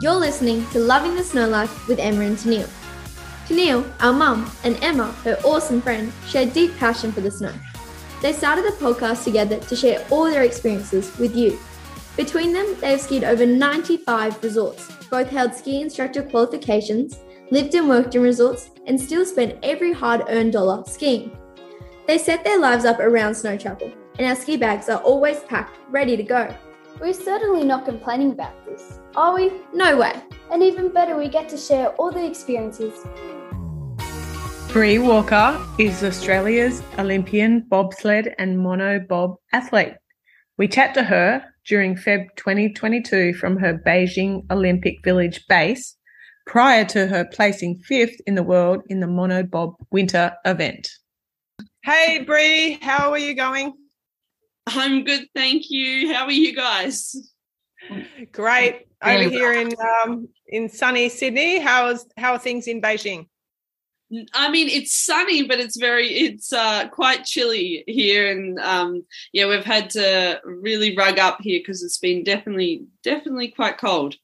You're 0.00 0.14
listening 0.14 0.66
to 0.70 0.78
Loving 0.78 1.14
the 1.14 1.22
Snow 1.22 1.46
Life 1.46 1.86
with 1.86 1.98
Emma 1.98 2.22
and 2.22 2.34
Tennille. 2.34 2.70
Tennille, 3.46 3.86
our 4.00 4.14
mum, 4.14 4.50
and 4.64 4.82
Emma, 4.82 5.12
her 5.24 5.38
awesome 5.44 5.82
friend, 5.82 6.10
share 6.26 6.46
deep 6.46 6.74
passion 6.78 7.12
for 7.12 7.20
the 7.20 7.30
snow. 7.30 7.52
They 8.22 8.32
started 8.32 8.64
the 8.64 8.70
podcast 8.82 9.24
together 9.24 9.58
to 9.58 9.76
share 9.76 10.02
all 10.08 10.24
their 10.24 10.44
experiences 10.44 11.14
with 11.18 11.36
you. 11.36 11.60
Between 12.16 12.54
them, 12.54 12.80
they 12.80 12.92
have 12.92 13.02
skied 13.02 13.24
over 13.24 13.44
95 13.44 14.42
resorts, 14.42 14.90
both 15.10 15.28
held 15.28 15.54
ski 15.54 15.82
instructor 15.82 16.22
qualifications, 16.22 17.18
lived 17.50 17.74
and 17.74 17.86
worked 17.86 18.14
in 18.14 18.22
resorts, 18.22 18.70
and 18.86 18.98
still 18.98 19.26
spent 19.26 19.58
every 19.62 19.92
hard 19.92 20.22
earned 20.30 20.54
dollar 20.54 20.82
skiing. 20.86 21.36
They 22.06 22.16
set 22.16 22.42
their 22.42 22.58
lives 22.58 22.86
up 22.86 23.00
around 23.00 23.34
snow 23.34 23.58
travel, 23.58 23.92
and 24.18 24.26
our 24.26 24.34
ski 24.34 24.56
bags 24.56 24.88
are 24.88 25.02
always 25.02 25.40
packed, 25.40 25.76
ready 25.90 26.16
to 26.16 26.22
go. 26.22 26.56
We're 27.00 27.14
certainly 27.14 27.64
not 27.64 27.86
complaining 27.86 28.32
about 28.32 28.52
this, 28.66 28.98
are 29.16 29.34
we? 29.34 29.50
No 29.72 29.96
way. 29.96 30.12
And 30.52 30.62
even 30.62 30.90
better, 30.90 31.16
we 31.16 31.28
get 31.28 31.48
to 31.48 31.56
share 31.56 31.88
all 31.92 32.12
the 32.12 32.26
experiences. 32.26 32.92
Bree 34.70 34.98
Walker 34.98 35.58
is 35.78 36.04
Australia's 36.04 36.82
Olympian 36.98 37.60
bobsled 37.70 38.34
and 38.38 38.58
mono 38.58 39.00
bob 39.00 39.36
athlete. 39.54 39.94
We 40.58 40.68
chat 40.68 40.92
to 40.92 41.02
her 41.02 41.42
during 41.66 41.96
Feb 41.96 42.26
2022 42.36 43.32
from 43.32 43.56
her 43.56 43.80
Beijing 43.86 44.44
Olympic 44.50 45.02
Village 45.02 45.46
base 45.48 45.96
prior 46.46 46.84
to 46.84 47.06
her 47.06 47.24
placing 47.24 47.76
fifth 47.76 48.20
in 48.26 48.34
the 48.34 48.42
world 48.42 48.82
in 48.88 49.00
the 49.00 49.06
mono 49.06 49.42
bob 49.42 49.74
winter 49.90 50.32
event. 50.44 50.90
Hey 51.82 52.24
Bree, 52.26 52.78
how 52.82 53.10
are 53.10 53.18
you 53.18 53.34
going? 53.34 53.79
I'm 54.66 55.04
good, 55.04 55.26
thank 55.34 55.70
you. 55.70 56.12
How 56.12 56.24
are 56.24 56.32
you 56.32 56.54
guys? 56.54 57.16
Great. 58.32 58.86
Over 59.02 59.28
here 59.28 59.52
in 59.54 59.72
um, 59.80 60.28
in 60.48 60.68
sunny 60.68 61.08
Sydney, 61.08 61.58
how 61.58 61.88
is 61.88 62.06
how 62.18 62.32
are 62.32 62.38
things 62.38 62.66
in 62.66 62.82
Beijing? 62.82 63.26
I 64.34 64.50
mean, 64.50 64.68
it's 64.68 64.94
sunny, 64.94 65.44
but 65.44 65.60
it's 65.60 65.78
very 65.78 66.08
it's 66.08 66.52
uh, 66.52 66.88
quite 66.88 67.24
chilly 67.24 67.84
here, 67.86 68.30
and 68.30 68.58
um, 68.58 69.04
yeah, 69.32 69.46
we've 69.46 69.64
had 69.64 69.88
to 69.90 70.40
really 70.44 70.96
rug 70.96 71.18
up 71.18 71.38
here 71.40 71.60
because 71.60 71.82
it's 71.82 71.98
been 71.98 72.24
definitely 72.24 72.84
definitely 73.02 73.48
quite 73.48 73.78
cold. 73.78 74.16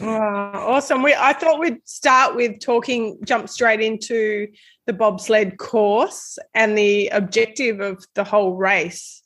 Oh, 0.00 0.06
awesome. 0.06 1.02
We 1.02 1.14
I 1.14 1.32
thought 1.32 1.60
we'd 1.60 1.86
start 1.88 2.36
with 2.36 2.60
talking, 2.60 3.18
jump 3.24 3.48
straight 3.48 3.80
into 3.80 4.48
the 4.86 4.92
bobsled 4.92 5.56
course 5.58 6.38
and 6.54 6.76
the 6.76 7.08
objective 7.08 7.80
of 7.80 8.04
the 8.14 8.24
whole 8.24 8.54
race. 8.54 9.22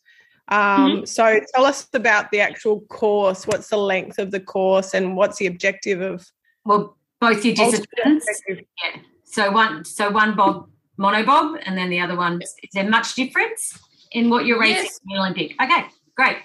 Um, 0.51 0.59
mm-hmm. 0.61 1.05
So 1.05 1.41
tell 1.55 1.67
us 1.67 1.87
about 1.93 2.31
the 2.31 2.41
actual 2.41 2.81
course. 2.83 3.47
What's 3.47 3.69
the 3.69 3.77
length 3.77 4.19
of 4.19 4.31
the 4.31 4.41
course 4.41 4.95
and 4.95 5.17
what's 5.17 5.39
the 5.39 5.47
objective 5.47 6.01
of? 6.01 6.27
Well, 6.65 6.97
both 7.21 7.45
your 7.45 7.55
disciplines. 7.55 8.25
Yeah. 8.49 9.01
So 9.25 9.51
one, 9.51 9.85
so 9.85 10.11
one 10.11 10.35
bob, 10.37 10.69
mono 10.97 11.25
bob, 11.25 11.59
and 11.65 11.77
then 11.77 11.91
the 11.91 12.01
other 12.01 12.17
one. 12.17 12.41
Is 12.41 12.55
there 12.73 12.89
much 12.89 13.15
difference 13.15 13.79
in 14.13 14.31
what 14.31 14.47
you're 14.47 14.61
racing 14.61 14.85
yes. 14.85 15.01
in 15.05 15.15
the 15.15 15.21
Olympic? 15.21 15.55
Okay, 15.63 15.85
great. 16.17 16.39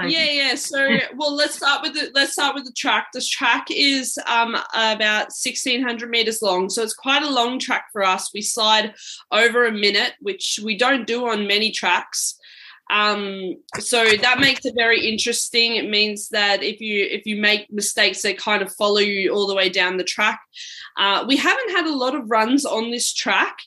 Yeah, 0.00 0.30
yeah. 0.30 0.54
So, 0.54 0.96
well, 1.16 1.34
let's 1.34 1.56
start 1.56 1.82
with 1.82 1.94
the 1.94 2.12
let's 2.14 2.32
start 2.32 2.54
with 2.54 2.64
the 2.64 2.72
track. 2.72 3.08
This 3.12 3.28
track 3.28 3.66
is 3.68 4.16
um, 4.26 4.56
about 4.72 5.32
sixteen 5.32 5.82
hundred 5.82 6.10
meters 6.10 6.40
long, 6.40 6.70
so 6.70 6.84
it's 6.84 6.94
quite 6.94 7.24
a 7.24 7.28
long 7.30 7.58
track 7.58 7.86
for 7.92 8.04
us. 8.04 8.30
We 8.32 8.40
slide 8.40 8.94
over 9.32 9.66
a 9.66 9.72
minute, 9.72 10.12
which 10.20 10.60
we 10.62 10.76
don't 10.76 11.04
do 11.04 11.28
on 11.28 11.48
many 11.48 11.72
tracks. 11.72 12.37
Um, 12.90 13.56
so 13.78 14.04
that 14.04 14.40
makes 14.40 14.64
it 14.64 14.74
very 14.76 15.06
interesting. 15.06 15.76
It 15.76 15.88
means 15.88 16.30
that 16.30 16.62
if 16.62 16.80
you 16.80 17.04
if 17.04 17.26
you 17.26 17.36
make 17.36 17.70
mistakes, 17.70 18.22
they 18.22 18.34
kind 18.34 18.62
of 18.62 18.74
follow 18.74 18.98
you 18.98 19.32
all 19.32 19.46
the 19.46 19.54
way 19.54 19.68
down 19.68 19.96
the 19.96 20.04
track. 20.04 20.40
Uh, 20.96 21.24
we 21.28 21.36
haven't 21.36 21.70
had 21.70 21.86
a 21.86 21.94
lot 21.94 22.14
of 22.14 22.30
runs 22.30 22.64
on 22.64 22.90
this 22.90 23.12
track. 23.12 23.58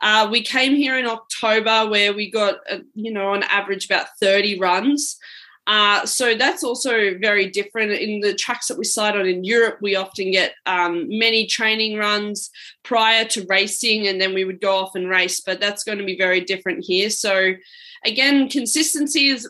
Uh, 0.00 0.28
we 0.30 0.42
came 0.42 0.74
here 0.74 0.98
in 0.98 1.06
October 1.06 1.88
where 1.88 2.12
we 2.12 2.30
got, 2.30 2.56
uh, 2.70 2.78
you 2.94 3.12
know, 3.12 3.32
on 3.34 3.42
average 3.44 3.84
about 3.84 4.06
30 4.20 4.58
runs. 4.58 5.18
Uh, 5.66 6.04
so 6.04 6.34
that's 6.34 6.64
also 6.64 7.16
very 7.20 7.48
different. 7.48 7.92
In 7.92 8.20
the 8.20 8.34
tracks 8.34 8.66
that 8.68 8.78
we 8.78 8.84
slide 8.84 9.14
on 9.14 9.26
in 9.26 9.44
Europe, 9.44 9.78
we 9.80 9.94
often 9.94 10.32
get 10.32 10.54
um, 10.66 11.06
many 11.08 11.46
training 11.46 11.96
runs 11.96 12.50
prior 12.82 13.24
to 13.26 13.46
racing, 13.48 14.08
and 14.08 14.20
then 14.20 14.34
we 14.34 14.44
would 14.44 14.60
go 14.60 14.76
off 14.76 14.96
and 14.96 15.08
race. 15.08 15.40
But 15.40 15.60
that's 15.60 15.84
going 15.84 15.98
to 15.98 16.04
be 16.04 16.18
very 16.18 16.40
different 16.40 16.84
here. 16.84 17.08
So, 17.08 17.52
again, 18.04 18.48
consistency 18.48 19.28
is 19.28 19.48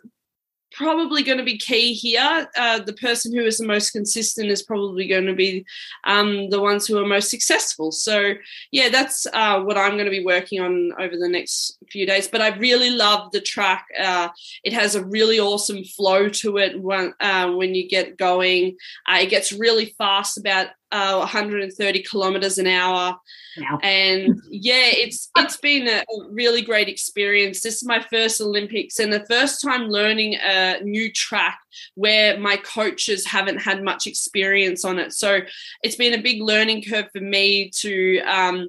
probably 0.72 1.22
going 1.22 1.38
to 1.38 1.44
be 1.44 1.58
key 1.58 1.92
here. 1.92 2.48
Uh, 2.56 2.78
the 2.78 2.92
person 2.92 3.34
who 3.34 3.44
is 3.44 3.58
the 3.58 3.66
most 3.66 3.90
consistent 3.90 4.50
is 4.50 4.62
probably 4.62 5.06
going 5.08 5.26
to 5.26 5.34
be 5.34 5.64
um, 6.04 6.48
the 6.50 6.60
ones 6.60 6.86
who 6.86 6.96
are 6.98 7.06
most 7.06 7.28
successful. 7.28 7.90
So, 7.90 8.34
yeah, 8.70 8.88
that's 8.88 9.26
uh, 9.32 9.60
what 9.62 9.76
I'm 9.76 9.92
going 9.92 10.04
to 10.04 10.10
be 10.10 10.24
working 10.24 10.60
on 10.60 10.92
over 11.00 11.16
the 11.16 11.28
next 11.28 11.78
few 11.90 12.06
days. 12.06 12.28
But 12.28 12.40
I 12.40 12.56
really 12.56 12.90
love 12.90 13.32
the 13.32 13.40
track. 13.40 13.86
Uh, 13.98 14.28
it 14.62 14.72
has 14.72 14.94
a 14.94 15.04
really 15.04 15.40
awesome 15.40 15.84
flow 15.84 16.28
to 16.28 16.58
it 16.58 16.80
when, 16.80 17.14
uh, 17.20 17.50
when 17.52 17.74
you 17.74 17.88
get 17.88 18.16
going. 18.16 18.76
Uh, 19.08 19.18
it 19.22 19.30
gets 19.30 19.52
really 19.52 19.94
fast, 19.98 20.38
about 20.38 20.68
uh, 20.92 21.18
130 21.18 22.02
kilometers 22.02 22.58
an 22.58 22.66
hour. 22.66 23.16
Wow. 23.58 23.78
And 23.82 24.40
yeah, 24.48 24.86
it's 24.86 25.30
it's 25.36 25.56
been 25.56 25.88
a 25.88 26.04
really 26.30 26.62
great 26.62 26.88
experience. 26.88 27.60
This 27.60 27.76
is 27.76 27.84
my 27.84 28.04
first 28.10 28.40
Olympics 28.40 28.98
and 28.98 29.12
the 29.12 29.26
first 29.26 29.62
time 29.62 29.88
learning 29.88 30.36
a 30.36 30.80
new 30.82 31.12
track 31.12 31.58
where 31.94 32.38
my 32.38 32.56
coaches 32.56 33.26
haven't 33.26 33.58
had 33.58 33.82
much 33.82 34.06
experience 34.06 34.84
on 34.84 34.98
it. 34.98 35.12
So 35.12 35.40
it's 35.82 35.96
been 35.96 36.14
a 36.14 36.22
big 36.22 36.42
learning 36.42 36.84
curve 36.88 37.08
for 37.12 37.20
me 37.20 37.70
to 37.80 38.20
um, 38.20 38.68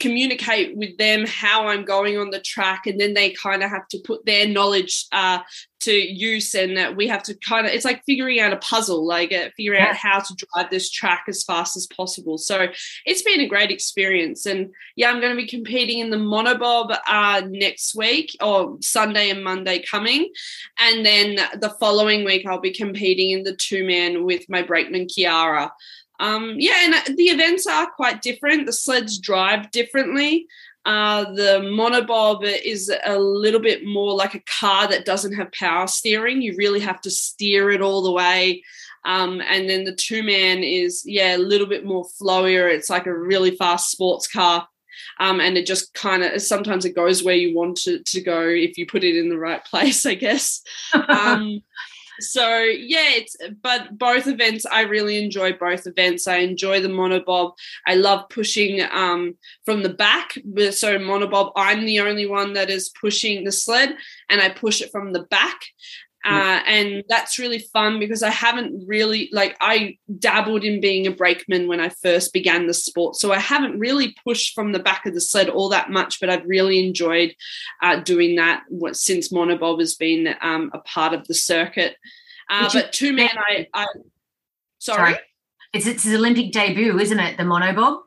communicate 0.00 0.76
with 0.76 0.96
them 0.98 1.24
how 1.26 1.68
I'm 1.68 1.84
going 1.84 2.18
on 2.18 2.30
the 2.30 2.40
track, 2.40 2.86
and 2.86 3.00
then 3.00 3.14
they 3.14 3.30
kind 3.30 3.62
of 3.62 3.70
have 3.70 3.88
to 3.88 3.98
put 4.04 4.24
their 4.26 4.46
knowledge 4.46 5.06
uh, 5.12 5.40
to 5.80 5.92
use, 5.92 6.54
and 6.54 6.78
uh, 6.78 6.92
we 6.96 7.06
have 7.06 7.22
to 7.24 7.34
kind 7.34 7.66
of 7.66 7.72
it's 7.72 7.84
like 7.84 8.02
figuring 8.04 8.40
out 8.40 8.52
a 8.52 8.56
puzzle, 8.56 9.06
like 9.06 9.32
uh, 9.32 9.50
figuring 9.56 9.80
out 9.80 9.94
how 9.94 10.18
to 10.18 10.34
drive 10.34 10.70
this 10.70 10.90
track 10.90 11.24
as 11.28 11.44
fast 11.44 11.76
as 11.76 11.86
possible. 11.86 12.38
So 12.38 12.68
it's 13.04 13.22
been 13.22 13.40
a 13.40 13.48
great 13.48 13.70
experience, 13.70 14.46
and 14.46 14.70
yeah, 14.96 15.10
I'm 15.10 15.20
going 15.20 15.36
to 15.36 15.42
be 15.42 15.48
competing 15.48 15.98
in 15.98 16.10
the 16.10 16.16
monobob 16.16 16.96
uh, 17.06 17.42
next 17.48 17.94
week 17.94 18.36
or 18.40 18.78
Sunday 18.80 19.30
and 19.30 19.44
Monday 19.44 19.82
coming, 19.82 20.30
and 20.80 21.04
then 21.04 21.36
the 21.60 21.74
following 21.78 22.24
week 22.24 22.46
I'll 22.46 22.60
be 22.60 22.72
competing 22.72 23.30
in 23.30 23.42
the 23.42 23.54
two 23.54 23.84
man 23.84 24.24
with 24.24 24.48
my 24.48 24.62
brakeman 24.62 25.06
Kiara. 25.06 25.70
Um, 26.18 26.56
yeah, 26.58 27.04
and 27.06 27.16
the 27.16 27.24
events 27.24 27.66
are 27.66 27.90
quite 27.90 28.22
different. 28.22 28.66
The 28.66 28.72
sleds 28.72 29.18
drive 29.18 29.70
differently. 29.70 30.46
Uh, 30.84 31.24
the 31.32 31.60
monobob 31.64 32.44
is 32.44 32.92
a 33.04 33.18
little 33.18 33.58
bit 33.60 33.84
more 33.84 34.14
like 34.14 34.34
a 34.34 34.42
car 34.60 34.86
that 34.86 35.04
doesn't 35.04 35.34
have 35.34 35.50
power 35.52 35.86
steering. 35.88 36.40
You 36.40 36.54
really 36.56 36.80
have 36.80 37.00
to 37.02 37.10
steer 37.10 37.70
it 37.72 37.82
all 37.82 38.02
the 38.02 38.12
way. 38.12 38.62
Um, 39.04 39.40
and 39.40 39.68
then 39.68 39.84
the 39.84 39.94
two 39.94 40.22
man 40.22 40.62
is, 40.62 41.02
yeah, 41.04 41.36
a 41.36 41.38
little 41.38 41.66
bit 41.66 41.84
more 41.84 42.04
flowier. 42.04 42.72
It's 42.72 42.90
like 42.90 43.06
a 43.06 43.16
really 43.16 43.52
fast 43.56 43.90
sports 43.90 44.28
car. 44.28 44.68
Um, 45.18 45.40
and 45.40 45.56
it 45.56 45.66
just 45.66 45.94
kind 45.94 46.22
of 46.22 46.40
sometimes 46.42 46.84
it 46.84 46.94
goes 46.94 47.22
where 47.22 47.34
you 47.34 47.54
want 47.54 47.86
it 47.86 48.04
to 48.06 48.20
go 48.20 48.48
if 48.48 48.78
you 48.78 48.86
put 48.86 49.04
it 49.04 49.16
in 49.16 49.28
the 49.28 49.38
right 49.38 49.64
place, 49.70 50.06
I 50.06 50.14
guess. 50.14 50.62
Um, 50.94 51.62
so 52.20 52.58
yeah 52.58 53.08
it's 53.10 53.36
but 53.62 53.98
both 53.98 54.26
events 54.26 54.66
i 54.66 54.82
really 54.82 55.22
enjoy 55.22 55.52
both 55.52 55.86
events. 55.86 56.26
I 56.26 56.38
enjoy 56.38 56.80
the 56.80 56.88
monobob. 56.88 57.52
I 57.86 57.94
love 57.94 58.28
pushing 58.28 58.82
um, 58.90 59.36
from 59.64 59.82
the 59.82 59.88
back. 59.88 60.34
So 60.34 60.98
monobob 60.98 61.52
i'm 61.56 61.84
the 61.84 62.00
only 62.00 62.26
one 62.26 62.52
that 62.54 62.70
is 62.70 62.88
pushing 63.00 63.44
the 63.44 63.52
sled 63.52 63.96
and 64.30 64.40
i 64.40 64.48
push 64.48 64.80
it 64.80 64.90
from 64.90 65.12
the 65.12 65.22
back 65.24 65.60
uh, 66.26 66.60
and 66.66 67.04
that's 67.08 67.38
really 67.38 67.60
fun 67.60 68.00
because 68.00 68.22
I 68.22 68.30
haven't 68.30 68.84
really 68.86 69.28
like 69.32 69.56
I 69.60 69.96
dabbled 70.18 70.64
in 70.64 70.80
being 70.80 71.06
a 71.06 71.12
brakeman 71.12 71.68
when 71.68 71.78
I 71.78 71.88
first 71.88 72.32
began 72.32 72.66
the 72.66 72.74
sport, 72.74 73.16
so 73.16 73.32
I 73.32 73.38
haven't 73.38 73.78
really 73.78 74.14
pushed 74.24 74.54
from 74.54 74.72
the 74.72 74.78
back 74.80 75.06
of 75.06 75.14
the 75.14 75.20
sled 75.20 75.48
all 75.48 75.68
that 75.68 75.90
much. 75.90 76.18
But 76.18 76.28
I've 76.28 76.44
really 76.44 76.84
enjoyed 76.84 77.34
uh, 77.80 78.00
doing 78.00 78.36
that 78.36 78.64
since 78.92 79.32
monobob 79.32 79.78
has 79.78 79.94
been 79.94 80.34
um, 80.40 80.70
a 80.74 80.78
part 80.80 81.14
of 81.14 81.26
the 81.28 81.34
circuit. 81.34 81.96
Uh, 82.50 82.68
but 82.72 82.92
two 82.92 83.12
men, 83.12 83.30
I, 83.36 83.68
I 83.72 83.86
sorry. 84.78 85.12
sorry. 85.12 85.18
It's 85.72 85.86
its 85.86 86.06
Olympic 86.06 86.52
debut, 86.52 86.98
isn't 86.98 87.20
it? 87.20 87.36
The 87.36 87.44
monobob. 87.44 88.00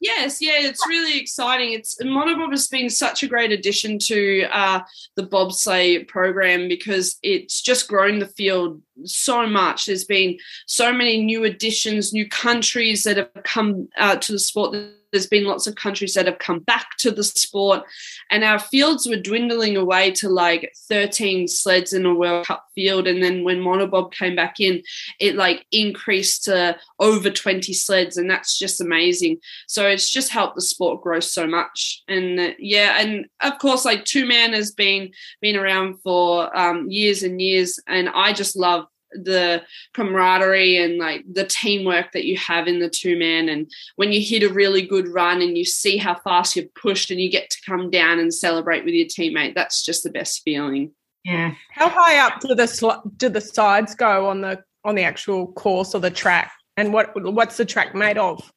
Yes, 0.00 0.40
yeah, 0.40 0.58
it's 0.58 0.86
really 0.86 1.18
exciting. 1.18 1.72
It's 1.72 1.96
monobob 2.00 2.50
has 2.52 2.68
been 2.68 2.88
such 2.88 3.24
a 3.24 3.26
great 3.26 3.50
addition 3.50 3.98
to 4.00 4.44
uh, 4.52 4.80
the 5.16 5.26
bobsleigh 5.26 6.06
program 6.06 6.68
because 6.68 7.18
it's 7.22 7.60
just 7.60 7.88
grown 7.88 8.20
the 8.20 8.26
field 8.26 8.80
so 9.04 9.46
much. 9.46 9.86
There's 9.86 10.04
been 10.04 10.38
so 10.66 10.92
many 10.92 11.24
new 11.24 11.44
additions, 11.44 12.12
new 12.12 12.28
countries 12.28 13.02
that 13.04 13.16
have 13.16 13.30
come 13.44 13.88
uh, 13.98 14.16
to 14.16 14.32
the 14.32 14.38
sport. 14.38 14.76
There's 15.12 15.26
been 15.26 15.44
lots 15.44 15.66
of 15.66 15.74
countries 15.74 16.14
that 16.14 16.26
have 16.26 16.38
come 16.38 16.60
back 16.60 16.96
to 16.98 17.10
the 17.10 17.24
sport, 17.24 17.82
and 18.30 18.44
our 18.44 18.58
fields 18.58 19.06
were 19.06 19.16
dwindling 19.16 19.76
away 19.76 20.10
to 20.12 20.28
like 20.28 20.72
13 20.88 21.48
sleds 21.48 21.92
in 21.92 22.06
a 22.06 22.14
World 22.14 22.46
Cup 22.46 22.64
field. 22.74 23.06
And 23.06 23.22
then 23.22 23.44
when 23.44 23.60
monobob 23.60 24.12
came 24.12 24.36
back 24.36 24.60
in, 24.60 24.82
it 25.20 25.34
like 25.34 25.66
increased 25.72 26.44
to 26.44 26.76
over 26.98 27.30
20 27.30 27.72
sleds, 27.72 28.16
and 28.16 28.30
that's 28.30 28.58
just 28.58 28.80
amazing. 28.80 29.38
So 29.66 29.86
it's 29.86 30.10
just 30.10 30.30
helped 30.30 30.56
the 30.56 30.62
sport 30.62 31.02
grow 31.02 31.20
so 31.20 31.46
much. 31.46 32.02
And 32.08 32.38
uh, 32.38 32.50
yeah, 32.58 33.00
and 33.00 33.26
of 33.40 33.58
course, 33.58 33.84
like 33.84 34.04
two 34.04 34.26
man 34.26 34.52
has 34.52 34.72
been 34.72 35.10
been 35.40 35.56
around 35.56 36.00
for 36.02 36.56
um, 36.56 36.90
years 36.90 37.22
and 37.22 37.40
years, 37.40 37.78
and 37.86 38.08
I 38.08 38.32
just 38.32 38.56
love 38.56 38.86
the 39.12 39.62
camaraderie 39.94 40.76
and 40.76 40.98
like 40.98 41.24
the 41.32 41.44
teamwork 41.44 42.12
that 42.12 42.24
you 42.24 42.36
have 42.36 42.68
in 42.68 42.78
the 42.78 42.90
two 42.90 43.18
man 43.18 43.48
and 43.48 43.70
when 43.96 44.12
you 44.12 44.20
hit 44.20 44.42
a 44.42 44.52
really 44.52 44.82
good 44.82 45.08
run 45.08 45.40
and 45.40 45.56
you 45.56 45.64
see 45.64 45.96
how 45.96 46.14
fast 46.14 46.56
you've 46.56 46.74
pushed 46.74 47.10
and 47.10 47.20
you 47.20 47.30
get 47.30 47.48
to 47.50 47.58
come 47.64 47.90
down 47.90 48.18
and 48.18 48.34
celebrate 48.34 48.84
with 48.84 48.94
your 48.94 49.06
teammate 49.06 49.54
that's 49.54 49.84
just 49.84 50.02
the 50.02 50.10
best 50.10 50.42
feeling. 50.42 50.92
Yeah. 51.24 51.54
How 51.70 51.88
high 51.88 52.18
up 52.18 52.40
do 52.40 52.54
the 52.54 52.66
sl- 52.66 53.06
do 53.16 53.28
the 53.28 53.40
sides 53.40 53.94
go 53.94 54.28
on 54.28 54.40
the 54.40 54.62
on 54.84 54.94
the 54.94 55.02
actual 55.02 55.48
course 55.52 55.94
or 55.94 56.00
the 56.00 56.10
track? 56.10 56.52
And 56.76 56.92
what 56.92 57.10
what's 57.22 57.56
the 57.56 57.64
track 57.64 57.94
made 57.94 58.18
of? 58.18 58.50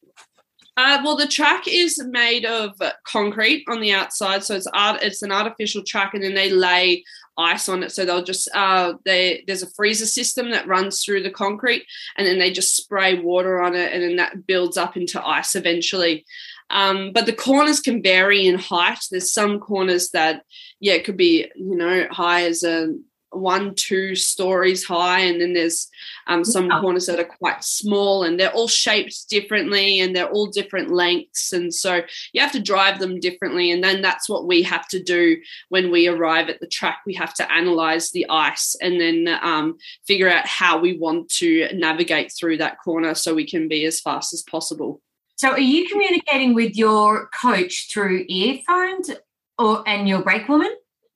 Uh, 0.78 1.02
well, 1.04 1.18
the 1.18 1.28
track 1.28 1.68
is 1.68 2.02
made 2.06 2.46
of 2.46 2.72
concrete 3.06 3.66
on 3.68 3.82
the 3.82 3.92
outside, 3.92 4.44
so 4.44 4.56
it's 4.56 4.68
art. 4.74 5.04
It's 5.04 5.22
an 5.22 5.32
artificial 5.32 5.84
track, 5.84 6.14
and 6.14 6.24
then 6.24 6.34
they 6.34 6.50
lay 6.50 7.04
ice 7.42 7.68
on 7.68 7.84
it. 7.84 7.92
So 7.92 8.06
they'll 8.06 8.24
just 8.24 8.50
uh, 8.54 8.94
they 9.06 9.44
there's 9.48 9.64
a 9.64 9.72
freezer 9.72 10.06
system 10.06 10.52
that 10.52 10.68
runs 10.68 11.04
through 11.04 11.24
the 11.24 11.32
concrete, 11.32 11.86
and 12.18 12.28
then 12.28 12.40
they 12.40 12.52
just 12.52 12.76
spray 12.76 13.20
water 13.20 13.62
on 13.62 13.76
it, 13.76 13.92
and 13.94 14.04
then 14.04 14.16
that 14.18 14.46
builds 14.46 14.78
up 14.78 14.96
into 14.96 15.26
ice 15.26 15.56
eventually. 15.56 16.26
Um, 16.70 17.12
but 17.14 17.26
the 17.26 17.34
corners 17.34 17.82
can 17.82 18.02
vary 18.02 18.48
in 18.48 18.58
height. 18.58 19.00
There's 19.12 19.34
some 19.34 19.60
corners 19.60 20.10
that 20.12 20.44
yeah, 20.80 20.94
it 20.94 21.04
could 21.04 21.18
be 21.18 21.50
you 21.56 21.76
know 21.76 22.08
high 22.12 22.46
as 22.46 22.64
a 22.64 22.94
one, 23.32 23.74
two 23.76 24.16
stories 24.16 24.84
high, 24.84 25.22
and 25.22 25.42
then 25.42 25.54
there's 25.54 25.90
um, 26.28 26.44
some 26.44 26.70
yeah. 26.70 26.80
corners 26.80 27.06
that 27.06 27.20
are 27.20 27.24
quite 27.24 27.64
small, 27.64 28.24
and 28.24 28.40
they're 28.40 28.52
all 28.52 28.68
shaped 28.68 29.30
differently, 29.30 30.00
and 30.00 30.16
they're 30.16 30.30
all 30.30 30.48
different 30.48 30.92
lengths, 30.92 31.54
and 31.54 31.74
so 31.74 32.02
you 32.34 32.42
have 32.42 32.52
to 32.52 32.62
drive 32.62 33.00
them 33.00 33.20
differently, 33.20 33.72
and 33.72 33.84
then 33.84 34.02
that's 34.02 34.30
what 34.30 34.48
we 34.48 34.62
have 34.64 34.88
to 34.90 35.02
do 35.02 35.38
when 35.70 35.92
we 35.92 36.08
arrive 36.08 36.50
at 36.50 36.60
the 36.60 36.68
track. 36.68 37.00
We 37.06 37.14
have 37.16 37.34
to 37.36 37.52
analyze 37.52 38.12
the 38.12 38.26
ice 38.30 38.76
and 38.82 39.00
then 39.00 39.40
um, 39.42 39.78
figure 40.06 40.30
out 40.30 40.46
how 40.46 40.80
we 40.80 40.98
want 40.98 41.30
to 41.36 41.70
navigate 41.74 42.32
through 42.32 42.58
that 42.58 42.78
corner 42.84 43.16
so 43.16 43.34
we 43.34 43.48
can 43.48 43.68
be 43.68 43.86
as 43.86 44.00
fast 44.00 44.34
as 44.34 44.44
possible. 44.44 45.02
So, 45.36 45.52
are 45.52 45.60
you 45.60 45.88
communicating 45.88 46.54
with 46.54 46.76
your 46.76 47.30
coach 47.30 47.90
through 47.92 48.26
earphones 48.28 49.10
or 49.58 49.88
and 49.88 50.08
your 50.08 50.22
brake 50.22 50.48
woman? 50.48 50.72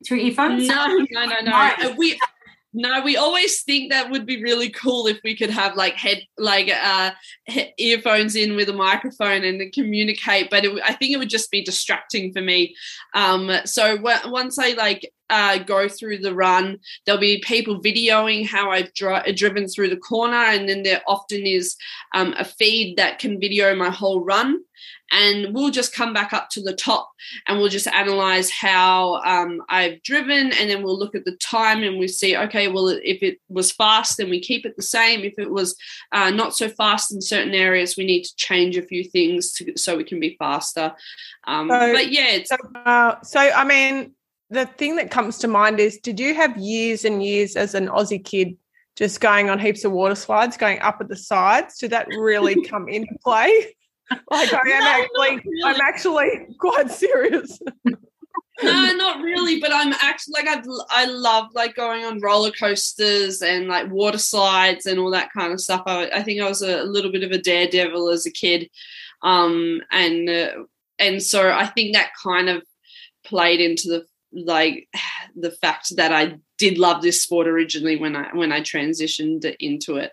Through 0.05 0.19
earphones? 0.19 0.67
No, 0.67 0.87
no, 0.87 1.25
no, 1.25 1.39
no. 1.41 1.71
Uh, 1.81 1.93
we 1.97 2.19
no, 2.77 3.01
we 3.01 3.15
always 3.15 3.63
think 3.63 3.89
that 3.89 4.11
would 4.11 4.25
be 4.25 4.43
really 4.43 4.69
cool 4.69 5.07
if 5.07 5.17
we 5.23 5.33
could 5.35 5.49
have 5.49 5.77
like 5.77 5.93
head 5.93 6.21
like 6.37 6.69
uh 6.69 7.11
earphones 7.77 8.35
in 8.35 8.57
with 8.57 8.67
a 8.67 8.73
microphone 8.73 9.45
and 9.45 9.71
communicate. 9.71 10.49
But 10.49 10.65
it, 10.65 10.81
I 10.83 10.93
think 10.93 11.13
it 11.13 11.17
would 11.17 11.29
just 11.29 11.49
be 11.51 11.63
distracting 11.63 12.33
for 12.33 12.41
me. 12.41 12.75
Um, 13.13 13.49
so 13.63 13.95
w- 13.95 14.31
once 14.31 14.59
I 14.59 14.73
like 14.73 15.09
uh, 15.29 15.59
go 15.59 15.87
through 15.87 16.19
the 16.19 16.35
run, 16.35 16.79
there'll 17.05 17.19
be 17.19 17.39
people 17.39 17.81
videoing 17.81 18.45
how 18.45 18.71
I've 18.71 18.93
dri- 18.93 19.33
driven 19.33 19.67
through 19.67 19.89
the 19.89 19.97
corner, 19.97 20.35
and 20.35 20.67
then 20.69 20.83
there 20.83 21.01
often 21.07 21.47
is 21.47 21.75
um, 22.13 22.35
a 22.37 22.43
feed 22.45 22.97
that 22.97 23.19
can 23.19 23.39
video 23.39 23.73
my 23.73 23.89
whole 23.89 24.23
run 24.23 24.59
and 25.11 25.53
we'll 25.53 25.69
just 25.69 25.93
come 25.93 26.13
back 26.13 26.33
up 26.33 26.49
to 26.49 26.61
the 26.61 26.73
top 26.73 27.11
and 27.47 27.59
we'll 27.59 27.69
just 27.69 27.87
analyze 27.87 28.49
how 28.49 29.21
um, 29.23 29.61
I've 29.69 30.01
driven 30.03 30.51
and 30.51 30.69
then 30.69 30.83
we'll 30.83 30.97
look 30.97 31.15
at 31.15 31.25
the 31.25 31.35
time 31.37 31.83
and 31.83 31.99
we 31.99 32.07
see 32.07 32.35
okay 32.35 32.67
well 32.67 32.87
if 32.87 33.21
it 33.21 33.39
was 33.47 33.71
fast 33.71 34.17
then 34.17 34.29
we 34.29 34.39
keep 34.39 34.65
it 34.65 34.75
the 34.75 34.81
same. 34.81 35.21
If 35.21 35.37
it 35.37 35.49
was 35.49 35.75
uh, 36.11 36.31
not 36.31 36.55
so 36.55 36.69
fast 36.69 37.13
in 37.13 37.21
certain 37.21 37.53
areas 37.53 37.95
we 37.97 38.05
need 38.05 38.23
to 38.23 38.35
change 38.35 38.77
a 38.77 38.81
few 38.81 39.03
things 39.03 39.53
to, 39.53 39.73
so 39.77 39.97
we 39.97 40.03
can 40.03 40.19
be 40.19 40.35
faster. 40.37 40.93
Um, 41.45 41.69
so, 41.69 41.93
but 41.93 42.11
yeah 42.11 42.39
so, 42.43 42.55
uh, 42.75 43.21
so 43.21 43.39
I 43.39 43.63
mean 43.63 44.13
the 44.49 44.65
thing 44.65 44.95
that 44.97 45.11
comes 45.11 45.37
to 45.39 45.47
mind 45.47 45.79
is 45.79 45.97
did 45.97 46.19
you 46.19 46.33
have 46.33 46.57
years 46.57 47.05
and 47.05 47.23
years 47.23 47.55
as 47.55 47.75
an 47.75 47.87
Aussie 47.87 48.23
kid 48.23 48.57
just 48.95 49.19
going 49.19 49.49
on 49.49 49.59
heaps 49.59 49.83
of 49.83 49.91
water 49.91 50.15
slides 50.15 50.57
going 50.57 50.79
up 50.79 50.97
at 51.01 51.09
the 51.09 51.17
sides? 51.17 51.77
Did 51.77 51.91
that 51.91 52.07
really 52.07 52.63
come 52.67 52.87
into 52.87 53.13
play 53.23 53.75
like 54.31 54.53
I 54.53 54.69
am 54.69 54.83
actually, 54.83 55.41
really. 55.45 55.63
I'm 55.63 55.81
actually 55.81 56.47
quite 56.59 56.91
serious. 56.91 57.59
no, 58.63 58.93
not 58.95 59.21
really. 59.21 59.59
But 59.59 59.71
I'm 59.73 59.93
actually 59.93 60.33
like 60.33 60.47
I 60.47 60.61
I 60.89 61.05
love 61.05 61.47
like 61.53 61.75
going 61.75 62.05
on 62.05 62.21
roller 62.21 62.51
coasters 62.51 63.41
and 63.41 63.67
like 63.67 63.89
water 63.91 64.17
slides 64.17 64.85
and 64.85 64.99
all 64.99 65.11
that 65.11 65.31
kind 65.33 65.53
of 65.53 65.61
stuff. 65.61 65.83
I, 65.85 66.09
I 66.09 66.23
think 66.23 66.41
I 66.41 66.47
was 66.47 66.61
a, 66.61 66.83
little 66.83 67.11
bit 67.11 67.23
of 67.23 67.31
a 67.31 67.41
daredevil 67.41 68.09
as 68.09 68.25
a 68.25 68.31
kid, 68.31 68.69
um, 69.23 69.81
and 69.91 70.29
uh, 70.29 70.51
and 70.99 71.21
so 71.21 71.51
I 71.51 71.65
think 71.67 71.93
that 71.93 72.11
kind 72.21 72.49
of 72.49 72.63
played 73.25 73.59
into 73.59 73.87
the 73.89 74.05
like 74.31 74.87
the 75.35 75.51
fact 75.51 75.95
that 75.97 76.11
I 76.11 76.37
did 76.57 76.77
love 76.77 77.01
this 77.01 77.21
sport 77.21 77.47
originally 77.47 77.97
when 77.97 78.15
I 78.15 78.29
when 78.33 78.51
I 78.51 78.61
transitioned 78.61 79.53
into 79.59 79.97
it. 79.97 80.11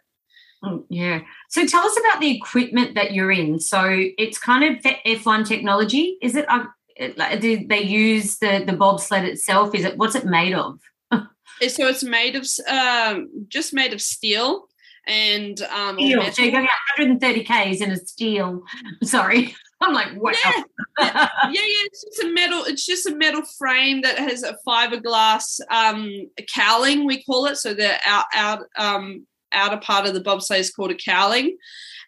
Oh, 0.64 0.84
yeah. 0.88 1.20
So 1.48 1.66
tell 1.66 1.84
us 1.84 1.98
about 1.98 2.20
the 2.20 2.30
equipment 2.36 2.94
that 2.94 3.12
you're 3.12 3.32
in. 3.32 3.58
So 3.58 3.82
it's 4.16 4.38
kind 4.38 4.64
of 4.64 4.82
F1 4.82 5.46
technology. 5.46 6.18
Is 6.22 6.36
it? 6.36 6.46
Uh, 6.48 6.66
do 7.36 7.66
they 7.66 7.82
use 7.82 8.38
the 8.38 8.62
the 8.66 8.74
bobsled 8.74 9.24
itself? 9.24 9.74
Is 9.74 9.84
it 9.84 9.96
what's 9.96 10.14
it 10.14 10.24
made 10.24 10.54
of? 10.54 10.78
so 11.12 11.86
it's 11.86 12.04
made 12.04 12.36
of 12.36 12.46
um, 12.68 13.46
just 13.48 13.72
made 13.72 13.92
of 13.92 14.00
steel 14.00 14.68
and 15.06 15.62
um, 15.62 15.96
steel. 15.96 16.22
So 16.32 16.42
you're 16.42 16.52
going 16.52 16.64
130 16.64 17.44
k's 17.44 17.80
in 17.80 17.90
a 17.90 17.96
steel. 17.96 18.62
Sorry. 19.02 19.54
I'm 19.80 19.92
like, 19.92 20.10
wow. 20.14 20.32
Yeah. 20.44 20.62
yeah, 21.00 21.28
yeah, 21.50 21.86
It's 21.86 22.04
just 22.04 22.22
a 22.22 22.32
metal. 22.32 22.62
It's 22.64 22.86
just 22.86 23.06
a 23.06 23.16
metal 23.16 23.42
frame 23.58 24.02
that 24.02 24.16
has 24.16 24.44
a 24.44 24.56
fiberglass 24.66 25.58
um, 25.70 26.30
cowling. 26.54 27.04
We 27.04 27.24
call 27.24 27.46
it. 27.46 27.56
So 27.56 27.74
the 27.74 27.96
out 28.06 28.26
out 28.32 28.60
um, 28.78 29.26
outer 29.52 29.78
part 29.78 30.06
of 30.06 30.14
the 30.14 30.20
bobsleigh 30.20 30.58
is 30.58 30.70
called 30.70 30.90
a 30.90 30.94
cowling. 30.94 31.56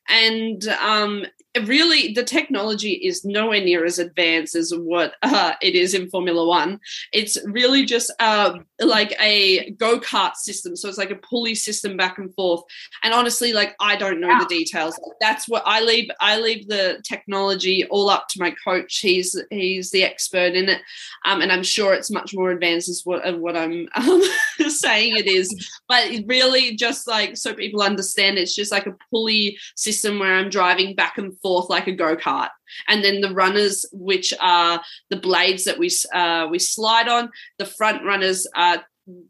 And 0.08 0.66
um, 0.68 1.24
really 1.62 2.12
the 2.12 2.24
technology 2.24 2.92
is 2.92 3.24
nowhere 3.24 3.60
near 3.60 3.84
as 3.84 3.98
advanced 3.98 4.54
as 4.54 4.72
what 4.74 5.14
uh, 5.22 5.52
it 5.62 5.74
is 5.74 5.94
in 5.94 6.10
Formula 6.10 6.46
One. 6.46 6.80
It's 7.12 7.38
really 7.44 7.84
just 7.84 8.12
uh, 8.18 8.58
like 8.80 9.14
a 9.20 9.70
go 9.72 10.00
kart 10.00 10.34
system. 10.34 10.76
So 10.76 10.88
it's 10.88 10.98
like 10.98 11.10
a 11.10 11.16
pulley 11.16 11.54
system 11.54 11.96
back 11.96 12.18
and 12.18 12.34
forth. 12.34 12.62
And 13.02 13.14
honestly, 13.14 13.52
like 13.52 13.74
I 13.80 13.96
don't 13.96 14.20
know 14.20 14.38
the 14.38 14.46
details. 14.46 14.98
That's 15.20 15.48
what 15.48 15.62
I 15.66 15.80
leave. 15.80 16.10
I 16.20 16.40
leave 16.40 16.68
the 16.68 17.00
technology 17.04 17.86
all 17.86 18.08
up 18.10 18.26
to 18.30 18.40
my 18.40 18.54
coach. 18.64 18.98
He's 18.98 19.40
he's 19.50 19.90
the 19.90 20.04
expert 20.04 20.54
in 20.54 20.68
it, 20.68 20.80
um, 21.24 21.40
and 21.40 21.52
I'm 21.52 21.62
sure 21.62 21.94
it's 21.94 22.10
much 22.10 22.34
more 22.34 22.50
advanced 22.50 22.88
as 22.88 23.02
what 23.04 23.38
what 23.38 23.56
I'm 23.56 23.88
um, 23.94 24.22
saying 24.68 25.16
it 25.16 25.26
is. 25.26 25.54
But 25.88 26.10
really, 26.26 26.76
just 26.76 27.06
like 27.06 27.36
so 27.36 27.54
people 27.54 27.82
understand, 27.82 28.38
it's 28.38 28.54
just 28.54 28.72
like 28.72 28.86
a 28.86 28.96
pulley 29.10 29.58
system 29.76 30.18
where 30.18 30.34
I'm 30.34 30.50
driving 30.50 30.94
back 30.94 31.18
and 31.18 31.36
forth 31.44 31.68
like 31.68 31.86
a 31.86 31.92
go 31.92 32.16
kart. 32.16 32.48
And 32.88 33.04
then 33.04 33.20
the 33.20 33.34
runners, 33.34 33.84
which 33.92 34.32
are 34.40 34.82
the 35.10 35.16
blades 35.16 35.64
that 35.64 35.78
we 35.78 35.90
uh, 36.12 36.48
we 36.50 36.58
slide 36.58 37.06
on, 37.06 37.30
the 37.58 37.66
front 37.66 38.02
runners 38.02 38.46
are 38.56 38.82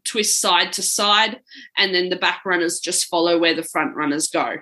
twist 0.05 0.39
side 0.39 0.71
to 0.73 0.81
side, 0.81 1.41
and 1.77 1.93
then 1.93 2.09
the 2.09 2.15
back 2.15 2.45
runners 2.45 2.79
just 2.79 3.07
follow 3.07 3.37
where 3.37 3.53
the 3.53 3.63
front 3.63 3.95
runners 3.95 4.29
go. 4.29 4.55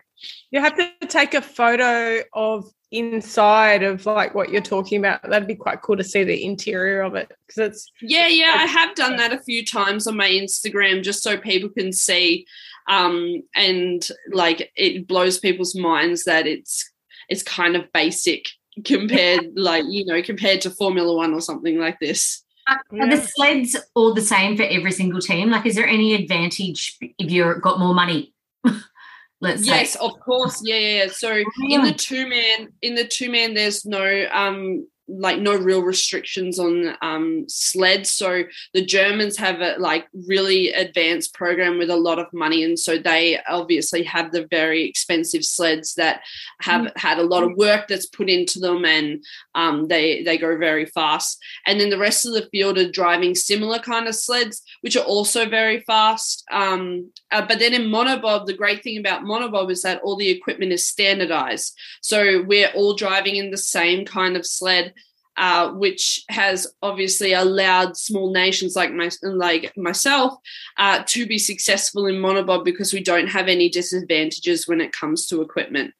You 0.50 0.62
have 0.62 0.76
to 0.78 0.92
take 1.08 1.36
a 1.36 1.42
photo 1.42 2.24
of 2.34 2.66
inside 2.92 3.84
of 3.84 4.06
like 4.06 4.34
what 4.34 4.50
you're 4.50 4.62
talking 4.62 5.00
about. 5.00 5.22
That'd 5.28 5.48
be 5.48 5.56
quite 5.56 5.82
cool 5.82 5.98
to 5.98 6.04
see 6.04 6.24
the 6.24 6.44
interior 6.44 7.02
of 7.02 7.16
it 7.16 7.32
because 7.48 7.70
it's 7.70 7.92
yeah, 8.02 8.28
yeah. 8.28 8.56
I 8.58 8.66
have 8.66 8.96
done 8.96 9.18
that 9.18 9.34
a 9.34 9.42
few 9.42 9.66
times 9.66 10.08
on 10.08 10.18
my 10.18 10.30
Instagram 10.30 11.04
just 11.04 11.24
so 11.24 11.38
people 11.38 11.70
can 11.70 11.92
see 11.92 12.46
um 12.90 13.42
and 13.56 14.10
like 14.32 14.72
it 14.76 15.08
blows 15.08 15.40
people's 15.40 15.74
minds 15.74 16.26
that 16.26 16.46
it's 16.46 16.92
it's 17.30 17.44
kind 17.44 17.76
of 17.76 17.92
basic 17.94 18.48
compared 18.86 19.52
like 19.56 19.86
you 19.88 20.06
know 20.06 20.22
compared 20.22 20.62
to 20.62 20.70
formula 20.70 21.16
one 21.16 21.34
or 21.34 21.42
something 21.42 21.80
like 21.80 22.00
this. 22.00 22.44
Are 22.68 23.10
the 23.10 23.18
sleds 23.18 23.76
all 23.94 24.14
the 24.14 24.22
same 24.22 24.56
for 24.56 24.64
every 24.64 24.94
single 24.94 25.20
team? 25.20 25.50
Like 25.50 25.66
is 25.66 25.76
there 25.76 25.88
any 25.88 26.14
advantage 26.14 26.98
if 27.02 27.30
you've 27.30 27.62
got 27.62 27.80
more 27.80 27.94
money? 27.94 28.34
Let's 29.42 29.68
yes 29.68 29.94
say? 29.94 30.00
of 30.00 30.18
course. 30.22 30.62
Yeah, 30.64 30.78
yeah, 30.78 31.04
yeah. 31.04 31.12
so 31.12 31.44
in 31.70 31.84
the 31.84 31.94
two 31.94 32.28
man 32.28 32.70
in 32.82 32.96
the 32.96 33.06
two 33.06 33.30
man 33.30 33.54
there's 33.54 33.86
no 33.86 34.28
um 34.32 34.88
like 35.08 35.40
no 35.40 35.56
real 35.56 35.82
restrictions 35.82 36.60
on 36.60 36.96
um, 37.02 37.46
sleds. 37.48 38.10
So 38.12 38.44
the 38.74 38.86
Germans 38.86 39.38
have 39.38 39.60
a 39.60 39.76
like 39.78 40.08
really 40.28 40.72
advanced 40.72 41.34
program 41.34 41.78
with 41.78 41.90
a 41.90 41.96
lot 41.96 42.20
of 42.20 42.32
money, 42.34 42.64
and 42.64 42.80
so 42.80 42.98
they 42.98 43.40
obviously 43.50 44.04
have 44.04 44.32
the 44.32 44.48
very 44.50 44.84
expensive 44.86 45.44
sleds 45.44 45.96
that 45.96 46.22
have 46.62 46.84
mm. 46.84 46.98
had 46.98 47.20
a 47.20 47.24
lot 47.24 47.44
of 47.44 47.58
work 47.58 47.88
that's 47.88 48.06
put 48.06 48.30
into 48.30 48.60
them, 48.60 48.86
and 48.86 49.24
um, 49.56 49.88
they 49.88 50.24
they 50.24 50.38
go 50.38 50.58
very 50.58 50.86
fast. 50.86 51.38
And 51.68 51.80
then 51.80 51.90
the 51.90 51.98
rest 51.98 52.26
of 52.26 52.34
the 52.34 52.48
field 52.52 52.78
are 52.78 52.90
driving 52.90 53.36
similar 53.36 53.80
kind 53.80 54.08
of 54.08 54.16
sleds, 54.16 54.62
which 54.82 54.96
are 54.96 55.04
also 55.04 55.48
very 55.50 55.82
fast. 55.82 56.46
Um, 56.52 57.12
uh, 57.32 57.46
but 57.46 57.60
then 57.60 57.74
in 57.74 57.90
monobob, 57.90 58.46
the 58.46 58.54
great 58.54 58.84
thing 58.84 58.98
about 58.98 59.24
monobob 59.24 59.70
is 59.70 59.82
that 59.82 60.02
all 60.02 60.16
the 60.16 60.30
equipment 60.30 60.72
is 60.72 60.88
standardized. 60.88 61.78
So 62.02 62.44
we're 62.44 62.72
all 62.72 62.96
driving 62.96 63.36
in 63.36 63.52
the 63.52 63.58
same 63.58 64.06
kind 64.06 64.38
of 64.38 64.46
sled 64.46 64.93
uh, 65.38 65.72
which 65.72 66.24
has 66.30 66.68
obviously 66.82 67.34
allowed 67.34 67.98
small 67.98 68.32
nations 68.32 68.76
like 68.76 68.92
my, 68.94 69.10
like 69.24 69.76
myself 69.76 70.36
uh, 70.78 71.04
to 71.08 71.26
be 71.26 71.38
successful 71.38 72.06
in 72.06 72.16
monobob 72.16 72.64
because 72.64 72.94
we 72.94 73.02
don't 73.02 73.28
have 73.28 73.48
any 73.48 73.70
disadvantages 73.70 74.68
when 74.68 74.82
it 74.82 74.92
comes 74.92 75.28
to 75.28 75.42
equipment. 75.42 75.94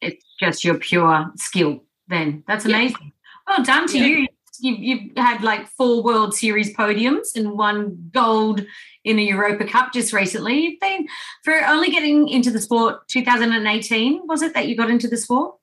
It's 0.00 0.24
just 0.40 0.64
your 0.64 0.78
pure 0.78 1.30
skill. 1.36 1.84
Then 2.08 2.42
that's 2.46 2.64
amazing. 2.64 2.96
Yeah. 3.00 3.56
Well 3.56 3.64
done 3.64 3.86
to 3.88 3.98
yeah. 3.98 4.06
you. 4.06 4.26
You've, 4.62 4.78
you've 4.78 5.16
had 5.16 5.42
like 5.42 5.68
four 5.68 6.02
World 6.02 6.34
Series 6.34 6.74
podiums 6.76 7.34
and 7.34 7.52
one 7.52 8.10
gold 8.12 8.66
in 9.04 9.18
a 9.18 9.22
Europa 9.22 9.64
Cup 9.64 9.92
just 9.92 10.12
recently. 10.12 10.60
You've 10.60 10.80
been 10.80 11.06
for 11.44 11.54
only 11.66 11.90
getting 11.90 12.28
into 12.28 12.50
the 12.50 12.60
sport 12.60 13.08
2018. 13.08 14.26
Was 14.26 14.42
it 14.42 14.52
that 14.54 14.68
you 14.68 14.76
got 14.76 14.90
into 14.90 15.08
the 15.08 15.16
sport? 15.16 15.54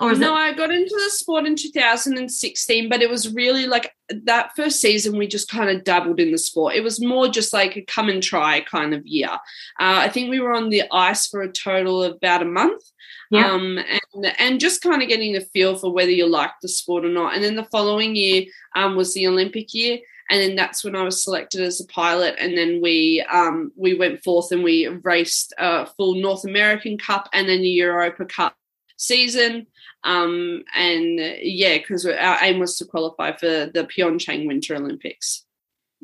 Or 0.00 0.14
no, 0.14 0.34
it- 0.34 0.38
I 0.38 0.52
got 0.54 0.70
into 0.70 0.94
the 0.94 1.10
sport 1.10 1.46
in 1.46 1.54
2016, 1.54 2.88
but 2.88 3.02
it 3.02 3.10
was 3.10 3.32
really 3.34 3.66
like 3.66 3.92
that 4.08 4.54
first 4.56 4.80
season 4.80 5.18
we 5.18 5.26
just 5.26 5.50
kind 5.50 5.70
of 5.70 5.84
dabbled 5.84 6.20
in 6.20 6.32
the 6.32 6.38
sport. 6.38 6.74
It 6.74 6.82
was 6.82 7.02
more 7.02 7.28
just 7.28 7.52
like 7.52 7.76
a 7.76 7.82
come 7.82 8.08
and 8.08 8.22
try 8.22 8.60
kind 8.60 8.94
of 8.94 9.06
year. 9.06 9.30
Uh, 9.30 9.38
I 9.78 10.08
think 10.08 10.30
we 10.30 10.40
were 10.40 10.54
on 10.54 10.70
the 10.70 10.84
ice 10.90 11.26
for 11.26 11.42
a 11.42 11.52
total 11.52 12.02
of 12.02 12.16
about 12.16 12.42
a 12.42 12.46
month. 12.46 12.82
Yeah. 13.30 13.50
Um, 13.50 13.78
and, 14.14 14.34
and 14.38 14.60
just 14.60 14.82
kind 14.82 15.02
of 15.02 15.08
getting 15.08 15.32
the 15.32 15.40
feel 15.40 15.76
for 15.76 15.90
whether 15.90 16.10
you 16.10 16.26
like 16.26 16.50
the 16.60 16.68
sport 16.68 17.04
or 17.04 17.08
not. 17.08 17.34
And 17.34 17.42
then 17.42 17.56
the 17.56 17.64
following 17.64 18.14
year 18.14 18.44
um, 18.76 18.94
was 18.94 19.14
the 19.14 19.26
Olympic 19.26 19.72
year 19.72 19.98
and 20.32 20.40
then 20.40 20.56
that's 20.56 20.82
when 20.82 20.96
I 20.96 21.02
was 21.02 21.22
selected 21.22 21.60
as 21.60 21.78
a 21.80 21.86
pilot. 21.86 22.36
And 22.38 22.56
then 22.56 22.80
we 22.82 23.24
um, 23.30 23.70
we 23.76 23.94
went 23.94 24.24
forth 24.24 24.50
and 24.50 24.64
we 24.64 24.88
raced 24.88 25.52
a 25.58 25.84
full 25.84 26.14
North 26.14 26.44
American 26.44 26.96
Cup 26.96 27.28
and 27.34 27.48
then 27.48 27.60
the 27.60 27.68
Europa 27.68 28.24
Cup 28.24 28.54
season. 28.96 29.66
Um, 30.04 30.64
and 30.74 31.18
yeah, 31.40 31.78
because 31.78 32.06
our 32.06 32.38
aim 32.42 32.58
was 32.58 32.76
to 32.78 32.84
qualify 32.84 33.36
for 33.36 33.46
the 33.46 33.88
Pyeongchang 33.96 34.46
Winter 34.46 34.76
Olympics. 34.76 35.44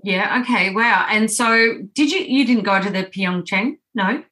Yeah. 0.05 0.40
Okay. 0.43 0.73
Wow. 0.73 1.07
And 1.11 1.31
so, 1.31 1.81
did 1.95 2.12
you? 2.12 2.21
You 2.21 2.45
didn't 2.45 2.64
go 2.64 2.81
to 2.81 2.90
the 2.90 3.05
Pyeongchang? 3.05 3.78
No. 3.95 4.23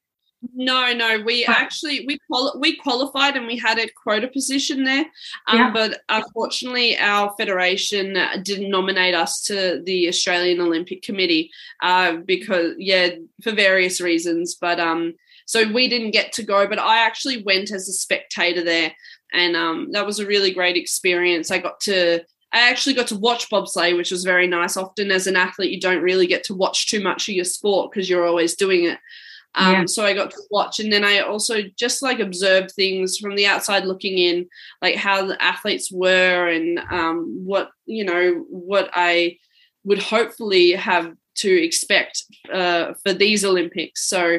No, 0.54 0.92
no. 0.92 1.22
We 1.24 1.44
actually 1.44 2.04
we 2.06 2.18
quali- 2.30 2.58
we 2.60 2.76
qualified 2.76 3.36
and 3.36 3.46
we 3.46 3.56
had 3.56 3.78
a 3.78 3.88
quota 3.88 4.28
position 4.28 4.84
there, 4.84 5.06
um, 5.48 5.58
yeah. 5.58 5.70
but 5.72 6.00
unfortunately, 6.08 6.96
our 6.98 7.34
federation 7.36 8.16
didn't 8.42 8.70
nominate 8.70 9.14
us 9.14 9.42
to 9.44 9.82
the 9.84 10.08
Australian 10.08 10.60
Olympic 10.60 11.02
Committee 11.02 11.50
uh, 11.82 12.16
because 12.16 12.74
yeah, 12.78 13.10
for 13.42 13.52
various 13.52 14.00
reasons. 14.00 14.54
But 14.54 14.78
um, 14.78 15.14
so 15.46 15.70
we 15.72 15.88
didn't 15.88 16.10
get 16.10 16.32
to 16.34 16.42
go. 16.42 16.68
But 16.68 16.78
I 16.78 16.98
actually 16.98 17.42
went 17.42 17.72
as 17.72 17.88
a 17.88 17.92
spectator 17.92 18.62
there 18.62 18.92
and 19.32 19.56
um, 19.56 19.88
that 19.92 20.06
was 20.06 20.18
a 20.18 20.26
really 20.26 20.52
great 20.52 20.76
experience. 20.76 21.50
I 21.50 21.58
got 21.58 21.80
to 21.80 22.24
I 22.52 22.70
actually 22.70 22.94
got 22.94 23.08
to 23.08 23.18
watch 23.18 23.50
bobsleigh, 23.50 23.96
which 23.96 24.10
was 24.10 24.24
very 24.24 24.46
nice. 24.46 24.76
Often 24.76 25.10
as 25.10 25.26
an 25.26 25.36
athlete, 25.36 25.72
you 25.72 25.80
don't 25.80 26.02
really 26.02 26.26
get 26.26 26.44
to 26.44 26.54
watch 26.54 26.88
too 26.88 27.02
much 27.02 27.28
of 27.28 27.34
your 27.34 27.44
sport 27.44 27.90
because 27.90 28.08
you're 28.08 28.26
always 28.26 28.56
doing 28.56 28.84
it. 28.84 28.98
Um, 29.56 29.72
yeah. 29.72 29.84
So 29.86 30.04
I 30.04 30.14
got 30.14 30.30
to 30.30 30.42
watch, 30.50 30.80
and 30.80 30.92
then 30.92 31.04
I 31.04 31.20
also 31.20 31.62
just 31.78 32.02
like 32.02 32.18
observed 32.18 32.72
things 32.72 33.18
from 33.18 33.36
the 33.36 33.46
outside 33.46 33.84
looking 33.84 34.18
in, 34.18 34.48
like 34.82 34.96
how 34.96 35.26
the 35.26 35.42
athletes 35.42 35.90
were 35.90 36.48
and 36.48 36.78
um, 36.90 37.42
what 37.44 37.70
you 37.86 38.04
know 38.04 38.44
what 38.48 38.90
I 38.92 39.38
would 39.84 39.98
hopefully 39.98 40.72
have 40.72 41.12
to 41.36 41.50
expect 41.50 42.24
uh, 42.52 42.94
for 43.04 43.12
these 43.12 43.44
Olympics. 43.44 44.08
So 44.08 44.38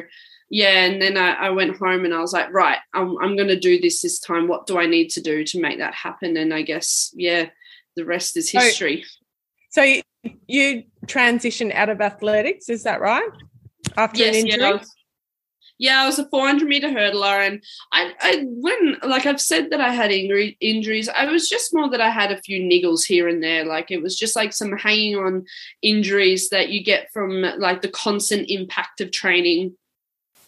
yeah, 0.50 0.84
and 0.84 1.00
then 1.00 1.16
I, 1.16 1.32
I, 1.32 1.50
went 1.50 1.76
home 1.76 2.04
and 2.04 2.14
I 2.14 2.20
was 2.20 2.32
like, 2.32 2.52
right, 2.52 2.78
I'm, 2.94 3.18
I'm 3.18 3.36
going 3.36 3.48
to 3.48 3.58
do 3.58 3.80
this 3.80 4.00
this 4.00 4.18
time. 4.18 4.48
What 4.48 4.66
do 4.66 4.78
I 4.78 4.86
need 4.86 5.10
to 5.10 5.20
do 5.20 5.44
to 5.44 5.60
make 5.60 5.78
that 5.78 5.94
happen? 5.94 6.36
And 6.36 6.54
I 6.54 6.62
guess, 6.62 7.12
yeah, 7.14 7.50
the 7.96 8.06
rest 8.06 8.36
is 8.36 8.50
history. 8.50 9.04
So, 9.70 9.82
so 9.82 9.82
you, 9.82 10.02
you 10.46 10.84
transitioned 11.06 11.74
out 11.74 11.90
of 11.90 12.00
athletics, 12.00 12.70
is 12.70 12.84
that 12.84 13.00
right? 13.00 13.28
After 13.96 14.20
yes, 14.20 14.36
an 14.36 14.46
injury? 14.46 14.60
Yeah, 14.60 14.68
I 14.68 14.72
was, 14.72 14.94
yeah, 15.78 16.02
I 16.02 16.06
was 16.06 16.18
a 16.18 16.28
400 16.28 16.66
meter 16.66 16.88
hurdler, 16.88 17.46
and 17.46 17.62
I, 17.92 18.12
I 18.20 18.44
when 18.46 18.96
like 19.06 19.26
I've 19.26 19.40
said 19.40 19.70
that 19.70 19.80
I 19.80 19.92
had 19.92 20.10
injury, 20.10 20.56
injuries, 20.60 21.08
I 21.08 21.26
was 21.26 21.48
just 21.48 21.72
more 21.72 21.88
that 21.90 22.00
I 22.00 22.10
had 22.10 22.32
a 22.32 22.40
few 22.42 22.60
niggles 22.60 23.04
here 23.04 23.28
and 23.28 23.42
there. 23.42 23.64
Like 23.64 23.90
it 23.90 24.02
was 24.02 24.18
just 24.18 24.34
like 24.34 24.52
some 24.52 24.76
hanging 24.76 25.16
on 25.16 25.44
injuries 25.82 26.48
that 26.48 26.70
you 26.70 26.82
get 26.82 27.12
from 27.12 27.42
like 27.58 27.82
the 27.82 27.90
constant 27.90 28.50
impact 28.50 29.00
of 29.00 29.12
training 29.12 29.76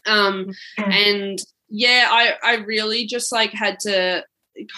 um, 0.06 0.50
and 0.78 1.38
yeah, 1.68 2.08
I, 2.10 2.34
I 2.42 2.54
really 2.56 3.06
just 3.06 3.32
like 3.32 3.52
had 3.52 3.78
to, 3.80 4.24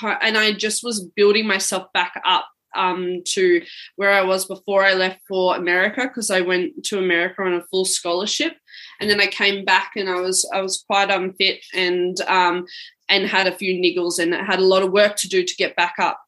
and 0.02 0.37
I 0.37 0.52
just 0.52 0.85
was 0.85 1.05
building 1.17 1.47
myself 1.47 1.87
back 1.93 2.21
up 2.25 2.47
um, 2.75 3.23
to 3.26 3.62
where 3.97 4.11
I 4.11 4.23
was 4.23 4.47
before 4.47 4.85
I 4.85 4.95
left 4.95 5.21
for 5.29 5.57
America 5.57 6.02
because 6.02 6.31
I 6.31 6.41
went 6.41 6.85
to 6.85 6.99
America 6.99 7.43
on 7.43 7.55
a 7.55 7.64
full 7.64 7.85
scholarship, 7.85 8.55
and 9.00 9.11
then 9.11 9.21
I 9.21 9.26
came 9.26 9.64
back 9.64 9.93
and 9.97 10.09
I 10.09 10.21
was 10.21 10.49
I 10.52 10.61
was 10.61 10.85
quite 10.87 11.11
unfit 11.11 11.64
and 11.75 12.19
um, 12.23 12.67
and 13.09 13.26
had 13.26 13.47
a 13.47 13.57
few 13.57 13.75
niggles 13.81 14.19
and 14.19 14.35
had 14.35 14.59
a 14.59 14.64
lot 14.64 14.83
of 14.83 14.93
work 14.93 15.17
to 15.17 15.29
do 15.29 15.45
to 15.45 15.57
get 15.57 15.76
back 15.76 15.95
up 15.99 16.21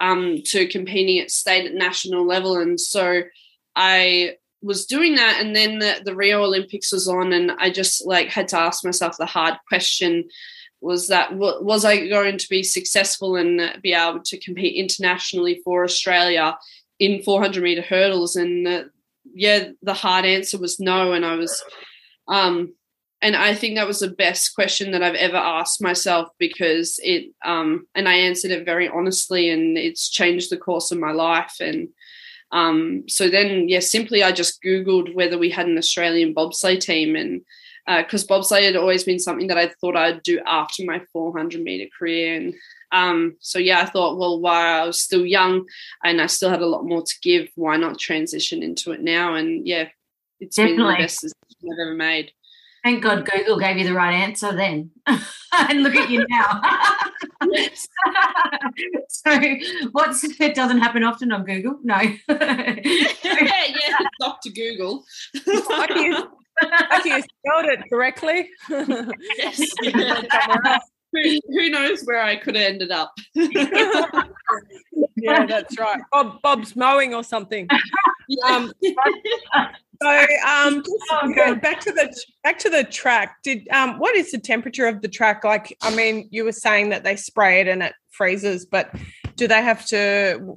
um, 0.00 0.38
to 0.46 0.66
competing 0.66 1.18
at 1.18 1.30
state 1.30 1.66
and 1.66 1.78
national 1.78 2.26
level, 2.26 2.56
and 2.58 2.80
so 2.80 3.22
I 3.76 4.36
was 4.62 4.86
doing 4.86 5.16
that 5.16 5.40
and 5.40 5.54
then 5.54 5.78
the, 5.78 6.00
the 6.04 6.14
rio 6.14 6.42
olympics 6.42 6.92
was 6.92 7.08
on 7.08 7.32
and 7.32 7.52
i 7.58 7.70
just 7.70 8.06
like 8.06 8.28
had 8.28 8.48
to 8.48 8.58
ask 8.58 8.84
myself 8.84 9.16
the 9.18 9.26
hard 9.26 9.54
question 9.68 10.28
was 10.80 11.08
that 11.08 11.34
was 11.34 11.84
i 11.84 12.06
going 12.08 12.38
to 12.38 12.48
be 12.48 12.62
successful 12.62 13.36
and 13.36 13.60
be 13.82 13.92
able 13.92 14.20
to 14.20 14.38
compete 14.38 14.76
internationally 14.76 15.60
for 15.64 15.84
australia 15.84 16.56
in 16.98 17.20
400 17.22 17.62
meter 17.64 17.82
hurdles? 17.82 18.36
And 18.36 18.68
uh, 18.68 18.84
yeah 19.34 19.68
the 19.82 19.94
hard 19.94 20.24
answer 20.24 20.58
was 20.58 20.80
no 20.80 21.12
and 21.12 21.24
i 21.24 21.34
was 21.34 21.62
um 22.28 22.74
and 23.20 23.36
i 23.36 23.54
think 23.54 23.76
that 23.76 23.86
was 23.86 24.00
the 24.00 24.10
best 24.10 24.54
question 24.54 24.92
that 24.92 25.02
i've 25.02 25.14
ever 25.14 25.36
asked 25.36 25.80
myself 25.80 26.28
because 26.38 26.98
it 27.02 27.32
um 27.44 27.86
and 27.94 28.08
i 28.08 28.14
answered 28.14 28.50
it 28.50 28.64
very 28.64 28.88
honestly 28.88 29.50
and 29.50 29.78
it's 29.78 30.10
changed 30.10 30.50
the 30.50 30.56
course 30.56 30.90
of 30.90 30.98
my 30.98 31.12
life 31.12 31.56
and 31.60 31.88
um, 32.52 33.04
so 33.08 33.28
then, 33.28 33.68
yeah, 33.68 33.80
simply 33.80 34.22
I 34.22 34.30
just 34.30 34.62
Googled 34.62 35.14
whether 35.14 35.38
we 35.38 35.50
had 35.50 35.66
an 35.66 35.78
Australian 35.78 36.34
bobsleigh 36.34 36.78
team. 36.78 37.16
And 37.16 37.40
because 37.86 38.24
uh, 38.24 38.26
bobsleigh 38.26 38.64
had 38.64 38.76
always 38.76 39.04
been 39.04 39.18
something 39.18 39.48
that 39.48 39.58
I 39.58 39.72
thought 39.80 39.96
I'd 39.96 40.22
do 40.22 40.40
after 40.46 40.84
my 40.84 41.02
400 41.12 41.62
meter 41.62 41.90
career. 41.98 42.36
And 42.36 42.54
um, 42.92 43.36
so, 43.40 43.58
yeah, 43.58 43.80
I 43.80 43.86
thought, 43.86 44.18
well, 44.18 44.38
while 44.38 44.82
I 44.82 44.86
was 44.86 45.00
still 45.00 45.24
young 45.24 45.66
and 46.04 46.20
I 46.20 46.26
still 46.26 46.50
had 46.50 46.62
a 46.62 46.66
lot 46.66 46.84
more 46.84 47.02
to 47.02 47.14
give, 47.22 47.48
why 47.56 47.76
not 47.78 47.98
transition 47.98 48.62
into 48.62 48.92
it 48.92 49.00
now? 49.00 49.34
And 49.34 49.66
yeah, 49.66 49.88
it's 50.38 50.56
Definitely. 50.56 50.76
been 50.76 50.92
the 50.92 50.98
best 50.98 51.20
decision 51.22 51.72
I've 51.72 51.86
ever 51.86 51.94
made. 51.94 52.32
Thank 52.82 53.02
God 53.02 53.28
Google 53.30 53.58
gave 53.58 53.78
you 53.78 53.84
the 53.84 53.94
right 53.94 54.12
answer 54.12 54.54
then. 54.54 54.90
and 55.06 55.82
look 55.82 55.94
at 55.94 56.10
you 56.10 56.26
now. 56.28 56.60
so 59.08 59.40
what's 59.92 60.24
it 60.24 60.54
doesn't 60.54 60.80
happen 60.80 61.04
often 61.04 61.30
on 61.30 61.44
Google? 61.44 61.78
No. 61.84 62.00
yeah, 62.28 62.80
yeah, 62.80 63.98
Dr. 64.20 64.50
Google. 64.50 65.04
Lucky 65.46 66.00
you, 66.00 66.28
you 67.04 67.22
spelled 67.22 67.66
it 67.66 67.84
correctly. 67.88 68.48
yes. 68.68 69.62
Yeah. 69.82 70.78
Who, 71.12 71.38
who, 71.50 71.68
knows 71.68 72.02
where 72.04 72.22
I 72.22 72.36
could 72.36 72.56
have 72.56 72.64
ended 72.64 72.90
up? 72.90 73.12
yeah, 73.34 74.24
that's 75.46 75.78
right. 75.78 76.00
Bob, 76.10 76.40
Bob's 76.40 76.74
mowing 76.74 77.14
or 77.14 77.22
something. 77.22 77.68
Um, 78.48 78.72
so 80.02 80.26
um, 80.48 80.82
oh, 81.12 81.54
back 81.56 81.80
to 81.80 81.92
the 81.92 82.14
back 82.42 82.58
to 82.60 82.70
the 82.70 82.84
track. 82.84 83.36
Did 83.42 83.68
um, 83.70 83.98
what 83.98 84.16
is 84.16 84.30
the 84.30 84.38
temperature 84.38 84.86
of 84.86 85.02
the 85.02 85.08
track? 85.08 85.44
Like, 85.44 85.76
I 85.82 85.94
mean, 85.94 86.28
you 86.30 86.44
were 86.44 86.52
saying 86.52 86.90
that 86.90 87.04
they 87.04 87.16
spray 87.16 87.60
it 87.60 87.68
and 87.68 87.82
it 87.82 87.94
freezes, 88.10 88.66
but 88.66 88.94
do 89.36 89.46
they 89.46 89.62
have 89.62 89.86
to? 89.86 90.56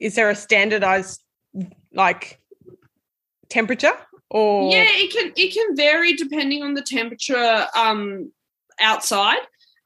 Is 0.00 0.14
there 0.14 0.30
a 0.30 0.34
standardized 0.34 1.22
like 1.92 2.40
temperature? 3.48 3.94
Or 4.30 4.70
yeah, 4.70 4.84
it 4.86 5.12
can 5.12 5.32
it 5.36 5.54
can 5.54 5.76
vary 5.76 6.14
depending 6.14 6.62
on 6.62 6.74
the 6.74 6.82
temperature 6.82 7.66
um, 7.74 8.30
outside. 8.80 9.38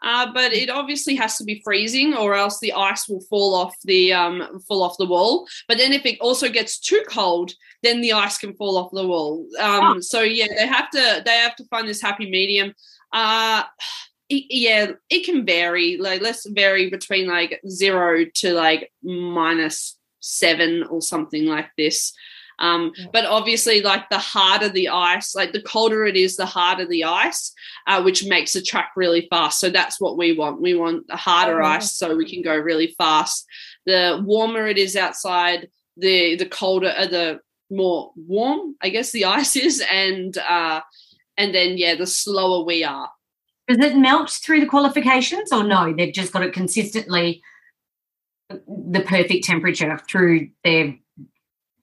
Uh, 0.02 0.32
but 0.32 0.52
it 0.52 0.68
obviously 0.68 1.14
has 1.14 1.36
to 1.38 1.44
be 1.44 1.62
freezing, 1.64 2.14
or 2.14 2.34
else 2.34 2.58
the 2.58 2.72
ice 2.72 3.08
will 3.08 3.20
fall 3.22 3.54
off 3.54 3.74
the 3.84 4.12
um, 4.12 4.60
fall 4.66 4.82
off 4.82 4.96
the 4.98 5.06
wall. 5.06 5.46
But 5.68 5.78
then, 5.78 5.92
if 5.92 6.04
it 6.04 6.18
also 6.20 6.48
gets 6.48 6.78
too 6.78 7.02
cold, 7.08 7.52
then 7.82 8.00
the 8.00 8.12
ice 8.12 8.38
can 8.38 8.54
fall 8.54 8.76
off 8.76 8.90
the 8.92 9.06
wall. 9.06 9.46
Um, 9.60 9.96
oh. 9.96 10.00
So 10.00 10.22
yeah, 10.22 10.46
they 10.56 10.66
have 10.66 10.90
to 10.90 11.22
they 11.24 11.36
have 11.38 11.56
to 11.56 11.64
find 11.66 11.86
this 11.86 12.02
happy 12.02 12.28
medium. 12.30 12.74
Uh, 13.12 13.62
it, 14.28 14.44
yeah, 14.50 14.92
it 15.08 15.24
can 15.24 15.46
vary. 15.46 15.98
Like 15.98 16.20
let's 16.20 16.46
vary 16.48 16.90
between 16.90 17.28
like 17.28 17.60
zero 17.68 18.24
to 18.36 18.52
like 18.54 18.92
minus 19.02 19.98
seven 20.20 20.84
or 20.84 21.02
something 21.02 21.46
like 21.46 21.70
this. 21.76 22.12
Um, 22.58 22.92
but 23.12 23.24
obviously, 23.24 23.82
like 23.82 24.08
the 24.08 24.18
harder 24.18 24.68
the 24.68 24.88
ice, 24.88 25.34
like 25.34 25.52
the 25.52 25.62
colder 25.62 26.04
it 26.04 26.16
is, 26.16 26.36
the 26.36 26.46
harder 26.46 26.86
the 26.86 27.04
ice, 27.04 27.52
uh, 27.86 28.02
which 28.02 28.24
makes 28.24 28.52
the 28.52 28.62
track 28.62 28.92
really 28.96 29.26
fast. 29.30 29.60
So 29.60 29.70
that's 29.70 30.00
what 30.00 30.16
we 30.16 30.32
want. 30.32 30.60
We 30.60 30.74
want 30.74 31.06
the 31.08 31.16
harder 31.16 31.62
oh, 31.62 31.66
ice 31.66 31.92
so 31.92 32.16
we 32.16 32.28
can 32.28 32.42
go 32.42 32.56
really 32.56 32.94
fast. 32.98 33.46
The 33.86 34.22
warmer 34.24 34.66
it 34.66 34.78
is 34.78 34.96
outside, 34.96 35.68
the 35.96 36.36
the 36.36 36.46
colder, 36.46 36.94
uh, 36.96 37.06
the 37.06 37.40
more 37.70 38.12
warm, 38.16 38.76
I 38.82 38.90
guess 38.90 39.10
the 39.12 39.24
ice 39.40 39.56
is, 39.56 39.82
and 39.90 40.36
uh, 40.38 40.80
and 41.36 41.54
then 41.54 41.78
yeah, 41.78 41.94
the 41.94 42.06
slower 42.06 42.64
we 42.64 42.84
are. 42.84 43.10
Does 43.68 43.78
it 43.78 43.96
melt 43.96 44.30
through 44.30 44.60
the 44.60 44.66
qualifications, 44.66 45.52
or 45.52 45.64
no? 45.64 45.92
They've 45.92 46.12
just 46.12 46.32
got 46.32 46.42
it 46.42 46.52
consistently 46.52 47.42
the 48.66 49.00
perfect 49.06 49.44
temperature 49.44 49.98
through 50.08 50.48
their 50.64 50.94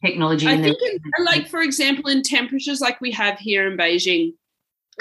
technology. 0.03 0.47
I 0.47 0.61
think, 0.61 0.77
in, 0.81 1.25
like 1.25 1.47
for 1.47 1.61
example, 1.61 2.09
in 2.09 2.23
temperatures 2.23 2.81
like 2.81 2.99
we 3.01 3.11
have 3.11 3.37
here 3.39 3.69
in 3.69 3.77
Beijing, 3.77 4.33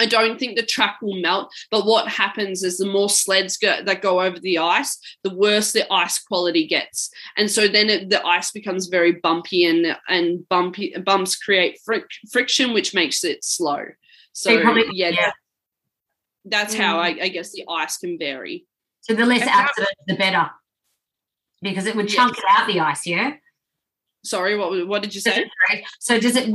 I 0.01 0.07
don't 0.07 0.39
think 0.39 0.57
the 0.57 0.65
track 0.65 0.99
will 1.03 1.21
melt. 1.21 1.53
But 1.71 1.87
what 1.87 2.09
happens 2.09 2.63
is 2.63 2.79
the 2.79 2.87
more 2.87 3.09
sleds 3.09 3.57
go, 3.57 3.83
that 3.83 4.03
go 4.03 4.21
over 4.21 4.39
the 4.39 4.59
ice, 4.59 4.99
the 5.25 5.35
worse 5.35 5.73
the 5.73 5.93
ice 5.93 6.19
quality 6.19 6.67
gets, 6.67 7.11
and 7.37 7.51
so 7.51 7.69
then 7.69 7.89
it, 7.91 8.11
the 8.11 8.25
ice 8.25 8.51
becomes 8.51 8.87
very 8.87 9.13
bumpy, 9.13 9.65
and 9.65 9.97
and 10.09 10.49
bumpy 10.49 10.95
bumps 11.05 11.37
create 11.37 11.79
fric- 11.89 12.05
friction, 12.31 12.73
which 12.73 12.95
makes 12.95 13.25
it 13.25 13.45
slow. 13.45 13.85
So 14.33 14.61
probably, 14.61 14.85
yeah, 14.93 15.09
yeah, 15.09 15.33
that's 16.45 16.75
mm. 16.75 16.79
how 16.79 16.99
I, 16.99 17.09
I, 17.09 17.29
guess 17.29 17.51
the 17.51 17.65
ice 17.69 17.97
can 17.99 18.19
vary. 18.19 18.67
So 19.01 19.15
the 19.15 19.27
less 19.27 19.43
accidents, 19.43 19.95
the 20.07 20.15
better, 20.15 20.49
because 21.61 21.87
it 21.87 21.97
would 21.97 22.09
chunk 22.09 22.37
yes. 22.37 22.45
out 22.49 22.67
the 22.69 22.79
ice. 22.79 23.05
Yeah. 23.05 23.35
Sorry, 24.25 24.57
what 24.57 24.87
what 24.89 25.03
did 25.03 25.15
you 25.15 25.21
say? 25.21 25.49
So 26.01 26.19
does 26.19 26.35
it 26.35 26.55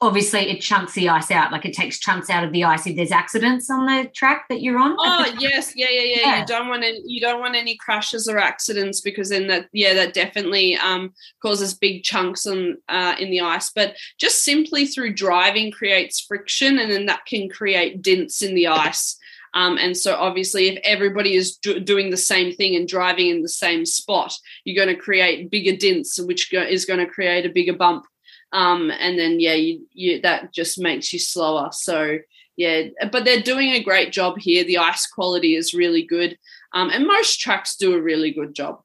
obviously 0.00 0.50
it 0.50 0.60
chunks 0.60 0.94
the 0.94 1.10
ice 1.10 1.30
out, 1.30 1.52
like 1.52 1.64
it 1.66 1.74
takes 1.74 1.98
chunks 1.98 2.30
out 2.30 2.42
of 2.42 2.52
the 2.52 2.64
ice 2.64 2.86
if 2.86 2.96
there's 2.96 3.12
accidents 3.12 3.70
on 3.70 3.86
the 3.86 4.08
track 4.14 4.46
that 4.48 4.62
you're 4.62 4.78
on? 4.78 4.96
Oh 4.98 5.32
yes, 5.38 5.72
yeah, 5.76 5.90
yeah, 5.90 6.02
yeah, 6.02 6.20
yeah. 6.20 6.40
You 6.40 6.46
don't 6.46 6.68
want 6.68 6.84
any 6.84 7.02
you 7.04 7.20
don't 7.20 7.40
want 7.40 7.54
any 7.54 7.76
crashes 7.76 8.28
or 8.28 8.38
accidents 8.38 9.00
because 9.00 9.28
then 9.28 9.46
that 9.48 9.68
yeah, 9.72 9.92
that 9.94 10.14
definitely 10.14 10.76
um 10.76 11.12
causes 11.42 11.74
big 11.74 12.02
chunks 12.02 12.46
on 12.46 12.78
uh, 12.88 13.14
in 13.18 13.30
the 13.30 13.40
ice. 13.40 13.70
But 13.70 13.94
just 14.18 14.42
simply 14.42 14.86
through 14.86 15.12
driving 15.12 15.70
creates 15.70 16.20
friction 16.20 16.78
and 16.78 16.90
then 16.90 17.06
that 17.06 17.26
can 17.26 17.48
create 17.48 18.00
dents 18.00 18.42
in 18.42 18.54
the 18.54 18.68
ice. 18.68 19.18
Um, 19.54 19.76
and 19.78 19.96
so, 19.96 20.14
obviously, 20.14 20.68
if 20.68 20.80
everybody 20.84 21.34
is 21.34 21.56
do- 21.56 21.80
doing 21.80 22.10
the 22.10 22.16
same 22.16 22.54
thing 22.54 22.74
and 22.74 22.88
driving 22.88 23.28
in 23.28 23.42
the 23.42 23.48
same 23.48 23.84
spot, 23.84 24.34
you're 24.64 24.82
going 24.82 24.94
to 24.94 25.00
create 25.00 25.50
bigger 25.50 25.76
dints, 25.76 26.18
which 26.20 26.50
go- 26.50 26.62
is 26.62 26.84
going 26.84 27.00
to 27.00 27.06
create 27.06 27.44
a 27.44 27.50
bigger 27.52 27.74
bump. 27.74 28.06
Um, 28.52 28.90
and 28.90 29.18
then, 29.18 29.40
yeah, 29.40 29.54
you, 29.54 29.86
you, 29.92 30.20
that 30.22 30.52
just 30.52 30.78
makes 30.78 31.12
you 31.12 31.18
slower. 31.18 31.70
So, 31.72 32.18
yeah, 32.56 32.88
but 33.10 33.24
they're 33.24 33.40
doing 33.40 33.70
a 33.70 33.82
great 33.82 34.12
job 34.12 34.38
here. 34.38 34.64
The 34.64 34.78
ice 34.78 35.06
quality 35.06 35.56
is 35.56 35.74
really 35.74 36.02
good, 36.02 36.38
um, 36.72 36.90
and 36.90 37.06
most 37.06 37.40
tracks 37.40 37.76
do 37.76 37.94
a 37.94 38.00
really 38.00 38.30
good 38.30 38.54
job. 38.54 38.82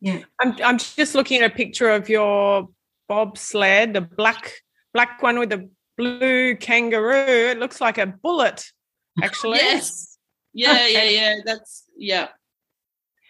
Yeah, 0.00 0.20
I'm 0.40 0.56
I'm 0.62 0.78
just 0.78 1.14
looking 1.14 1.40
at 1.40 1.52
a 1.52 1.54
picture 1.54 1.90
of 1.90 2.08
your 2.08 2.68
bobsled, 3.08 3.94
the 3.94 4.00
black 4.00 4.52
black 4.92 5.22
one 5.22 5.38
with 5.38 5.50
the 5.50 5.70
blue 5.96 6.56
kangaroo. 6.56 7.50
It 7.50 7.58
looks 7.58 7.80
like 7.80 7.98
a 7.98 8.06
bullet 8.06 8.64
actually. 9.22 9.58
yes. 9.58 10.18
Yeah, 10.52 10.86
yeah, 10.86 11.04
yeah. 11.04 11.34
That's 11.44 11.84
yeah. 11.96 12.28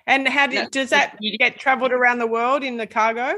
And 0.06 0.28
how 0.28 0.46
did, 0.46 0.70
does 0.70 0.90
that 0.90 1.18
get 1.38 1.58
traveled 1.58 1.92
around 1.92 2.18
the 2.18 2.26
world 2.26 2.62
in 2.62 2.76
the 2.76 2.86
cargo? 2.86 3.34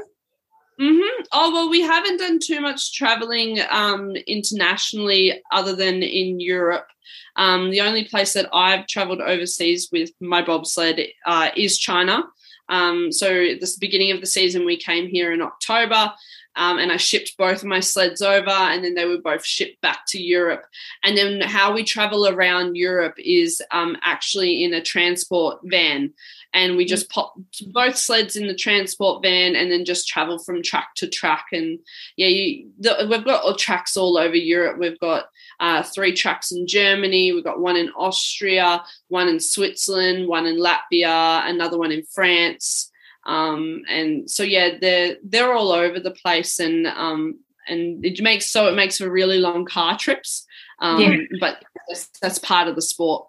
Mm-hmm. 0.79 1.23
Oh 1.31 1.51
well, 1.53 1.69
we 1.69 1.81
haven't 1.81 2.17
done 2.17 2.39
too 2.39 2.61
much 2.61 2.93
traveling 2.93 3.59
um, 3.69 4.11
internationally, 4.27 5.41
other 5.51 5.75
than 5.75 6.03
in 6.03 6.39
Europe. 6.39 6.87
Um, 7.35 7.71
the 7.71 7.81
only 7.81 8.03
place 8.03 8.33
that 8.33 8.49
I've 8.53 8.85
traveled 8.87 9.21
overseas 9.21 9.89
with 9.91 10.11
my 10.19 10.43
bobsled 10.43 10.99
uh, 11.25 11.49
is 11.55 11.79
China. 11.79 12.23
Um, 12.69 13.11
so 13.11 13.27
the 13.27 13.77
beginning 13.79 14.11
of 14.11 14.21
the 14.21 14.27
season, 14.27 14.65
we 14.65 14.77
came 14.77 15.07
here 15.07 15.31
in 15.31 15.41
October. 15.41 16.11
Um, 16.57 16.79
and 16.79 16.91
I 16.91 16.97
shipped 16.97 17.37
both 17.37 17.59
of 17.59 17.65
my 17.65 17.79
sleds 17.79 18.21
over, 18.21 18.49
and 18.49 18.83
then 18.83 18.95
they 18.95 19.05
were 19.05 19.19
both 19.19 19.45
shipped 19.45 19.79
back 19.81 19.99
to 20.07 20.21
Europe. 20.21 20.65
And 21.03 21.15
then 21.15 21.39
how 21.41 21.71
we 21.71 21.83
travel 21.83 22.27
around 22.27 22.75
Europe 22.75 23.15
is 23.17 23.61
um, 23.71 23.95
actually 24.01 24.63
in 24.63 24.73
a 24.73 24.81
transport 24.81 25.59
van, 25.63 26.13
and 26.53 26.75
we 26.75 26.85
just 26.85 27.09
pop 27.09 27.35
both 27.67 27.95
sleds 27.95 28.35
in 28.35 28.47
the 28.47 28.55
transport 28.55 29.21
van, 29.21 29.55
and 29.55 29.71
then 29.71 29.85
just 29.85 30.07
travel 30.07 30.39
from 30.39 30.63
track 30.63 30.89
to 30.95 31.07
track. 31.07 31.45
And 31.51 31.77
yeah, 32.15 32.27
you, 32.27 32.71
the, 32.79 33.07
we've 33.09 33.23
got 33.23 33.43
all 33.43 33.55
tracks 33.55 33.95
all 33.95 34.17
over 34.17 34.35
Europe. 34.35 34.79
We've 34.79 34.99
got 34.99 35.25
uh, 35.59 35.83
three 35.83 36.13
tracks 36.13 36.51
in 36.51 36.65
Germany. 36.65 37.33
We've 37.33 37.43
got 37.43 37.59
one 37.59 37.75
in 37.75 37.89
Austria, 37.89 38.83
one 39.09 39.27
in 39.27 39.39
Switzerland, 39.39 40.27
one 40.27 40.47
in 40.47 40.57
Latvia, 40.57 41.47
another 41.47 41.77
one 41.77 41.91
in 41.91 42.03
France. 42.03 42.91
Um, 43.27 43.83
and 43.89 44.29
so 44.29 44.41
yeah, 44.41 44.77
they're 44.79 45.17
they're 45.23 45.53
all 45.53 45.71
over 45.71 45.99
the 45.99 46.11
place, 46.11 46.59
and 46.59 46.87
um, 46.87 47.39
and 47.67 48.03
it 48.03 48.21
makes 48.21 48.49
so 48.49 48.67
it 48.67 48.75
makes 48.75 48.97
for 48.97 49.09
really 49.09 49.37
long 49.37 49.65
car 49.65 49.97
trips. 49.97 50.45
Um, 50.79 51.01
yeah. 51.01 51.17
But 51.39 51.63
that's, 51.87 52.09
that's, 52.21 52.39
part 52.39 52.67
of 52.67 52.75
the 52.75 52.81
sport. 52.81 53.27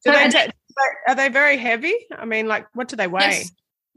So 0.00 0.12
they, 0.12 0.48
are 1.08 1.14
they 1.14 1.28
very 1.28 1.56
heavy? 1.56 1.94
I 2.16 2.24
mean, 2.24 2.46
like, 2.46 2.68
what 2.74 2.86
do 2.86 2.94
they 2.94 3.08
weigh? 3.08 3.22
Yes. 3.22 3.50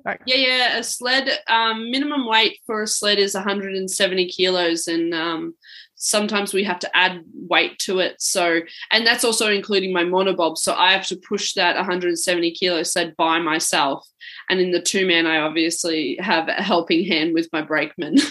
Like, 0.04 0.22
yeah, 0.26 0.36
yeah. 0.36 0.78
A 0.78 0.84
sled 0.84 1.30
um, 1.48 1.92
minimum 1.92 2.26
weight 2.26 2.60
for 2.66 2.82
a 2.84 2.88
sled 2.88 3.20
is 3.20 3.36
170 3.36 4.28
kilos, 4.30 4.88
and 4.88 5.14
um, 5.14 5.54
sometimes 6.00 6.54
we 6.54 6.64
have 6.64 6.80
to 6.80 6.98
add 6.98 7.24
weight 7.34 7.78
to 7.80 8.00
it. 8.00 8.16
So, 8.20 8.62
and 8.90 9.06
that's 9.06 9.24
also 9.24 9.52
including 9.52 9.94
my 9.94 10.04
monobob. 10.04 10.58
So 10.58 10.74
I 10.74 10.94
have 10.94 11.06
to 11.08 11.18
push 11.18 11.54
that 11.54 11.76
170 11.76 12.52
kilo 12.52 12.82
sled 12.84 13.16
by 13.18 13.40
myself. 13.40 14.08
And 14.50 14.60
in 14.60 14.72
the 14.72 14.82
two 14.82 15.06
man, 15.06 15.28
I 15.28 15.40
obviously 15.40 16.18
have 16.20 16.48
a 16.48 16.54
helping 16.54 17.06
hand 17.06 17.34
with 17.34 17.50
my 17.54 17.62
brakeman. 17.62 18.18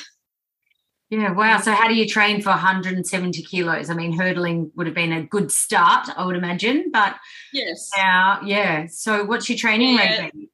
Yeah, 1.11 1.33
wow. 1.33 1.59
So, 1.59 1.73
how 1.73 1.89
do 1.89 1.95
you 1.95 2.07
train 2.07 2.43
for 2.43 2.51
170 2.51 3.43
kilos? 3.45 3.89
I 3.89 3.95
mean, 3.95 4.13
hurdling 4.13 4.71
would 4.77 4.87
have 4.87 4.95
been 4.95 5.13
a 5.13 5.23
good 5.23 5.51
start, 5.51 6.07
I 6.15 6.27
would 6.27 6.37
imagine. 6.37 6.91
But 6.93 7.17
yes, 7.51 7.89
now, 7.97 8.41
yeah. 8.45 8.89
So, 8.91 9.25
what's 9.25 9.49
your 9.49 9.57
training 9.57 9.97
yeah. 9.97 10.21
rate? 10.25 10.51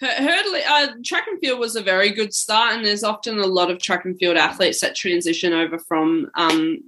Hurdling, 0.00 0.62
uh, 0.68 0.88
track 1.04 1.26
and 1.26 1.38
field 1.40 1.58
was 1.58 1.76
a 1.76 1.82
very 1.82 2.10
good 2.10 2.32
start, 2.32 2.74
and 2.74 2.84
there's 2.84 3.04
often 3.04 3.38
a 3.38 3.46
lot 3.46 3.70
of 3.70 3.80
track 3.80 4.04
and 4.04 4.18
field 4.18 4.36
athletes 4.36 4.80
that 4.80 4.96
transition 4.96 5.52
over 5.52 5.78
from 5.78 6.30
um, 6.36 6.78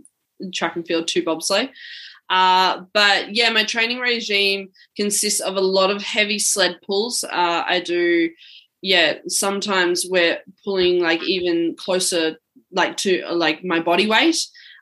track 0.55 0.77
and 0.77 0.87
field 0.87 1.09
to 1.09 1.22
bobsleigh. 1.22 1.68
Uh, 2.31 2.85
but 2.94 3.35
yeah, 3.35 3.51
my 3.51 3.64
training 3.64 3.98
regime 3.98 4.70
consists 4.96 5.40
of 5.40 5.57
a 5.57 5.61
lot 5.61 5.90
of 5.90 6.03
heavy 6.03 6.38
sled 6.38 6.79
pulls. 6.87 7.25
Uh, 7.25 7.64
I 7.66 7.81
do, 7.81 8.31
yeah, 8.81 9.18
sometimes 9.29 10.07
we're 10.09 10.38
pulling 10.64 11.01
like 11.01 11.22
even 11.25 11.77
closer, 11.77 12.38
like 12.70 12.96
to 12.98 13.27
like 13.31 13.62
my 13.62 13.81
body 13.81 14.07
weight. 14.07 14.38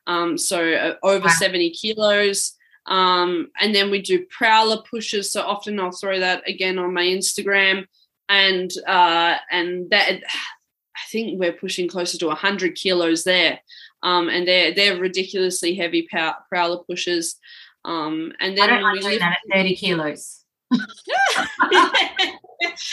Um, 0.06 0.38
so 0.38 0.72
uh, 0.72 0.94
over 1.02 1.26
wow. 1.26 1.34
70 1.38 1.70
kilos. 1.70 2.56
Um, 2.86 3.50
and 3.60 3.74
then 3.74 3.90
we 3.90 4.00
do 4.00 4.26
prowler 4.26 4.82
pushes. 4.88 5.32
So 5.32 5.42
often 5.42 5.80
I'll 5.80 5.90
throw 5.90 6.20
that 6.20 6.48
again 6.48 6.78
on 6.78 6.94
my 6.94 7.02
Instagram 7.02 7.86
and 8.30 8.70
uh, 8.86 9.36
and 9.50 9.90
that 9.90 10.20
I 10.22 11.00
think 11.10 11.38
we're 11.38 11.52
pushing 11.52 11.88
closer 11.88 12.16
to 12.18 12.28
100 12.28 12.76
kilos 12.76 13.24
there, 13.24 13.60
um, 14.02 14.28
and 14.28 14.46
they're 14.46 14.72
they're 14.72 14.98
ridiculously 14.98 15.74
heavy 15.74 16.08
pow- 16.10 16.36
prowler 16.48 16.84
pushers. 16.84 17.36
Um, 17.84 18.32
and 18.40 18.56
then 18.56 18.70
I 18.70 18.80
don't 18.80 19.02
like 19.02 19.18
that 19.18 19.38
at 19.50 19.56
30 19.56 19.74
kilos. 19.76 20.44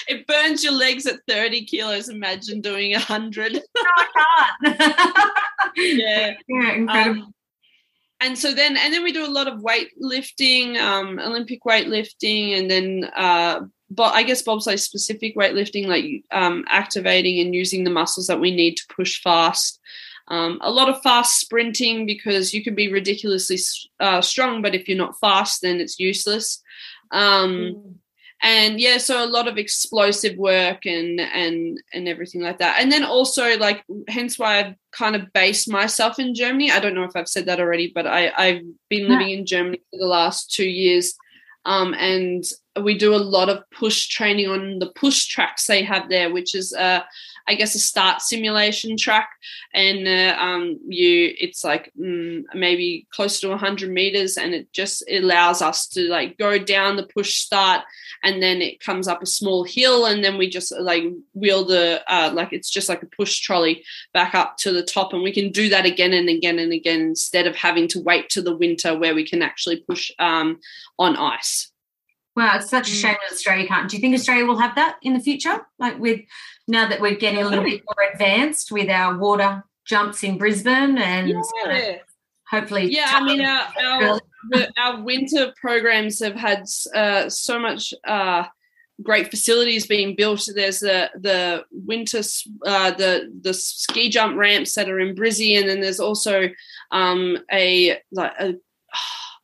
it 0.07 0.25
burns 0.27 0.63
your 0.63 0.73
legs 0.73 1.05
at 1.05 1.19
30 1.27 1.65
kilos. 1.65 2.09
Imagine 2.09 2.61
doing 2.61 2.93
100. 2.93 3.53
no, 3.53 3.61
I 3.75 4.07
can't. 4.63 4.79
yeah. 5.75 6.33
Yeah, 6.47 6.73
incredible. 6.73 7.23
Um, 7.23 7.33
and 8.21 8.37
so 8.37 8.53
then 8.53 8.77
and 8.77 8.93
then 8.93 9.03
we 9.03 9.11
do 9.11 9.25
a 9.25 9.29
lot 9.29 9.47
of 9.47 9.61
weightlifting 9.61 10.77
um, 10.77 11.19
olympic 11.19 11.63
weightlifting 11.63 12.57
and 12.57 12.71
then 12.71 13.11
uh, 13.15 13.59
but 13.89 14.13
I 14.13 14.23
guess 14.23 14.43
bobsleigh 14.43 14.79
specific 14.79 15.35
weightlifting, 15.35 15.87
like 15.87 16.23
um, 16.31 16.65
activating 16.67 17.39
and 17.39 17.55
using 17.55 17.83
the 17.83 17.89
muscles 17.89 18.27
that 18.27 18.39
we 18.39 18.51
need 18.55 18.75
to 18.77 18.93
push 18.95 19.21
fast. 19.21 19.79
Um, 20.29 20.59
a 20.61 20.69
lot 20.69 20.89
of 20.89 21.01
fast 21.01 21.39
sprinting 21.39 22.05
because 22.05 22.53
you 22.53 22.61
can 22.63 22.75
be 22.75 22.91
ridiculously 22.91 23.57
uh, 23.99 24.21
strong, 24.21 24.61
but 24.61 24.75
if 24.75 24.87
you're 24.87 24.97
not 24.97 25.19
fast, 25.19 25.61
then 25.61 25.79
it's 25.79 25.99
useless. 25.99 26.61
Um, 27.11 27.73
Mm. 27.73 27.95
and 28.43 28.79
yeah 28.79 28.97
so 28.99 29.23
a 29.23 29.25
lot 29.25 29.47
of 29.47 29.57
explosive 29.57 30.37
work 30.37 30.85
and 30.85 31.19
and 31.19 31.79
and 31.93 32.07
everything 32.07 32.41
like 32.41 32.59
that 32.59 32.79
and 32.79 32.91
then 32.91 33.03
also 33.03 33.57
like 33.57 33.83
hence 34.07 34.37
why 34.37 34.59
i've 34.59 34.75
kind 34.91 35.15
of 35.15 35.33
based 35.33 35.67
myself 35.67 36.19
in 36.19 36.35
germany 36.35 36.69
i 36.71 36.79
don't 36.79 36.93
know 36.93 37.03
if 37.03 37.15
i've 37.15 37.27
said 37.27 37.47
that 37.47 37.59
already 37.59 37.91
but 37.95 38.05
i 38.05 38.31
i've 38.37 38.61
been 38.89 39.07
living 39.07 39.31
in 39.31 39.45
germany 39.45 39.81
for 39.89 39.97
the 39.97 40.05
last 40.05 40.53
two 40.53 40.67
years 40.67 41.15
um, 41.67 41.93
and 41.95 42.45
we 42.81 42.97
do 42.97 43.13
a 43.13 43.17
lot 43.17 43.49
of 43.49 43.63
push 43.71 44.07
training 44.07 44.47
on 44.47 44.79
the 44.79 44.91
push 44.91 45.27
tracks 45.27 45.67
they 45.67 45.83
have 45.83 46.09
there 46.09 46.33
which 46.33 46.55
is 46.55 46.73
uh 46.73 47.01
I 47.47 47.55
guess 47.55 47.75
a 47.75 47.79
start 47.79 48.21
simulation 48.21 48.97
track, 48.97 49.29
and 49.73 50.07
uh, 50.07 50.35
um, 50.39 50.79
you 50.87 51.33
it's 51.39 51.63
like 51.63 51.91
mm, 51.99 52.43
maybe 52.53 53.07
close 53.11 53.39
to 53.39 53.49
100 53.49 53.89
meters, 53.89 54.37
and 54.37 54.53
it 54.53 54.71
just 54.73 55.03
allows 55.09 55.61
us 55.61 55.87
to 55.89 56.09
like 56.09 56.37
go 56.37 56.57
down 56.59 56.97
the 56.97 57.07
push 57.07 57.35
start, 57.35 57.83
and 58.23 58.41
then 58.41 58.61
it 58.61 58.79
comes 58.79 59.07
up 59.07 59.21
a 59.21 59.25
small 59.25 59.63
hill, 59.63 60.05
and 60.05 60.23
then 60.23 60.37
we 60.37 60.49
just 60.49 60.73
like 60.79 61.03
wheel 61.33 61.65
the 61.65 62.03
uh, 62.07 62.31
like 62.33 62.51
it's 62.51 62.69
just 62.69 62.89
like 62.89 63.03
a 63.03 63.07
push 63.17 63.39
trolley 63.39 63.83
back 64.13 64.35
up 64.35 64.57
to 64.57 64.71
the 64.71 64.83
top, 64.83 65.13
and 65.13 65.23
we 65.23 65.31
can 65.31 65.51
do 65.51 65.69
that 65.69 65.85
again 65.85 66.13
and 66.13 66.29
again 66.29 66.59
and 66.59 66.73
again 66.73 67.01
instead 67.01 67.47
of 67.47 67.55
having 67.55 67.87
to 67.87 68.01
wait 68.01 68.29
to 68.29 68.41
the 68.41 68.55
winter 68.55 68.97
where 68.97 69.15
we 69.15 69.25
can 69.25 69.41
actually 69.41 69.77
push 69.77 70.11
um, 70.19 70.59
on 70.99 71.15
ice. 71.15 71.71
Wow, 72.37 72.57
it's 72.57 72.69
such 72.69 72.87
a 72.89 72.93
shame 72.93 73.15
that 73.19 73.33
Australia 73.33 73.67
can't. 73.67 73.89
Do 73.89 73.97
you 73.97 74.01
think 74.01 74.13
Australia 74.13 74.45
will 74.45 74.59
have 74.59 74.75
that 74.75 74.97
in 75.01 75.15
the 75.15 75.19
future? 75.19 75.65
Like 75.79 75.97
with 75.97 76.21
now 76.67 76.87
that 76.87 77.01
we're 77.01 77.15
getting 77.15 77.41
a 77.41 77.49
little 77.49 77.63
bit 77.63 77.81
more 77.83 78.11
advanced 78.13 78.71
with 78.71 78.91
our 78.91 79.17
water 79.17 79.63
jumps 79.85 80.23
in 80.23 80.37
Brisbane 80.37 80.99
and 80.99 81.29
Yeah. 81.29 81.97
hopefully 82.47 82.93
Yeah, 82.93 83.09
I 83.11 83.23
mean, 83.23 83.43
our, 83.43 83.67
our, 83.81 84.21
the, 84.51 84.71
our 84.77 85.01
winter 85.01 85.51
programs 85.59 86.19
have 86.19 86.35
had 86.35 86.65
uh, 86.93 87.27
so 87.27 87.57
much 87.57 87.91
uh, 88.05 88.43
great 89.01 89.31
facilities 89.31 89.87
being 89.87 90.15
built. 90.15 90.47
There's 90.53 90.81
the 90.81 91.09
the 91.15 91.65
winter 91.71 92.19
uh, 92.67 92.91
the 92.91 93.33
the 93.41 93.53
ski 93.55 94.09
jump 94.11 94.37
ramps 94.37 94.75
that 94.75 94.89
are 94.89 94.99
in 94.99 95.15
Brizzy, 95.15 95.57
and 95.57 95.67
then 95.67 95.81
there's 95.81 95.99
also 95.99 96.49
um, 96.91 97.39
a 97.51 97.99
like 98.11 98.33
a 98.39 98.55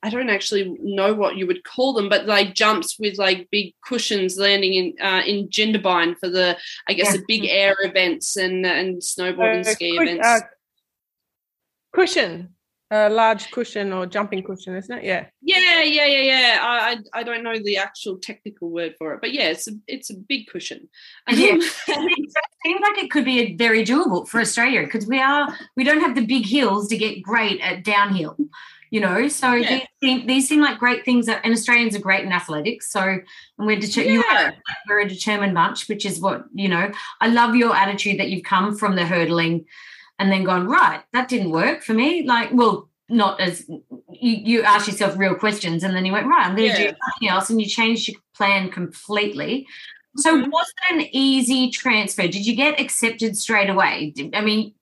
I 0.06 0.10
don't 0.10 0.30
actually 0.30 0.78
know 0.82 1.13
what 1.13 1.38
you 1.38 1.48
would 1.48 1.63
call 1.63 1.94
them, 1.94 2.10
but 2.10 2.26
like 2.26 2.54
jumps 2.56 3.00
with 3.00 3.18
like 3.18 3.48
big 3.52 3.74
cushions 3.88 4.38
landing 4.38 4.74
in 4.74 4.94
uh, 5.02 5.22
in 5.26 5.48
Jindabyne 5.48 6.18
for 6.20 6.30
the 6.30 6.58
I 6.89 6.94
guess 6.94 7.12
Yeah. 7.12 7.18
the 7.18 7.26
big 7.28 7.46
air 7.46 7.76
events 7.80 8.36
and 8.36 8.66
and 8.66 9.02
snowboard 9.02 9.56
and 9.58 9.66
Uh, 9.68 9.72
ski 9.72 9.98
cush- 9.98 10.08
events. 10.08 10.28
uh, 10.28 10.39
cushion, 11.94 12.50
a 12.92 13.10
large 13.10 13.50
cushion 13.52 13.92
or 13.94 14.06
jumping 14.06 14.44
cushion, 14.44 14.76
isn't 14.76 14.98
it? 15.00 15.04
Yeah. 15.04 15.26
Yeah, 15.42 15.82
yeah, 15.84 16.06
yeah, 16.06 16.22
yeah. 16.22 16.60
I, 16.62 16.92
I 17.13 17.20
I 17.20 17.24
don't 17.24 17.44
know 17.44 17.58
the 17.58 17.78
actual 17.78 18.18
technical 18.18 18.70
word 18.70 18.96
for 18.98 19.13
it, 19.13 19.22
but 19.22 19.32
yeah, 19.34 19.48
it's 19.50 19.68
a 19.68 19.72
it's 19.88 20.10
a 20.10 20.16
big 20.16 20.48
cushion. 20.48 20.89
Yeah. 21.32 21.52
Um, 21.54 21.60
it 21.88 22.32
seems 22.66 22.82
like 22.82 22.98
it 23.04 23.10
could 23.12 23.26
be 23.26 23.56
very 23.56 23.84
doable 23.86 24.28
for 24.28 24.39
Australia 24.42 24.82
because 24.84 25.08
we 25.08 25.20
are 25.20 25.48
we 25.76 25.84
don't 25.84 26.02
have 26.02 26.16
the 26.16 26.26
big 26.26 26.46
hills 26.46 26.88
to 26.89 26.98
get 26.98 27.22
great 27.24 27.60
at 27.62 27.84
downhill, 27.84 28.38
you 28.94 29.00
know. 29.00 29.28
So 29.28 29.54
Yeah. 29.54 29.70
these, 29.70 29.88
seem, 30.04 30.28
these 30.28 30.48
seem 30.48 30.62
like 30.62 30.78
great 30.78 31.04
things, 31.04 31.26
that, 31.26 31.42
and 31.44 31.52
Australians 31.52 31.96
are 31.96 32.00
great 32.08 32.24
in 32.24 32.32
athletics. 32.32 32.92
So 32.92 33.02
and 33.02 33.68
we're 33.68 33.80
deter- 33.80 34.04
you 34.04 34.24
are 34.32 34.54
we're 34.88 35.00
a 35.00 35.10
determined 35.10 35.56
bunch, 35.56 35.88
which 35.90 36.06
is 36.06 36.20
what 36.22 36.46
you 36.54 36.70
know. 36.70 36.92
I 37.20 37.28
love 37.28 37.56
your 37.56 37.76
attitude 37.76 38.20
that 38.20 38.30
you've 38.30 38.44
come 38.44 38.78
from 38.78 38.96
the 38.96 39.06
hurdling 39.06 39.66
and 40.20 40.32
then 40.32 40.44
gone 40.44 40.68
right. 40.68 41.02
That 41.12 41.28
didn't 41.28 41.50
work 41.50 41.82
for 41.82 41.96
me. 41.96 42.24
Like, 42.24 42.50
well, 42.54 42.88
not 43.10 43.42
as 43.42 43.66
you, 43.68 44.32
you 44.52 44.62
asked 44.62 44.88
yourself 44.88 45.18
real 45.18 45.36
questions 45.36 45.84
and 45.84 45.96
then 45.96 46.06
you 46.06 46.12
went 46.14 46.28
right. 46.28 46.46
I'm 46.46 46.56
going 46.56 46.72
to 46.72 46.82
Yeah. 46.82 46.92
do 46.92 46.98
something 47.06 47.30
else, 47.30 47.50
and 47.50 47.60
you 47.60 47.68
changed 47.68 48.08
your 48.10 48.18
plan 48.38 48.70
completely. 48.70 49.66
So, 50.18 50.38
Mhm. 50.38 50.52
was 50.52 50.68
it 50.92 50.96
an 50.96 51.08
easy 51.12 51.72
transfer? 51.72 52.28
Did 52.28 52.46
you 52.46 52.56
get 52.56 52.80
accepted 52.80 53.36
straight 53.36 53.70
away? 53.72 54.14
I 54.36 54.42
mean, 54.42 54.76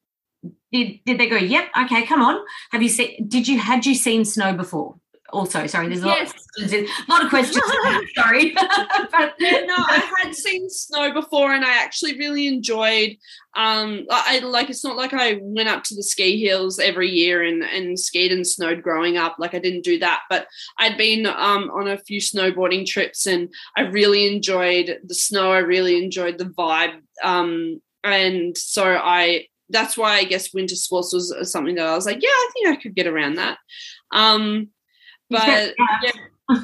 did 0.72 1.00
did 1.06 1.20
they 1.20 1.28
go? 1.28 1.36
Yep, 1.38 1.66
okay, 1.86 2.06
come 2.06 2.22
on. 2.22 2.44
Have 2.72 2.82
you 2.82 2.90
seen? 2.90 3.28
Did 3.28 3.48
you 3.48 3.60
had 3.60 3.86
you 3.86 3.96
seen 3.96 4.26
snow 4.26 4.54
before? 4.54 4.96
Also, 5.34 5.66
sorry, 5.66 5.88
there's 5.88 6.04
a 6.04 6.08
lot, 6.08 6.22
of 6.24 6.28
Yes. 6.28 6.34
questions, 6.58 6.90
a 7.08 7.10
lot 7.12 7.24
of 7.24 7.30
questions. 7.30 7.64
sorry, 8.16 8.52
but 9.12 9.34
Yeah, 9.40 9.62
no, 9.62 9.76
I 9.78 10.12
had 10.18 10.36
seen 10.36 10.70
snow 10.70 11.14
before, 11.14 11.54
and 11.54 11.64
I 11.64 11.82
actually 11.82 12.18
really 12.18 12.48
enjoyed. 12.48 13.12
Um, 13.56 14.06
I 14.12 14.40
I- 14.44 14.46
like 14.46 14.70
it's 14.70 14.84
not 14.84 14.98
like 14.98 15.14
I 15.14 15.40
went 15.42 15.70
up 15.70 15.84
to 15.86 15.96
the 15.96 16.04
ski 16.04 16.44
hills 16.44 16.80
every 16.80 17.10
year 17.10 17.44
and 17.44 17.64
and 17.64 17.98
skied 17.98 18.34
and 18.34 18.46
snowed 18.46 18.82
growing 18.84 19.16
up. 19.16 19.38
Like 19.40 19.54
I 19.54 19.60
didn't 19.60 19.86
do 19.86 20.00
that, 20.00 20.24
but 20.30 20.48
I'd 20.78 20.98
been 20.98 21.26
um 21.26 21.72
on 21.74 21.88
a 21.88 21.98
few 21.98 22.20
snowboarding 22.20 22.86
trips, 22.86 23.26
and 23.26 23.54
I 23.78 23.82
really 23.84 24.28
enjoyed 24.36 25.00
the 25.06 25.16
snow. 25.16 25.52
I 25.54 25.60
really 25.60 26.04
enjoyed 26.04 26.40
the 26.40 26.46
vibe. 26.46 27.00
Um, 27.24 27.82
and 28.04 28.58
so 28.58 28.84
I 28.86 29.46
that's 29.72 29.98
why 29.98 30.18
I 30.18 30.24
guess 30.24 30.54
winter 30.54 30.76
sports 30.76 31.14
was 31.14 31.32
uh, 31.32 31.44
something 31.44 31.76
that 31.76 31.88
I 31.88 31.96
was 31.96 32.06
like, 32.06 32.22
yeah, 32.22 32.30
I 32.30 32.50
think 32.54 32.68
I 32.70 32.82
could 32.82 32.96
get 32.96 33.08
around 33.08 33.36
that. 33.36 33.58
Um, 34.12 34.70
but 35.30 35.74
yeah. 36.04 36.64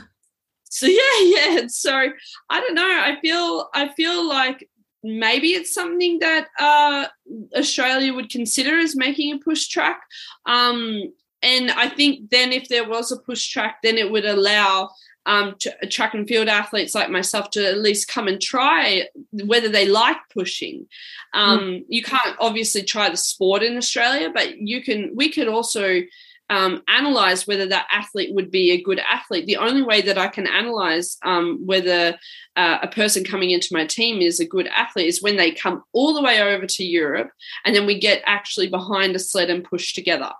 So 0.70 0.86
yeah, 0.88 1.20
yeah. 1.22 1.62
So 1.68 2.10
I 2.50 2.60
don't 2.60 2.76
know. 2.76 2.84
I 2.84 3.18
feel 3.22 3.70
I 3.74 3.90
feel 3.90 4.28
like 4.28 4.68
maybe 5.04 5.50
it's 5.50 5.74
something 5.74 6.20
that 6.20 6.48
uh, 6.60 7.08
Australia 7.56 8.14
would 8.14 8.30
consider 8.30 8.78
as 8.78 8.96
making 8.96 9.34
a 9.34 9.40
push 9.40 9.68
track. 9.68 10.02
Um, 10.46 11.14
and 11.42 11.72
I 11.72 11.88
think 11.88 12.30
then 12.30 12.52
if 12.52 12.68
there 12.68 12.88
was 12.88 13.12
a 13.12 13.20
push 13.20 13.48
track, 13.48 13.78
then 13.84 13.98
it 13.98 14.12
would 14.12 14.26
allow 14.26 14.90
um, 15.28 15.56
track 15.92 16.14
and 16.14 16.28
field 16.28 16.48
athletes 16.48 16.96
like 16.96 17.10
myself 17.10 17.52
to 17.52 17.68
at 17.68 17.78
least 17.78 18.08
come 18.08 18.28
and 18.28 18.42
try 18.42 19.08
whether 19.32 19.70
they 19.70 19.86
like 19.86 20.18
pushing. 20.34 20.88
Um, 21.34 21.86
You 21.90 22.02
can't 22.02 22.36
obviously 22.40 22.84
try 22.84 23.10
the 23.10 23.18
sport 23.18 23.62
in 23.62 23.78
Australia, 23.78 24.32
but 24.34 24.58
you 24.58 24.82
can. 24.82 25.12
We 25.14 25.30
could 25.30 25.50
also 25.50 26.02
um, 26.50 26.82
analyze 26.88 27.46
whether 27.46 27.68
that 27.68 27.88
athlete 27.92 28.34
would 28.34 28.52
be 28.52 28.72
a 28.72 28.82
good 28.82 29.00
athlete. 29.00 29.46
The 29.46 29.58
only 29.58 29.82
way 29.82 30.02
that 30.02 30.18
I 30.18 30.28
can 30.28 30.48
analyze 30.48 31.18
um, 31.26 31.60
whether 31.66 32.18
uh, 32.56 32.78
a 32.82 32.88
person 32.88 33.24
coming 33.24 33.52
into 33.52 33.74
my 33.74 33.86
team 33.86 34.22
is 34.22 34.40
a 34.40 34.46
good 34.46 34.68
athlete 34.68 35.08
is 35.08 35.22
when 35.22 35.36
they 35.36 35.52
come 35.52 35.84
all 35.92 36.14
the 36.14 36.22
way 36.22 36.42
over 36.42 36.66
to 36.66 36.86
Europe 36.86 37.32
and 37.66 37.76
then 37.76 37.86
we 37.86 38.00
get 38.00 38.24
actually 38.26 38.70
behind 38.70 39.16
a 39.16 39.20
sled 39.20 39.50
and 39.50 39.64
push 39.64 39.94
together. 39.94 40.32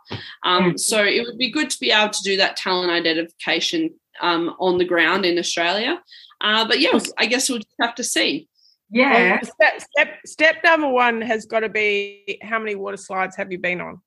Um, 0.44 0.58
Mm. 0.68 0.80
So 0.80 1.04
it 1.04 1.26
would 1.26 1.38
be 1.38 1.52
good 1.52 1.70
to 1.70 1.80
be 1.80 1.92
able 1.92 2.14
to 2.14 2.24
do 2.24 2.38
that 2.38 2.58
talent 2.58 2.92
identification 2.92 3.94
um, 4.22 4.56
on 4.60 4.78
the 4.78 4.86
ground 4.86 5.26
in 5.26 5.38
Australia. 5.38 6.02
Uh, 6.42 6.68
but 6.68 6.80
yeah, 6.80 6.98
I 7.18 7.26
guess 7.26 7.50
we'll 7.50 7.60
just 7.60 7.74
have 7.82 7.96
to 7.96 8.04
see. 8.04 8.48
yeah, 8.92 9.40
Well, 9.42 9.52
step, 9.54 9.82
step, 9.82 10.08
step 10.26 10.56
number 10.64 10.90
one 10.90 11.22
has 11.22 11.46
got 11.46 11.62
to 11.62 11.70
be 11.70 12.40
how 12.42 12.60
many 12.60 12.76
water 12.76 12.98
slides 12.98 13.36
have 13.36 13.52
you 13.52 13.58
been 13.60 13.82
on? 13.82 14.02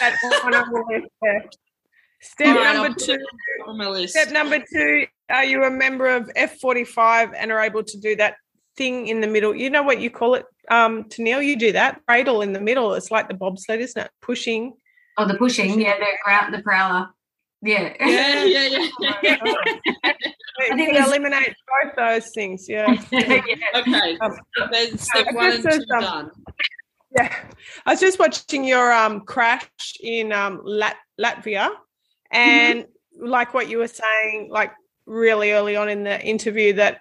That's 0.00 0.22
one 0.44 0.54
on 0.54 0.72
the 0.72 0.84
list 0.88 1.12
there. 1.20 1.44
Step 2.20 2.46
All 2.48 2.62
right, 2.62 2.74
number 2.76 2.98
two. 2.98 3.18
on 3.66 3.78
my 3.78 3.88
list. 3.88 4.14
Step 4.14 4.30
number 4.32 4.58
two: 4.72 5.06
Are 5.30 5.44
you 5.44 5.64
a 5.64 5.70
member 5.70 6.06
of 6.06 6.30
F45 6.36 7.34
and 7.36 7.50
are 7.50 7.60
able 7.60 7.82
to 7.82 7.98
do 8.00 8.14
that 8.16 8.36
thing 8.76 9.08
in 9.08 9.20
the 9.20 9.26
middle? 9.26 9.54
You 9.54 9.70
know 9.70 9.82
what 9.82 10.00
you 10.00 10.08
call 10.10 10.34
it, 10.36 10.46
um, 10.70 11.04
Tennille? 11.04 11.44
You 11.44 11.56
do 11.56 11.72
that 11.72 12.00
cradle 12.06 12.42
in 12.42 12.52
the 12.52 12.60
middle. 12.60 12.94
It's 12.94 13.10
like 13.10 13.26
the 13.28 13.34
bobsled, 13.34 13.80
isn't 13.80 14.00
it? 14.04 14.10
Pushing. 14.20 14.74
oh, 15.18 15.26
the 15.26 15.34
pushing, 15.34 15.80
yeah, 15.80 15.98
the 15.98 16.06
ground, 16.24 16.54
the 16.54 16.62
prowler, 16.62 17.08
yeah, 17.62 17.94
yeah, 18.00 18.44
yeah, 18.44 18.88
yeah. 19.00 19.12
You 19.22 19.36
think 20.60 20.68
can 20.68 20.80
it's- 20.80 21.06
eliminate 21.08 21.54
both 21.82 21.96
those 21.96 22.30
things. 22.34 22.68
Yeah. 22.68 22.96
Yeah. 23.12 23.40
okay. 23.76 24.18
Um, 24.18 24.36
Then 24.70 24.98
step 24.98 25.26
I 25.30 25.32
one 25.34 25.52
and 25.52 25.62
two 25.62 25.68
um, 25.94 26.00
done. 26.02 26.30
Yeah, 27.16 27.34
I 27.86 27.92
was 27.92 28.00
just 28.00 28.18
watching 28.18 28.64
your 28.64 28.90
um 28.92 29.20
crash 29.20 29.68
in 30.02 30.32
um 30.32 30.60
Lat- 30.64 30.96
Latvia, 31.20 31.70
and 32.30 32.86
like 33.20 33.52
what 33.54 33.68
you 33.68 33.78
were 33.78 33.88
saying, 33.88 34.48
like 34.50 34.72
really 35.06 35.52
early 35.52 35.76
on 35.76 35.88
in 35.88 36.04
the 36.04 36.20
interview, 36.24 36.72
that 36.74 37.00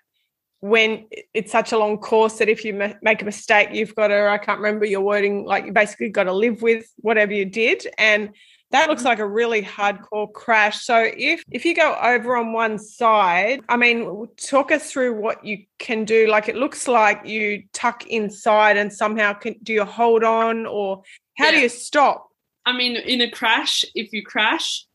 when 0.59 1.07
it's 1.33 1.51
such 1.51 1.71
a 1.71 1.77
long 1.77 1.97
course 1.97 2.37
that 2.39 2.49
if 2.49 2.63
you 2.65 2.73
ma- 2.73 2.93
make 3.01 3.21
a 3.21 3.25
mistake, 3.25 3.69
you've 3.71 3.95
got 3.95 4.07
to 4.09 4.27
I 4.27 4.37
can't 4.37 4.59
remember 4.59 4.85
your 4.85 5.01
wording, 5.01 5.45
like 5.45 5.65
you 5.65 5.71
basically 5.71 6.09
got 6.09 6.25
to 6.25 6.33
live 6.33 6.61
with 6.61 6.85
whatever 6.97 7.33
you 7.33 7.45
did, 7.45 7.87
and 7.97 8.31
that 8.71 8.89
looks 8.89 9.01
mm-hmm. 9.01 9.09
like 9.09 9.19
a 9.19 9.27
really 9.27 9.61
hardcore 9.61 10.31
crash. 10.31 10.83
So 10.83 11.09
if 11.15 11.43
if 11.51 11.65
you 11.65 11.75
go 11.75 11.95
over 12.01 12.35
on 12.37 12.53
one 12.53 12.79
side, 12.79 13.61
I 13.69 13.77
mean, 13.77 14.27
talk 14.37 14.71
us 14.71 14.91
through 14.91 15.19
what 15.19 15.43
you 15.45 15.65
can 15.77 16.05
do. 16.05 16.27
Like 16.27 16.49
it 16.49 16.55
looks 16.55 16.87
like 16.87 17.25
you 17.25 17.63
tuck 17.73 18.07
inside 18.07 18.77
and 18.77 18.91
somehow 18.91 19.33
can 19.33 19.55
do 19.61 19.73
you 19.73 19.85
hold 19.85 20.23
on 20.23 20.65
or 20.65 21.03
how 21.37 21.51
do 21.51 21.57
you 21.57 21.69
stop? 21.69 22.29
I 22.65 22.77
mean, 22.77 22.95
in 22.95 23.21
a 23.21 23.29
crash, 23.29 23.83
if 23.95 24.13
you 24.13 24.23
crash, 24.23 24.85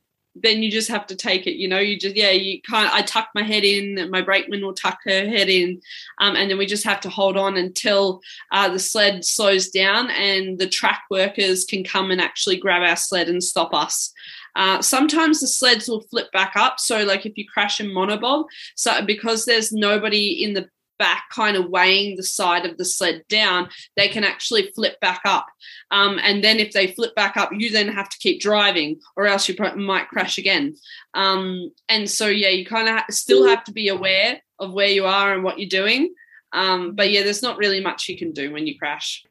then 0.42 0.62
you 0.62 0.70
just 0.70 0.88
have 0.88 1.06
to 1.06 1.16
take 1.16 1.46
it. 1.46 1.56
You 1.56 1.68
know, 1.68 1.78
you 1.78 1.98
just 1.98 2.16
yeah, 2.16 2.30
you 2.30 2.60
can't. 2.62 2.92
I 2.92 3.02
tuck 3.02 3.28
my 3.34 3.42
head 3.42 3.64
in. 3.64 4.10
My 4.10 4.22
brakeman 4.22 4.62
will 4.62 4.74
tuck 4.74 4.98
her 5.04 5.26
head 5.26 5.48
in, 5.48 5.80
um, 6.20 6.36
and 6.36 6.50
then 6.50 6.58
we 6.58 6.66
just 6.66 6.84
have 6.84 7.00
to 7.00 7.08
hold 7.08 7.36
on 7.36 7.56
until 7.56 8.20
uh, 8.52 8.68
the 8.68 8.78
sled 8.78 9.24
slows 9.24 9.68
down 9.68 10.10
and 10.10 10.58
the 10.58 10.68
track 10.68 11.04
workers 11.10 11.64
can 11.64 11.84
come 11.84 12.10
and 12.10 12.20
actually 12.20 12.56
grab 12.56 12.82
our 12.82 12.96
sled 12.96 13.28
and 13.28 13.42
stop 13.42 13.72
us. 13.74 14.12
Uh, 14.54 14.80
sometimes 14.80 15.40
the 15.40 15.46
sleds 15.46 15.86
will 15.86 16.00
flip 16.00 16.32
back 16.32 16.52
up. 16.56 16.80
So, 16.80 17.04
like 17.04 17.26
if 17.26 17.36
you 17.36 17.44
crash 17.46 17.80
in 17.80 17.88
monobob, 17.88 18.46
so 18.74 19.04
because 19.04 19.44
there's 19.44 19.72
nobody 19.72 20.42
in 20.42 20.54
the 20.54 20.68
back 20.98 21.24
kind 21.30 21.56
of 21.56 21.70
weighing 21.70 22.16
the 22.16 22.22
side 22.22 22.66
of 22.66 22.76
the 22.76 22.84
sled 22.84 23.22
down, 23.28 23.68
they 23.96 24.08
can 24.08 24.24
actually 24.24 24.70
flip 24.74 24.98
back 25.00 25.20
up. 25.24 25.46
Um, 25.90 26.18
and 26.22 26.42
then 26.42 26.58
if 26.58 26.72
they 26.72 26.88
flip 26.88 27.14
back 27.14 27.36
up, 27.36 27.50
you 27.52 27.70
then 27.70 27.88
have 27.88 28.08
to 28.08 28.18
keep 28.18 28.40
driving, 28.40 29.00
or 29.16 29.26
else 29.26 29.48
you 29.48 29.56
might 29.76 30.08
crash 30.08 30.38
again. 30.38 30.76
Um, 31.14 31.72
and 31.88 32.08
so, 32.08 32.26
yeah, 32.26 32.48
you 32.48 32.64
kind 32.66 32.88
of 32.88 33.02
still 33.14 33.46
have 33.46 33.64
to 33.64 33.72
be 33.72 33.88
aware 33.88 34.40
of 34.58 34.72
where 34.72 34.88
you 34.88 35.04
are 35.06 35.34
and 35.34 35.44
what 35.44 35.58
you're 35.58 35.68
doing. 35.68 36.14
Um, 36.52 36.94
but 36.94 37.10
yeah, 37.10 37.22
there's 37.22 37.42
not 37.42 37.58
really 37.58 37.80
much 37.80 38.08
you 38.08 38.16
can 38.16 38.32
do 38.32 38.52
when 38.52 38.66
you 38.66 38.78
crash. 38.78 39.24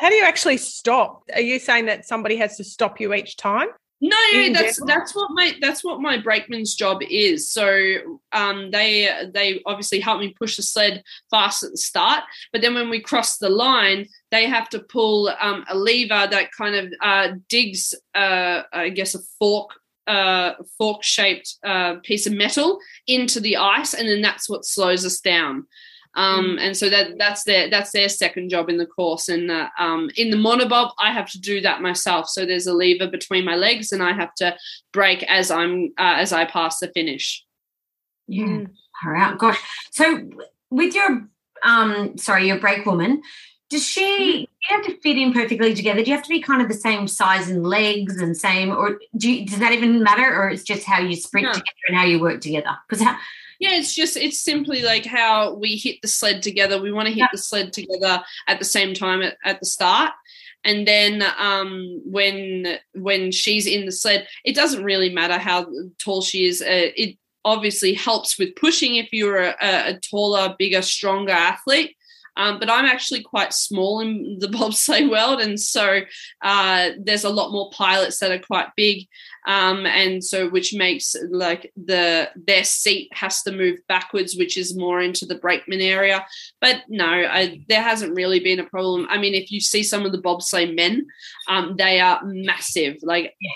How 0.00 0.08
do 0.08 0.14
you 0.14 0.24
actually 0.24 0.56
stop? 0.56 1.24
Are 1.34 1.40
you 1.40 1.58
saying 1.58 1.86
that 1.86 2.06
somebody 2.06 2.36
has 2.36 2.56
to 2.56 2.64
stop 2.64 3.00
you 3.00 3.12
each 3.12 3.36
time? 3.36 3.68
No, 4.02 4.16
that's 4.52 4.78
general? 4.78 4.86
that's 4.86 5.14
what 5.14 5.30
my 5.32 5.54
that's 5.60 5.84
what 5.84 6.00
my 6.00 6.16
brakeman's 6.16 6.74
job 6.74 7.02
is. 7.02 7.52
So 7.52 8.18
um, 8.32 8.70
they 8.70 9.10
they 9.34 9.60
obviously 9.66 10.00
help 10.00 10.20
me 10.20 10.34
push 10.38 10.56
the 10.56 10.62
sled 10.62 11.02
fast 11.30 11.62
at 11.62 11.72
the 11.72 11.76
start, 11.76 12.24
but 12.50 12.62
then 12.62 12.74
when 12.74 12.88
we 12.88 13.00
cross 13.00 13.36
the 13.36 13.50
line, 13.50 14.06
they 14.30 14.46
have 14.46 14.70
to 14.70 14.78
pull 14.78 15.28
um, 15.40 15.66
a 15.68 15.76
lever 15.76 16.26
that 16.30 16.50
kind 16.52 16.74
of 16.74 16.92
uh, 17.02 17.32
digs, 17.48 17.94
uh, 18.14 18.62
I 18.72 18.88
guess, 18.88 19.14
a 19.14 19.20
fork 19.38 19.72
uh, 20.06 20.54
fork 20.78 21.02
shaped 21.02 21.56
uh, 21.62 21.96
piece 22.02 22.26
of 22.26 22.32
metal 22.32 22.78
into 23.06 23.38
the 23.38 23.58
ice, 23.58 23.92
and 23.92 24.08
then 24.08 24.22
that's 24.22 24.48
what 24.48 24.64
slows 24.64 25.04
us 25.04 25.20
down. 25.20 25.66
Um, 26.14 26.56
mm. 26.56 26.60
and 26.60 26.76
so 26.76 26.90
that 26.90 27.18
that's 27.18 27.44
their 27.44 27.70
that's 27.70 27.92
their 27.92 28.08
second 28.08 28.50
job 28.50 28.68
in 28.68 28.78
the 28.78 28.86
course. 28.86 29.28
And 29.28 29.50
uh, 29.50 29.68
um, 29.78 30.10
in 30.16 30.30
the 30.30 30.36
monobob, 30.36 30.90
I 30.98 31.12
have 31.12 31.30
to 31.30 31.40
do 31.40 31.60
that 31.60 31.82
myself. 31.82 32.28
So 32.28 32.44
there's 32.44 32.66
a 32.66 32.74
lever 32.74 33.06
between 33.06 33.44
my 33.44 33.54
legs, 33.54 33.92
and 33.92 34.02
I 34.02 34.12
have 34.12 34.34
to 34.36 34.56
break 34.92 35.22
as 35.24 35.50
I'm 35.50 35.92
uh, 35.98 36.16
as 36.18 36.32
I 36.32 36.46
pass 36.46 36.80
the 36.80 36.88
finish. 36.88 37.44
Yeah, 38.26 38.64
all 39.04 39.12
right, 39.12 39.38
gosh. 39.38 39.58
So 39.92 40.28
with 40.70 40.94
your 40.94 41.28
um, 41.62 42.16
sorry, 42.18 42.46
your 42.48 42.58
brake 42.58 42.86
woman, 42.86 43.22
does 43.68 43.86
she 43.86 44.02
mm-hmm. 44.02 44.30
do 44.30 44.38
you 44.40 44.46
have 44.70 44.84
to 44.86 45.00
fit 45.00 45.16
in 45.16 45.32
perfectly 45.32 45.74
together? 45.74 46.02
Do 46.02 46.10
you 46.10 46.16
have 46.16 46.24
to 46.24 46.28
be 46.28 46.40
kind 46.40 46.60
of 46.60 46.66
the 46.66 46.74
same 46.74 47.06
size 47.06 47.48
and 47.48 47.64
legs 47.64 48.20
and 48.20 48.36
same, 48.36 48.70
or 48.70 48.98
do 49.16 49.30
you, 49.30 49.46
does 49.46 49.60
that 49.60 49.72
even 49.72 50.02
matter, 50.02 50.34
or 50.34 50.50
it's 50.50 50.64
just 50.64 50.84
how 50.84 51.00
you 51.00 51.14
sprint 51.14 51.46
no. 51.46 51.52
together 51.52 51.86
and 51.86 51.96
how 51.96 52.04
you 52.04 52.20
work 52.20 52.40
together? 52.40 52.76
Because 52.88 53.06
yeah, 53.60 53.74
it's 53.74 53.94
just 53.94 54.16
it's 54.16 54.40
simply 54.40 54.82
like 54.82 55.04
how 55.04 55.54
we 55.54 55.76
hit 55.76 56.00
the 56.00 56.08
sled 56.08 56.42
together. 56.42 56.80
We 56.80 56.92
want 56.92 57.08
to 57.08 57.14
hit 57.14 57.28
the 57.30 57.38
sled 57.38 57.74
together 57.74 58.22
at 58.48 58.58
the 58.58 58.64
same 58.64 58.94
time 58.94 59.20
at, 59.20 59.36
at 59.44 59.60
the 59.60 59.66
start. 59.66 60.12
And 60.64 60.88
then 60.88 61.22
um, 61.38 62.00
when 62.06 62.78
when 62.94 63.30
she's 63.32 63.66
in 63.66 63.84
the 63.84 63.92
sled, 63.92 64.26
it 64.46 64.56
doesn't 64.56 64.82
really 64.82 65.10
matter 65.10 65.38
how 65.38 65.66
tall 65.98 66.22
she 66.22 66.46
is. 66.46 66.62
Uh, 66.62 66.88
it 66.96 67.18
obviously 67.44 67.92
helps 67.92 68.38
with 68.38 68.56
pushing 68.56 68.96
if 68.96 69.12
you're 69.12 69.42
a, 69.42 69.54
a 69.60 70.00
taller, 70.10 70.54
bigger, 70.58 70.80
stronger 70.80 71.32
athlete. 71.32 71.96
Um, 72.36 72.58
but 72.58 72.70
I'm 72.70 72.84
actually 72.84 73.22
quite 73.22 73.52
small 73.52 74.00
in 74.00 74.38
the 74.38 74.46
bobsleigh 74.58 75.10
world, 75.10 75.40
and 75.40 75.58
so 75.58 76.00
uh, 76.42 76.90
there's 76.98 77.24
a 77.24 77.30
lot 77.30 77.52
more 77.52 77.70
pilots 77.70 78.18
that 78.20 78.30
are 78.30 78.38
quite 78.38 78.68
big, 78.76 79.06
um, 79.46 79.86
and 79.86 80.22
so 80.22 80.48
which 80.48 80.74
makes 80.74 81.14
like 81.30 81.72
the 81.76 82.30
their 82.36 82.64
seat 82.64 83.08
has 83.12 83.42
to 83.42 83.52
move 83.52 83.78
backwards, 83.88 84.36
which 84.36 84.56
is 84.56 84.76
more 84.76 85.00
into 85.00 85.26
the 85.26 85.34
brakeman 85.34 85.80
area. 85.80 86.24
But 86.60 86.82
no, 86.88 87.06
I, 87.06 87.62
there 87.68 87.82
hasn't 87.82 88.14
really 88.14 88.40
been 88.40 88.60
a 88.60 88.64
problem. 88.64 89.06
I 89.10 89.18
mean, 89.18 89.34
if 89.34 89.50
you 89.50 89.60
see 89.60 89.82
some 89.82 90.06
of 90.06 90.12
the 90.12 90.22
bobsleigh 90.22 90.74
men, 90.74 91.06
um, 91.48 91.76
they 91.76 92.00
are 92.00 92.20
massive, 92.24 92.96
like. 93.02 93.34
Yeah 93.40 93.50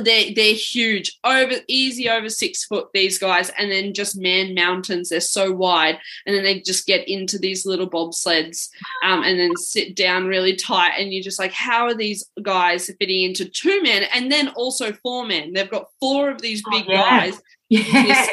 they 0.00 0.32
they're 0.32 0.54
huge, 0.54 1.18
over 1.24 1.54
easy 1.66 2.08
over 2.08 2.28
six 2.28 2.64
foot. 2.64 2.88
These 2.94 3.18
guys, 3.18 3.50
and 3.58 3.70
then 3.70 3.94
just 3.94 4.16
man 4.16 4.54
mountains. 4.54 5.08
They're 5.08 5.20
so 5.20 5.52
wide, 5.52 5.98
and 6.26 6.34
then 6.34 6.42
they 6.44 6.60
just 6.60 6.86
get 6.86 7.08
into 7.08 7.38
these 7.38 7.66
little 7.66 7.88
bobsleds, 7.90 8.68
um, 9.04 9.22
and 9.22 9.38
then 9.38 9.56
sit 9.56 9.96
down 9.96 10.26
really 10.26 10.54
tight. 10.54 10.94
And 10.98 11.12
you're 11.12 11.22
just 11.22 11.38
like, 11.38 11.52
how 11.52 11.86
are 11.86 11.94
these 11.94 12.28
guys 12.42 12.90
fitting 12.98 13.24
into 13.24 13.44
two 13.44 13.82
men, 13.82 14.04
and 14.14 14.30
then 14.30 14.48
also 14.50 14.92
four 14.92 15.26
men? 15.26 15.52
They've 15.52 15.70
got 15.70 15.88
four 16.00 16.30
of 16.30 16.40
these 16.40 16.62
big 16.70 16.84
oh, 16.88 16.92
yeah. 16.92 17.20
guys 17.20 17.42
yeah. 17.68 18.26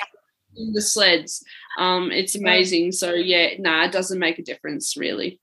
in 0.55 0.73
the 0.73 0.81
sleds. 0.81 1.43
Um, 1.79 2.11
it's 2.11 2.35
amazing. 2.35 2.91
So 2.91 3.13
yeah, 3.13 3.55
nah, 3.57 3.85
it 3.85 3.91
doesn't 3.91 4.19
make 4.19 4.37
a 4.37 4.43
difference 4.43 4.95
really. 4.97 5.39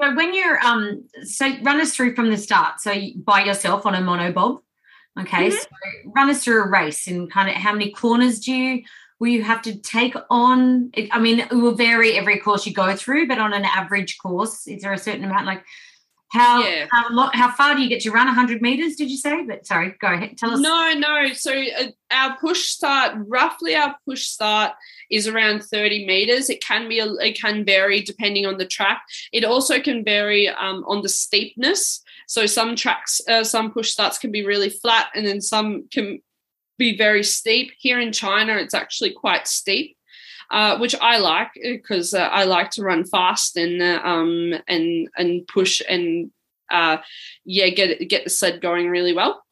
So 0.00 0.14
when 0.14 0.34
you're 0.34 0.58
um, 0.60 1.04
so 1.24 1.54
run 1.62 1.80
us 1.80 1.94
through 1.94 2.14
from 2.14 2.30
the 2.30 2.36
start. 2.36 2.80
So 2.80 2.94
by 3.16 3.44
yourself 3.44 3.86
on 3.86 3.94
a 3.94 3.98
monobob. 3.98 4.60
Okay, 5.20 5.48
mm-hmm. 5.48 5.56
so 5.56 6.10
run 6.14 6.30
us 6.30 6.42
through 6.42 6.64
a 6.64 6.68
race 6.68 7.06
and 7.06 7.30
kind 7.30 7.48
of 7.48 7.54
how 7.54 7.72
many 7.72 7.90
corners 7.92 8.40
do 8.40 8.52
you 8.52 8.82
will 9.20 9.28
you 9.28 9.42
have 9.42 9.62
to 9.62 9.76
take 9.80 10.14
on? 10.30 10.90
It, 10.92 11.08
I 11.12 11.18
mean, 11.18 11.40
it 11.40 11.52
will 11.52 11.74
vary 11.74 12.12
every 12.12 12.38
course 12.38 12.66
you 12.66 12.74
go 12.74 12.94
through, 12.96 13.28
but 13.28 13.38
on 13.38 13.52
an 13.52 13.64
average 13.64 14.18
course, 14.18 14.66
is 14.66 14.82
there 14.82 14.92
a 14.92 14.98
certain 14.98 15.24
amount? 15.24 15.46
Like 15.46 15.64
how 16.30 16.64
yeah. 16.64 16.86
how, 16.90 17.06
lo- 17.10 17.30
how 17.32 17.50
far 17.52 17.76
do 17.76 17.82
you 17.82 17.88
get 17.88 18.02
to 18.02 18.10
run 18.10 18.26
100 18.26 18.60
meters? 18.60 18.96
Did 18.96 19.10
you 19.10 19.16
say? 19.16 19.44
But 19.44 19.66
sorry, 19.66 19.94
go 20.00 20.12
ahead. 20.12 20.36
Tell 20.36 20.50
us. 20.50 20.60
No, 20.60 20.92
no. 20.94 21.32
So 21.32 21.52
uh, 21.52 21.86
our 22.10 22.36
push 22.38 22.68
start, 22.68 23.14
roughly 23.28 23.76
our 23.76 23.94
push 24.06 24.26
start 24.26 24.72
is 25.10 25.28
around 25.28 25.62
30 25.62 26.06
meters. 26.06 26.50
It 26.50 26.62
can 26.62 26.88
be 26.88 26.98
a, 26.98 27.10
it 27.14 27.40
can 27.40 27.64
vary 27.64 28.02
depending 28.02 28.46
on 28.46 28.58
the 28.58 28.66
track. 28.66 29.02
It 29.32 29.44
also 29.44 29.80
can 29.80 30.04
vary 30.04 30.48
um, 30.48 30.84
on 30.86 31.02
the 31.02 31.08
steepness. 31.08 32.02
So 32.34 32.46
some 32.46 32.74
tracks, 32.74 33.20
uh, 33.28 33.44
some 33.44 33.70
push 33.70 33.92
starts 33.92 34.18
can 34.18 34.32
be 34.32 34.44
really 34.44 34.68
flat, 34.68 35.06
and 35.14 35.24
then 35.24 35.40
some 35.40 35.86
can 35.88 36.18
be 36.78 36.98
very 36.98 37.22
steep. 37.22 37.70
Here 37.78 38.00
in 38.00 38.10
China, 38.10 38.56
it's 38.56 38.74
actually 38.74 39.12
quite 39.12 39.46
steep. 39.46 39.96
Uh, 40.50 40.76
which 40.78 40.96
I 41.00 41.18
like 41.18 41.50
because 41.54 42.12
uh, 42.12 42.28
I 42.40 42.44
like 42.44 42.70
to 42.72 42.82
run 42.82 43.04
fast 43.04 43.56
and 43.56 43.80
uh, 43.80 44.00
um, 44.04 44.52
and 44.66 45.08
and 45.16 45.46
push 45.46 45.80
and 45.88 46.32
uh, 46.70 46.98
yeah 47.44 47.68
get 47.68 48.08
get 48.08 48.24
the 48.24 48.30
sled 48.30 48.60
going 48.60 48.90
really 48.90 49.14
well. 49.14 49.44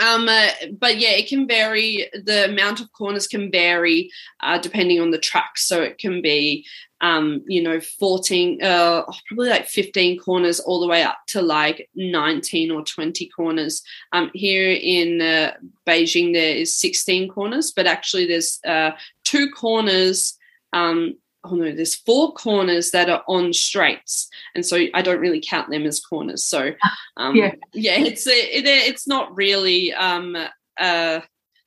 Um, 0.00 0.28
uh, 0.28 0.48
but 0.78 0.98
yeah, 0.98 1.10
it 1.10 1.28
can 1.28 1.46
vary. 1.46 2.08
The 2.12 2.46
amount 2.46 2.80
of 2.80 2.90
corners 2.92 3.26
can 3.26 3.50
vary 3.50 4.10
uh, 4.40 4.58
depending 4.58 5.00
on 5.00 5.10
the 5.10 5.18
track. 5.18 5.58
So 5.58 5.82
it 5.82 5.98
can 5.98 6.22
be 6.22 6.66
um, 7.00 7.42
you 7.46 7.62
know, 7.62 7.80
14, 7.80 8.62
uh, 8.62 9.02
probably 9.26 9.48
like 9.48 9.66
15 9.66 10.18
corners 10.18 10.60
all 10.60 10.80
the 10.80 10.88
way 10.88 11.02
up 11.02 11.18
to 11.28 11.40
like 11.40 11.88
19 11.94 12.70
or 12.70 12.82
20 12.82 13.28
corners. 13.28 13.82
Um, 14.12 14.30
here 14.34 14.70
in 14.70 15.20
uh, 15.20 15.54
Beijing, 15.86 16.32
there 16.32 16.56
is 16.56 16.74
16 16.74 17.28
corners, 17.28 17.72
but 17.74 17.86
actually 17.86 18.26
there's 18.26 18.58
uh, 18.66 18.92
two 19.24 19.50
corners. 19.50 20.36
Um, 20.72 21.16
oh 21.44 21.54
no, 21.54 21.72
there's 21.72 21.94
four 21.94 22.32
corners 22.32 22.90
that 22.90 23.08
are 23.08 23.22
on 23.28 23.52
straights, 23.52 24.28
and 24.54 24.66
so 24.66 24.86
I 24.92 25.02
don't 25.02 25.20
really 25.20 25.42
count 25.46 25.70
them 25.70 25.86
as 25.86 26.00
corners. 26.00 26.44
So, 26.44 26.72
um, 27.16 27.36
yeah, 27.36 27.54
yeah, 27.72 27.98
it's 27.98 28.26
it, 28.26 28.66
it's 28.66 29.06
not 29.06 29.34
really 29.36 29.92
um, 29.94 30.36
uh, 30.78 31.20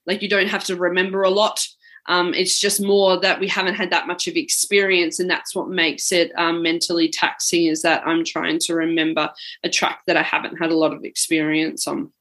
like 0.06 0.22
you 0.22 0.30
don't 0.30 0.50
have 0.50 0.66
to 0.66 0.76
remember 0.76 1.24
a 1.24 1.30
lot. 1.30 1.66
Um, 2.08 2.34
it's 2.34 2.60
just 2.60 2.82
more 2.82 3.20
that 3.20 3.40
we 3.40 3.48
haven't 3.48 3.76
had 3.76 3.92
that 3.92 4.08
much 4.08 4.28
of 4.28 4.36
experience, 4.36 5.20
and 5.20 5.30
that's 5.30 5.56
what 5.56 5.70
makes 5.70 6.12
it 6.12 6.32
um, 6.38 6.62
mentally 6.62 7.10
taxing. 7.10 7.66
Is 7.66 7.82
that 7.84 8.06
I'm 8.06 8.24
trying 8.24 8.60
to 8.60 8.76
remember 8.76 9.32
a 9.64 9.70
track 9.70 10.02
that 10.08 10.18
I 10.18 10.24
haven't 10.24 10.58
had 10.58 10.72
a 10.72 10.78
lot 10.78 10.94
of 10.94 11.04
experience 11.04 11.88
on. 11.88 12.12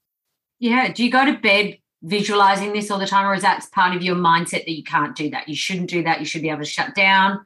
Yeah. 0.59 0.93
Do 0.93 1.05
you 1.05 1.11
go 1.11 1.25
to 1.25 1.39
bed 1.39 1.79
visualizing 2.03 2.73
this 2.73 2.91
all 2.91 2.99
the 2.99 3.07
time, 3.07 3.27
or 3.27 3.35
is 3.35 3.43
that 3.43 3.67
part 3.73 3.97
of 3.97 4.03
your 4.03 4.17
mindset 4.17 4.65
that 4.65 4.71
you 4.71 4.85
can't 4.85 5.17
do 5.17 5.31
that? 5.31 5.49
You 5.49 5.57
shouldn't 5.57 5.91
do 5.91 6.03
that. 6.05 6.21
You 6.21 6.27
should 6.27 6.43
be 6.43 6.51
able 6.51 6.61
to 6.61 6.67
shut 6.67 6.95
down. 6.95 7.45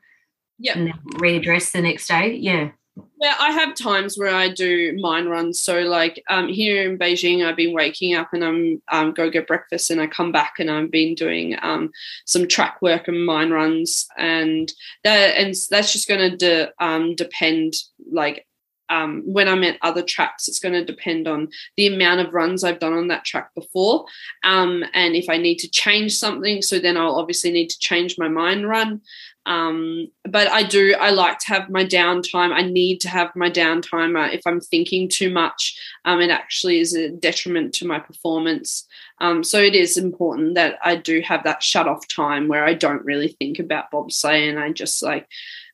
Yeah. 0.58 0.76
And 0.76 0.86
then 0.88 0.98
readdress 1.14 1.72
the 1.72 1.82
next 1.82 2.08
day. 2.08 2.34
Yeah. 2.34 2.70
Yeah, 2.96 3.34
I 3.40 3.50
have 3.50 3.74
times 3.74 4.16
where 4.16 4.34
I 4.34 4.48
do 4.48 4.96
mind 5.00 5.28
runs. 5.28 5.60
So, 5.62 5.80
like 5.80 6.22
um, 6.28 6.48
here 6.48 6.88
in 6.88 6.98
Beijing, 6.98 7.44
I've 7.44 7.56
been 7.56 7.74
waking 7.74 8.14
up 8.14 8.28
and 8.32 8.44
I'm 8.44 8.82
um, 8.92 9.12
go 9.12 9.30
get 9.30 9.48
breakfast, 9.48 9.90
and 9.90 10.00
I 10.00 10.06
come 10.06 10.30
back 10.30 10.54
and 10.58 10.70
I've 10.70 10.90
been 10.90 11.14
doing 11.14 11.56
um, 11.62 11.90
some 12.24 12.46
track 12.46 12.80
work 12.82 13.08
and 13.08 13.24
mind 13.26 13.52
runs, 13.52 14.06
and 14.16 14.72
that 15.02 15.36
and 15.36 15.54
that's 15.70 15.92
just 15.92 16.06
going 16.06 16.30
to 16.30 16.36
de- 16.36 16.72
um, 16.78 17.16
depend. 17.16 17.74
Like 18.12 18.46
um, 18.90 19.22
when 19.24 19.48
I'm 19.48 19.64
at 19.64 19.78
other 19.82 20.02
tracks, 20.02 20.46
it's 20.46 20.60
going 20.60 20.74
to 20.74 20.84
depend 20.84 21.26
on 21.26 21.48
the 21.76 21.86
amount 21.88 22.20
of 22.20 22.32
runs 22.34 22.62
I've 22.62 22.78
done 22.78 22.92
on 22.92 23.08
that 23.08 23.24
track 23.24 23.50
before, 23.56 24.04
um, 24.44 24.84
and 24.92 25.16
if 25.16 25.28
I 25.28 25.36
need 25.36 25.58
to 25.60 25.70
change 25.70 26.16
something, 26.16 26.62
so 26.62 26.78
then 26.78 26.96
I'll 26.96 27.16
obviously 27.16 27.50
need 27.50 27.70
to 27.70 27.78
change 27.80 28.18
my 28.18 28.28
mind 28.28 28.68
run. 28.68 29.00
Um, 29.46 30.08
but 30.24 30.48
I 30.48 30.62
do, 30.62 30.94
I 30.98 31.10
like 31.10 31.38
to 31.40 31.48
have 31.48 31.68
my 31.68 31.84
downtime. 31.84 32.52
I 32.52 32.62
need 32.62 33.00
to 33.02 33.08
have 33.08 33.34
my 33.36 33.50
downtime. 33.50 34.18
Uh, 34.18 34.32
if 34.32 34.40
I'm 34.46 34.60
thinking 34.60 35.08
too 35.08 35.30
much, 35.30 35.78
um, 36.04 36.20
it 36.20 36.30
actually 36.30 36.80
is 36.80 36.94
a 36.94 37.10
detriment 37.10 37.74
to 37.74 37.86
my 37.86 37.98
performance. 37.98 38.86
Um, 39.20 39.44
so 39.44 39.58
it 39.58 39.74
is 39.74 39.96
important 39.96 40.54
that 40.54 40.78
I 40.82 40.96
do 40.96 41.20
have 41.20 41.44
that 41.44 41.62
shut 41.62 41.86
off 41.86 42.08
time 42.08 42.48
where 42.48 42.64
I 42.64 42.74
don't 42.74 43.04
really 43.04 43.28
think 43.28 43.58
about 43.58 43.90
bobsleigh 43.92 44.48
and 44.48 44.58
I 44.58 44.72
just 44.72 45.02
like 45.02 45.28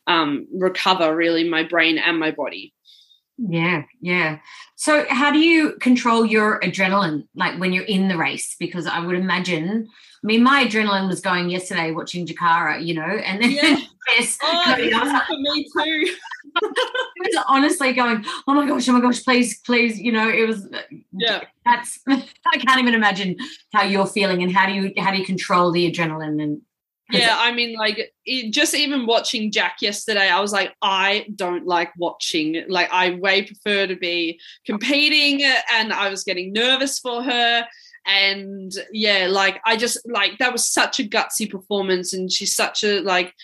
um, 0.06 0.46
recover 0.52 1.14
really 1.14 1.48
my 1.48 1.62
brain 1.62 1.98
and 1.98 2.18
my 2.18 2.32
body. 2.32 2.74
Yeah, 3.38 3.84
yeah. 4.00 4.38
So, 4.80 5.04
how 5.10 5.30
do 5.30 5.38
you 5.38 5.72
control 5.74 6.24
your 6.24 6.58
adrenaline, 6.60 7.26
like 7.34 7.60
when 7.60 7.74
you're 7.74 7.84
in 7.84 8.08
the 8.08 8.16
race? 8.16 8.56
Because 8.58 8.86
I 8.86 8.98
would 9.04 9.14
imagine, 9.14 9.86
I 9.90 10.26
mean, 10.26 10.42
my 10.42 10.64
adrenaline 10.64 11.06
was 11.06 11.20
going 11.20 11.50
yesterday 11.50 11.90
watching 11.90 12.26
Jakara, 12.26 12.82
you 12.82 12.94
know, 12.94 13.02
and 13.02 13.42
then 13.42 13.50
Yeah. 13.50 13.76
yes, 14.16 14.38
Oh, 14.42 14.62
Cody, 14.64 14.84
this 14.88 14.94
I 14.94 14.98
was 15.00 15.08
is 15.08 15.12
like- 15.12 15.26
for 15.26 15.36
me 15.38 15.64
too. 15.64 16.16
it 16.62 17.34
was 17.34 17.44
honestly 17.46 17.92
going, 17.92 18.24
oh 18.48 18.54
my 18.54 18.66
gosh, 18.66 18.88
oh 18.88 18.92
my 18.94 19.02
gosh, 19.02 19.22
please, 19.22 19.60
please, 19.60 20.00
you 20.00 20.12
know, 20.12 20.30
it 20.30 20.46
was. 20.48 20.66
Yeah. 21.12 21.42
That's 21.66 22.00
I 22.08 22.56
can't 22.56 22.80
even 22.80 22.94
imagine 22.94 23.36
how 23.74 23.82
you're 23.82 24.06
feeling 24.06 24.42
and 24.42 24.50
how 24.50 24.64
do 24.66 24.72
you 24.72 24.94
how 24.96 25.10
do 25.10 25.18
you 25.18 25.26
control 25.26 25.72
the 25.72 25.92
adrenaline 25.92 26.42
and 26.42 26.62
Yeah, 27.10 27.36
I 27.38 27.52
mean, 27.52 27.76
like 27.76 28.12
it, 28.24 28.50
just 28.52 28.74
even 28.74 29.06
watching 29.06 29.50
Jack 29.50 29.76
yesterday, 29.80 30.28
I 30.28 30.40
was 30.40 30.52
like, 30.52 30.74
I 30.82 31.26
don't 31.34 31.66
like 31.66 31.90
watching. 31.96 32.64
Like, 32.68 32.90
I 32.92 33.14
way 33.14 33.42
prefer 33.42 33.86
to 33.86 33.96
be 33.96 34.40
competing, 34.64 35.42
and 35.72 35.92
I 35.92 36.08
was 36.08 36.24
getting 36.24 36.52
nervous 36.52 36.98
for 36.98 37.22
her. 37.22 37.66
And 38.06 38.72
yeah, 38.92 39.26
like 39.28 39.60
I 39.64 39.76
just 39.76 39.98
like 40.08 40.38
that 40.38 40.52
was 40.52 40.66
such 40.66 41.00
a 41.00 41.04
gutsy 41.04 41.50
performance, 41.50 42.12
and 42.12 42.30
she's 42.30 42.54
such 42.54 42.84
a 42.84 43.00
like, 43.00 43.34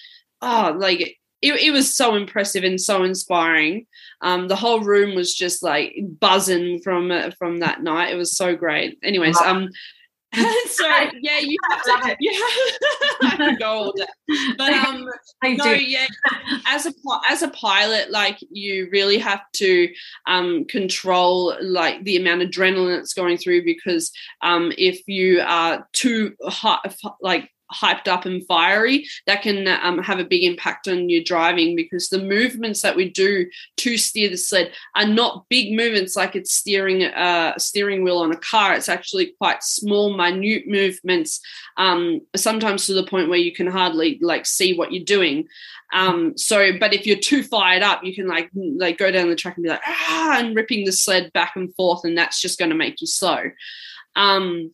oh, 0.41 0.75
like 0.77 1.19
it, 1.43 1.61
it 1.61 1.71
was 1.71 1.95
so 1.95 2.15
impressive 2.15 2.65
and 2.65 2.81
so 2.81 3.03
inspiring. 3.03 3.87
Um, 4.23 4.49
the 4.49 4.57
whole 4.57 4.81
room 4.81 5.15
was 5.15 5.35
just 5.35 5.63
like 5.63 5.95
buzzing 6.21 6.81
from 6.81 7.13
from 7.39 7.59
that 7.59 7.83
night. 7.83 8.13
It 8.13 8.17
was 8.17 8.37
so 8.37 8.57
great. 8.57 8.99
Anyways, 9.03 9.41
um, 9.41 9.69
so 10.71 10.87
yeah, 11.23 11.39
you 11.39 11.57
have 11.71 11.83
to, 11.83 12.17
yeah, 12.21 12.33
I 13.23 13.35
could 13.37 13.59
go 13.59 13.67
all 13.67 13.93
day. 13.93 14.05
But 14.59 14.73
um, 14.73 15.09
no, 15.45 15.65
do. 15.65 15.83
yeah, 15.83 16.07
as 16.67 16.87
a 16.87 16.93
as 17.31 17.43
a 17.43 17.49
pilot, 17.49 18.11
like 18.11 18.39
you 18.51 18.89
really 18.93 19.19
have 19.19 19.41
to 19.55 19.89
um, 20.27 20.65
control 20.67 21.57
like 21.63 22.05
the 22.05 22.17
amount 22.17 22.43
of 22.43 22.51
adrenaline 22.51 22.99
that's 22.99 23.15
going 23.15 23.39
through 23.39 23.65
because 23.65 24.13
um, 24.43 24.73
if 24.77 25.07
you 25.07 25.41
are 25.41 25.89
too 25.93 26.35
hot, 26.43 26.95
like 27.21 27.51
hyped 27.73 28.09
up 28.09 28.25
and 28.25 28.47
fiery, 28.47 29.07
that 29.27 29.43
can 29.43 29.67
um, 29.69 29.99
have 29.99 30.19
a 30.19 30.25
big 30.25 30.45
impact 30.45 30.89
on 30.89 31.09
your 31.09 31.23
driving 31.23 31.77
because 31.77 32.09
the 32.09 32.23
movements 32.23 32.83
that 32.83 32.97
we 32.97 33.11
do 33.11 33.47
to 33.79 33.97
steer 33.97 34.29
the 34.29 34.37
sled 34.37 34.73
are 34.95 35.07
not 35.07 35.49
big 35.49 35.75
movements 35.75 36.17
like 36.17 36.37
it's 36.37 36.53
steering 36.53 37.03
a 37.03 37.55
steering 37.59 38.03
wheel 38.05 38.19
on 38.19 38.33
a 38.33 38.37
car. 38.37 38.75
It's 38.75 38.89
actually 38.89 39.35
quite 39.39 39.63
small, 39.63 40.17
minute 40.17 40.65
movements, 40.67 41.41
um, 41.77 42.21
sometimes 42.35 42.87
to 42.87 42.95
the 42.95 43.07
point 43.07 43.29
where 43.29 43.39
you 43.39 43.53
can 43.53 43.67
hardly 43.67 44.19
like 44.21 44.47
see 44.47 44.77
what 44.77 44.93
you're 44.93 45.05
doing. 45.05 45.49
Um, 45.93 46.37
so, 46.37 46.73
but 46.79 46.93
if 46.93 47.07
you're 47.07 47.17
too 47.17 47.43
fired 47.43 47.83
up, 47.83 48.03
you 48.05 48.15
can 48.15 48.27
like 48.27 48.51
like 48.55 48.99
go 48.99 49.11
down 49.11 49.31
the 49.31 49.37
track 49.37 49.57
and 49.57 49.65
be 49.65 49.71
like 49.71 49.83
ah, 49.87 50.39
and 50.39 50.57
ripping 50.57 50.85
the 50.85 50.93
sled 50.93 51.33
back 51.33 51.55
and 51.57 51.75
forth, 51.75 52.05
and 52.05 52.19
that's 52.19 52.41
just 52.41 52.59
going 52.59 52.71
to 52.71 52.77
make 52.77 53.01
you 53.01 53.07
slow. 53.07 53.51
Um, 54.17 54.73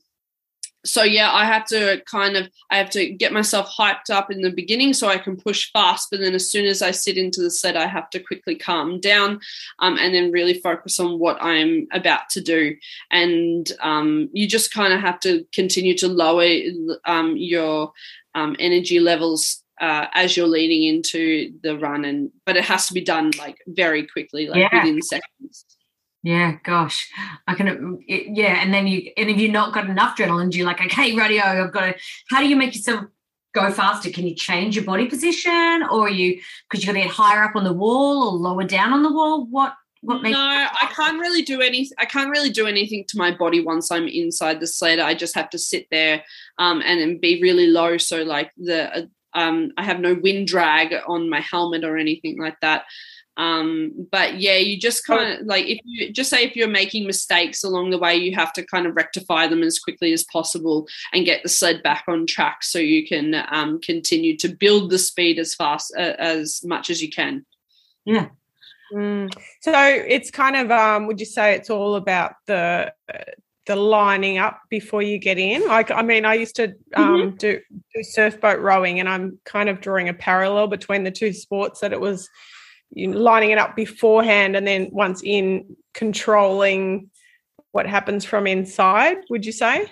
so 0.85 1.03
yeah, 1.05 1.31
I 1.33 1.45
have 1.45 1.64
to 1.66 2.03
kind 2.07 2.37
of 2.37 2.49
I 2.71 2.77
have 2.77 2.90
to 2.90 3.09
get 3.11 3.33
myself 3.33 3.73
hyped 3.77 4.11
up 4.11 4.31
in 4.31 4.42
the 4.42 4.51
beginning 4.51 4.92
so 4.92 5.09
I 5.09 5.18
can 5.18 5.37
push 5.37 5.71
fast. 5.73 6.09
But 6.11 6.21
then 6.21 6.35
as 6.35 6.51
soon 6.51 6.66
as 6.66 6.83
I 6.83 6.90
sit 6.90 7.16
into 7.16 7.40
the 7.40 7.51
sled, 7.51 7.77
I 7.77 7.87
have 7.87 8.11
to 8.11 8.21
quickly 8.21 8.57
calm 8.57 8.99
down 9.01 9.40
um, 9.79 9.97
and 9.99 10.14
then 10.14 10.33
really 10.33 10.55
focus 10.55 10.99
on 10.99 11.18
what 11.18 11.40
I'm 11.40 11.87
about 11.92 12.31
to 12.31 12.40
do. 12.40 12.77
And 13.11 13.71
um, 13.81 14.29
you 14.33 14.49
just 14.49 14.73
kind 14.73 14.92
of 14.92 15.01
have 15.01 15.21
to 15.21 15.47
continue 15.53 15.97
to 15.99 16.09
lower 16.09 16.49
um, 17.05 17.37
your 17.37 17.92
um, 18.35 18.57
energy 18.59 18.99
levels 18.99 19.62
uh, 19.81 20.07
as 20.14 20.37
you're 20.37 20.47
leading 20.47 20.83
into 20.83 21.53
the 21.62 21.79
run. 21.79 22.05
And 22.05 22.31
but 22.45 22.57
it 22.57 22.64
has 22.64 22.88
to 22.88 22.95
be 22.95 23.03
done 23.03 23.31
like 23.38 23.59
very 23.66 24.07
quickly, 24.07 24.49
like 24.49 24.59
Yeah. 24.73 24.83
within 24.85 25.01
seconds. 25.03 25.64
Yeah, 26.22 26.58
gosh, 26.62 27.11
I 27.48 27.54
can. 27.54 28.00
It, 28.06 28.37
yeah, 28.37 28.62
and 28.62 28.72
then 28.72 28.87
you, 28.87 29.11
and 29.16 29.28
if 29.28 29.38
you've 29.38 29.50
not 29.50 29.74
got 29.74 29.90
enough 29.90 30.16
adrenaline, 30.16 30.54
you're 30.54 30.66
like, 30.66 30.80
okay, 30.80 31.16
radio, 31.16 31.42
I've 31.42 31.72
got 31.72 31.80
to. 31.80 31.94
How 32.30 32.40
do 32.40 32.48
you 32.48 32.54
make 32.54 32.76
yourself 32.76 33.06
go 33.52 33.72
faster? 33.72 34.08
Can 34.11 34.26
you 34.28 34.35
change 34.35 34.76
your 34.76 34.85
body 34.85 35.06
position, 35.06 35.82
or 35.90 36.08
you 36.08 36.40
because 36.70 36.85
you're 36.85 36.94
going 36.94 37.02
to 37.02 37.08
get 37.08 37.16
higher 37.16 37.42
up 37.42 37.56
on 37.56 37.64
the 37.64 37.72
wall 37.72 38.28
or 38.28 38.32
lower 38.38 38.62
down 38.62 38.92
on 38.92 39.02
the 39.02 39.12
wall? 39.12 39.46
What 39.46 39.74
what 40.02 40.22
makes? 40.22 40.35
no, 40.35 40.40
I 40.40 40.92
can't 40.94 41.20
really 41.20 41.42
do 41.42 41.61
any. 41.61 41.88
I 41.98 42.04
can't 42.04 42.30
really 42.30 42.50
do 42.50 42.68
anything 42.68 43.04
to 43.08 43.18
my 43.18 43.35
body 43.35 43.61
once 43.61 43.90
I'm 43.90 44.06
inside 44.06 44.61
the 44.61 44.66
sled. 44.68 45.00
I 45.00 45.14
just 45.14 45.35
have 45.35 45.50
to 45.50 45.58
sit 45.58 45.88
there 45.90 46.22
um, 46.58 46.82
and, 46.85 47.00
and 47.00 47.20
be 47.20 47.42
really 47.42 47.66
low. 47.66 47.98
So 47.98 48.22
like 48.22 48.52
the 48.56 48.96
uh, 48.96 49.02
um, 49.35 49.72
I 49.76 49.85
have 49.85 50.00
no 50.00 50.14
wind 50.14 50.48
drag 50.48 50.94
on 51.06 51.30
my 51.30 51.40
helmet 51.40 51.85
or 51.85 51.96
anything 51.96 52.38
like 52.38 52.61
that. 52.61 52.85
Um, 53.37 54.09
but 54.11 54.40
yeah, 54.40 54.57
you 54.57 54.79
just 54.79 55.07
kind 55.07 55.40
of 55.40 55.47
like 55.47 55.66
if 55.66 55.79
you 55.85 56.12
just 56.12 56.31
say 56.31 56.45
if 56.45 56.55
you're 56.55 56.68
making 56.68 57.07
mistakes 57.07 57.64
along 57.64 57.90
the 57.90 57.99
way, 57.99 58.16
you 58.16 58.35
have 58.35 58.53
to 58.55 58.64
kind 58.64 58.87
of 58.87 58.95
rectify 58.95 59.47
them 59.47 59.62
as 59.62 59.79
quickly 59.79 60.12
as 60.12 60.25
possible 60.25 60.87
and 61.12 61.25
get 61.25 61.42
the 61.42 61.49
sled 61.49 61.83
back 61.83 62.05
on 62.09 62.27
track 62.27 62.62
so 62.62 62.79
you 62.79 63.07
can 63.07 63.45
um, 63.51 63.81
continue 63.81 64.37
to 64.37 64.49
build 64.49 64.90
the 64.90 64.99
speed 64.99 65.38
as 65.38 65.55
fast 65.55 65.92
uh, 65.97 66.14
as 66.18 66.62
much 66.64 66.90
as 66.90 67.01
you 67.01 67.09
can. 67.09 67.47
Yeah, 68.05 68.29
Mm. 68.92 69.33
So 69.61 69.73
it's 69.75 70.31
kind 70.31 70.57
of 70.57 70.71
um 70.71 71.07
would 71.07 71.18
you 71.18 71.27
say 71.27 71.55
it's 71.55 71.71
all 71.71 71.97
about 71.97 72.35
the 72.47 72.92
the 73.66 73.77
lining 73.77 74.38
up 74.38 74.61
before 74.68 75.03
you 75.03 75.18
get 75.18 75.38
in? 75.38 75.66
Like 75.66 75.90
I 75.90 76.03
mean 76.03 76.25
I 76.25 76.35
used 76.35 76.57
to 76.57 76.75
um 76.95 77.37
do, 77.37 77.61
do 77.95 78.03
surf 78.03 78.40
boat 78.40 78.61
rowing 78.61 79.01
and 79.01 79.09
I'm 79.09 79.38
kind 79.45 79.68
of 79.68 79.81
drawing 79.81 80.09
a 80.09 80.14
parallel 80.14 80.68
between 80.68 81.05
the 81.05 81.11
two 81.11 81.33
sports 81.33 81.81
that 81.81 81.92
it 81.92 82.01
was 82.01 82.29
you 82.92 83.09
know, 83.09 83.18
lining 83.18 83.50
it 83.50 83.59
up 83.59 83.76
beforehand 83.76 84.57
and 84.57 84.66
then 84.66 84.88
once 84.92 85.22
in 85.24 85.76
controlling 85.94 87.11
what 87.72 87.87
happens 87.87 88.24
from 88.24 88.46
inside, 88.46 89.16
would 89.31 89.46
you 89.46 89.52
say? 89.52 89.90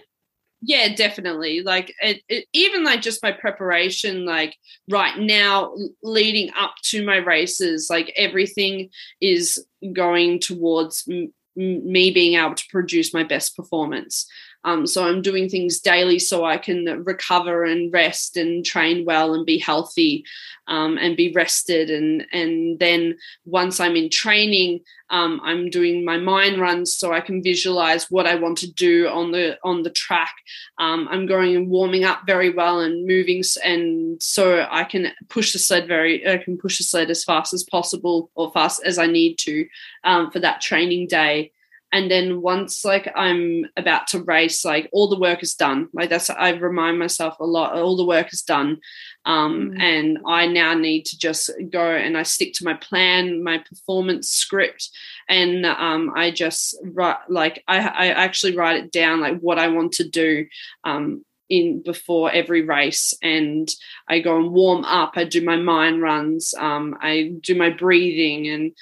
yeah 0.62 0.94
definitely 0.94 1.62
like 1.62 1.94
it, 2.02 2.22
it, 2.28 2.46
even 2.52 2.84
like 2.84 3.00
just 3.00 3.22
my 3.22 3.32
preparation 3.32 4.24
like 4.24 4.56
right 4.90 5.18
now 5.18 5.74
leading 6.02 6.50
up 6.58 6.74
to 6.82 7.04
my 7.04 7.16
races 7.16 7.88
like 7.88 8.12
everything 8.16 8.90
is 9.20 9.64
going 9.92 10.38
towards 10.38 11.04
m- 11.10 11.32
me 11.56 12.10
being 12.10 12.38
able 12.38 12.54
to 12.54 12.66
produce 12.70 13.14
my 13.14 13.24
best 13.24 13.56
performance 13.56 14.26
um, 14.64 14.86
so 14.86 15.06
i'm 15.06 15.22
doing 15.22 15.48
things 15.48 15.80
daily 15.80 16.18
so 16.18 16.44
i 16.44 16.56
can 16.56 17.04
recover 17.04 17.64
and 17.64 17.92
rest 17.92 18.36
and 18.36 18.64
train 18.64 19.04
well 19.04 19.34
and 19.34 19.46
be 19.46 19.58
healthy 19.58 20.24
um, 20.68 20.98
and 20.98 21.16
be 21.16 21.32
rested 21.32 21.90
and 21.90 22.26
and 22.32 22.78
then 22.78 23.16
once 23.44 23.80
i'm 23.80 23.96
in 23.96 24.08
training 24.10 24.80
um, 25.10 25.40
i'm 25.42 25.70
doing 25.70 26.04
my 26.04 26.16
mind 26.16 26.60
runs 26.60 26.94
so 26.94 27.12
i 27.12 27.20
can 27.20 27.42
visualize 27.42 28.10
what 28.10 28.26
i 28.26 28.34
want 28.34 28.58
to 28.58 28.70
do 28.72 29.08
on 29.08 29.32
the 29.32 29.58
on 29.64 29.82
the 29.82 29.90
track 29.90 30.34
um, 30.80 31.08
I'm 31.10 31.26
going 31.26 31.54
and 31.56 31.68
warming 31.68 32.04
up 32.04 32.22
very 32.26 32.48
well 32.48 32.80
and 32.80 33.06
moving, 33.06 33.42
and 33.62 34.20
so 34.22 34.66
I 34.70 34.84
can 34.84 35.08
push 35.28 35.52
the 35.52 35.58
sled 35.58 35.86
very. 35.86 36.26
I 36.26 36.38
can 36.38 36.56
push 36.56 36.78
the 36.78 36.84
sled 36.84 37.10
as 37.10 37.22
fast 37.22 37.52
as 37.52 37.64
possible 37.64 38.30
or 38.34 38.50
fast 38.52 38.82
as 38.84 38.98
I 38.98 39.06
need 39.06 39.36
to 39.40 39.68
um, 40.04 40.30
for 40.30 40.40
that 40.40 40.62
training 40.62 41.08
day. 41.08 41.52
And 41.92 42.08
then 42.08 42.40
once 42.40 42.84
like 42.84 43.10
I'm 43.16 43.66
about 43.76 44.06
to 44.08 44.22
race, 44.22 44.64
like 44.64 44.88
all 44.92 45.08
the 45.08 45.18
work 45.18 45.42
is 45.42 45.54
done. 45.54 45.88
Like 45.92 46.08
that's 46.08 46.30
I 46.30 46.50
remind 46.50 47.00
myself 47.00 47.40
a 47.40 47.44
lot. 47.44 47.74
All 47.74 47.96
the 47.96 48.04
work 48.06 48.32
is 48.32 48.42
done, 48.42 48.78
um, 49.24 49.72
Mm. 49.72 49.80
and 49.80 50.18
I 50.24 50.46
now 50.46 50.74
need 50.74 51.04
to 51.06 51.18
just 51.18 51.50
go 51.68 51.84
and 51.90 52.16
I 52.16 52.22
stick 52.22 52.52
to 52.54 52.64
my 52.64 52.74
plan, 52.74 53.42
my 53.42 53.58
performance 53.58 54.30
script, 54.30 54.88
and 55.28 55.66
um, 55.66 56.12
I 56.14 56.30
just 56.30 56.76
write 56.84 57.18
like 57.28 57.64
I, 57.66 57.78
I 57.78 58.06
actually 58.08 58.56
write 58.56 58.84
it 58.84 58.92
down 58.92 59.20
like 59.20 59.40
what 59.40 59.58
I 59.58 59.66
want 59.68 59.92
to 59.94 60.08
do 60.08 60.46
um, 60.84 61.24
in 61.48 61.82
before 61.82 62.30
every 62.30 62.62
race, 62.62 63.14
and 63.20 63.68
I 64.06 64.20
go 64.20 64.36
and 64.36 64.52
warm 64.52 64.84
up. 64.84 65.14
I 65.16 65.24
do 65.24 65.44
my 65.44 65.56
mind 65.56 66.02
runs. 66.02 66.54
Um, 66.56 66.96
I 67.00 67.32
do 67.40 67.56
my 67.56 67.70
breathing 67.70 68.46
and. 68.48 68.72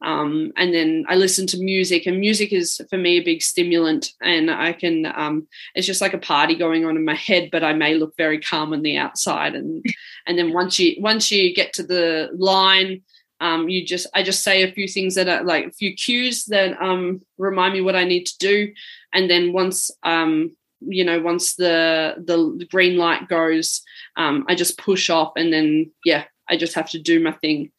Um, 0.00 0.52
and 0.56 0.72
then 0.72 1.04
I 1.08 1.16
listen 1.16 1.46
to 1.48 1.58
music, 1.58 2.06
and 2.06 2.20
music 2.20 2.52
is 2.52 2.80
for 2.88 2.96
me 2.96 3.18
a 3.18 3.24
big 3.24 3.42
stimulant, 3.42 4.12
and 4.22 4.50
I 4.50 4.72
can. 4.72 5.06
Um, 5.06 5.48
it's 5.74 5.86
just 5.86 6.00
like 6.00 6.14
a 6.14 6.18
party 6.18 6.54
going 6.54 6.84
on 6.84 6.96
in 6.96 7.04
my 7.04 7.14
head, 7.14 7.48
but 7.50 7.64
I 7.64 7.72
may 7.72 7.94
look 7.94 8.16
very 8.16 8.40
calm 8.40 8.72
on 8.72 8.82
the 8.82 8.96
outside. 8.96 9.54
And 9.54 9.84
and 10.26 10.38
then 10.38 10.52
once 10.52 10.78
you 10.78 10.96
once 11.00 11.30
you 11.30 11.54
get 11.54 11.72
to 11.74 11.82
the 11.82 12.30
line, 12.36 13.02
um, 13.40 13.68
you 13.68 13.84
just 13.84 14.06
I 14.14 14.22
just 14.22 14.42
say 14.42 14.62
a 14.62 14.72
few 14.72 14.86
things 14.86 15.14
that 15.16 15.28
are 15.28 15.44
like 15.44 15.66
a 15.66 15.72
few 15.72 15.94
cues 15.94 16.44
that 16.46 16.80
um, 16.80 17.22
remind 17.36 17.74
me 17.74 17.80
what 17.80 17.96
I 17.96 18.04
need 18.04 18.26
to 18.26 18.38
do, 18.38 18.72
and 19.12 19.28
then 19.28 19.52
once 19.52 19.90
um, 20.04 20.56
you 20.80 21.04
know 21.04 21.20
once 21.20 21.56
the 21.56 22.14
the 22.24 22.66
green 22.70 22.96
light 22.98 23.28
goes, 23.28 23.82
um, 24.16 24.44
I 24.48 24.54
just 24.54 24.78
push 24.78 25.10
off, 25.10 25.32
and 25.36 25.52
then 25.52 25.90
yeah, 26.04 26.24
I 26.48 26.56
just 26.56 26.74
have 26.74 26.90
to 26.90 26.98
do 26.98 27.20
my 27.20 27.32
thing, 27.32 27.70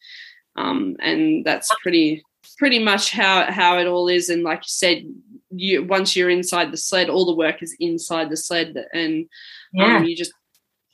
um, 0.60 0.96
and 1.00 1.44
that's 1.44 1.70
pretty 1.82 2.22
pretty 2.58 2.78
much 2.78 3.12
how 3.12 3.50
how 3.50 3.78
it 3.78 3.86
all 3.86 4.08
is. 4.08 4.28
And 4.28 4.42
like 4.42 4.58
you 4.58 4.68
said, 4.68 5.04
you 5.50 5.84
once 5.84 6.14
you're 6.14 6.30
inside 6.30 6.70
the 6.70 6.76
sled, 6.76 7.08
all 7.08 7.26
the 7.26 7.34
work 7.34 7.62
is 7.62 7.74
inside 7.80 8.30
the 8.30 8.36
sled, 8.36 8.76
and 8.92 9.26
yeah. 9.72 9.96
um, 9.96 10.04
you 10.04 10.16
just 10.16 10.32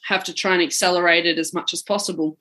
have 0.07 0.25
to 0.25 0.33
try 0.33 0.55
and 0.55 0.63
accelerate 0.63 1.27
it 1.27 1.39
as 1.39 1.53
much 1.53 1.73
as 1.73 1.83
possible. 1.83 2.39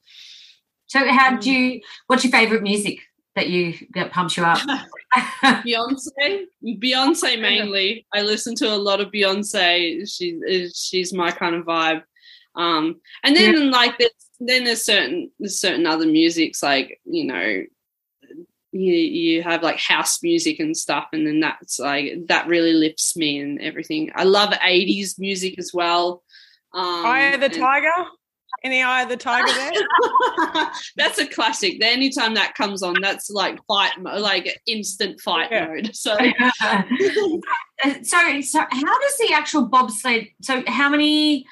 so 0.88 1.08
how 1.08 1.38
do 1.38 1.52
you? 1.52 1.82
What's 2.08 2.24
your 2.24 2.32
favorite 2.32 2.62
music 2.62 3.00
that 3.36 3.50
you 3.50 3.74
that 3.96 4.12
pumps 4.12 4.38
you 4.38 4.44
up? 4.44 4.60
Beyonce, 5.44 6.46
Beyonce 6.64 7.42
mainly. 7.50 8.06
I 8.14 8.22
listen 8.22 8.56
to 8.56 8.74
a 8.74 8.78
lot 8.78 9.02
of 9.02 9.12
Beyonce. 9.12 10.08
She 10.10 10.70
she's 10.74 11.14
my 11.14 11.32
kind 11.32 11.56
of 11.56 11.66
vibe. 11.66 12.04
Um, 12.56 13.02
and 13.24 13.36
then 13.36 13.54
yeah. 13.54 13.70
like 13.70 13.98
there's, 13.98 14.12
then 14.40 14.64
there's 14.64 14.84
certain 14.86 15.32
there's 15.40 15.60
certain 15.60 15.86
other 15.86 16.06
musics 16.06 16.62
like 16.62 17.00
you 17.06 17.26
know 17.26 17.64
you 18.76 18.94
you 18.94 19.44
have 19.44 19.64
like 19.64 19.78
house 19.78 20.22
music 20.22 20.60
and 20.60 20.76
stuff, 20.76 21.08
and 21.14 21.26
then 21.26 21.40
that's 21.40 21.80
like 21.80 22.28
that 22.28 22.48
really 22.48 22.74
lifts 22.74 23.16
me 23.16 23.40
and 23.40 23.62
everything. 23.62 24.12
I 24.16 24.24
love 24.26 24.50
'80s 24.52 25.18
music 25.18 25.58
as 25.58 25.72
well. 25.74 26.24
Um, 26.74 27.06
Eye 27.06 27.32
of 27.34 27.40
the 27.40 27.46
and- 27.46 27.56
Tiger. 27.56 28.10
Any 28.64 28.82
Eye 28.82 29.04
of 29.04 29.10
the 29.10 29.18
Tiger 29.18 29.52
there? 30.56 30.72
that's 30.96 31.20
a 31.20 31.28
classic. 31.28 31.84
Anytime 31.84 32.34
that 32.34 32.56
comes 32.56 32.82
on, 32.82 32.96
that's 33.00 33.30
like 33.30 33.60
fight, 33.68 33.92
like 34.02 34.60
instant 34.66 35.20
fight 35.22 35.50
yeah. 35.52 35.68
mode. 35.68 35.96
So, 35.96 36.18
so, 38.02 38.42
so 38.42 38.60
how 38.60 39.00
does 39.02 39.18
the 39.20 39.34
actual 39.34 39.68
bobsled? 39.68 40.28
So, 40.42 40.64
how 40.68 40.90
many? 40.90 41.46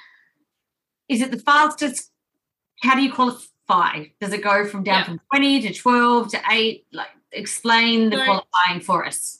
Is 1.07 1.21
it 1.21 1.29
the 1.31 1.39
fastest? 1.39 2.09
How 2.83 2.95
do 2.95 3.01
you 3.01 3.11
qualify? 3.11 4.05
Does 4.21 4.33
it 4.33 4.43
go 4.43 4.65
from 4.67 4.83
down 4.83 4.99
yeah. 4.99 5.03
from 5.05 5.21
twenty 5.31 5.61
to 5.61 5.73
twelve 5.73 6.29
to 6.31 6.39
eight? 6.51 6.85
Like, 6.91 7.07
explain 7.31 8.09
the 8.09 8.17
so, 8.17 8.25
qualifying 8.25 8.81
for 8.81 9.05
us. 9.05 9.39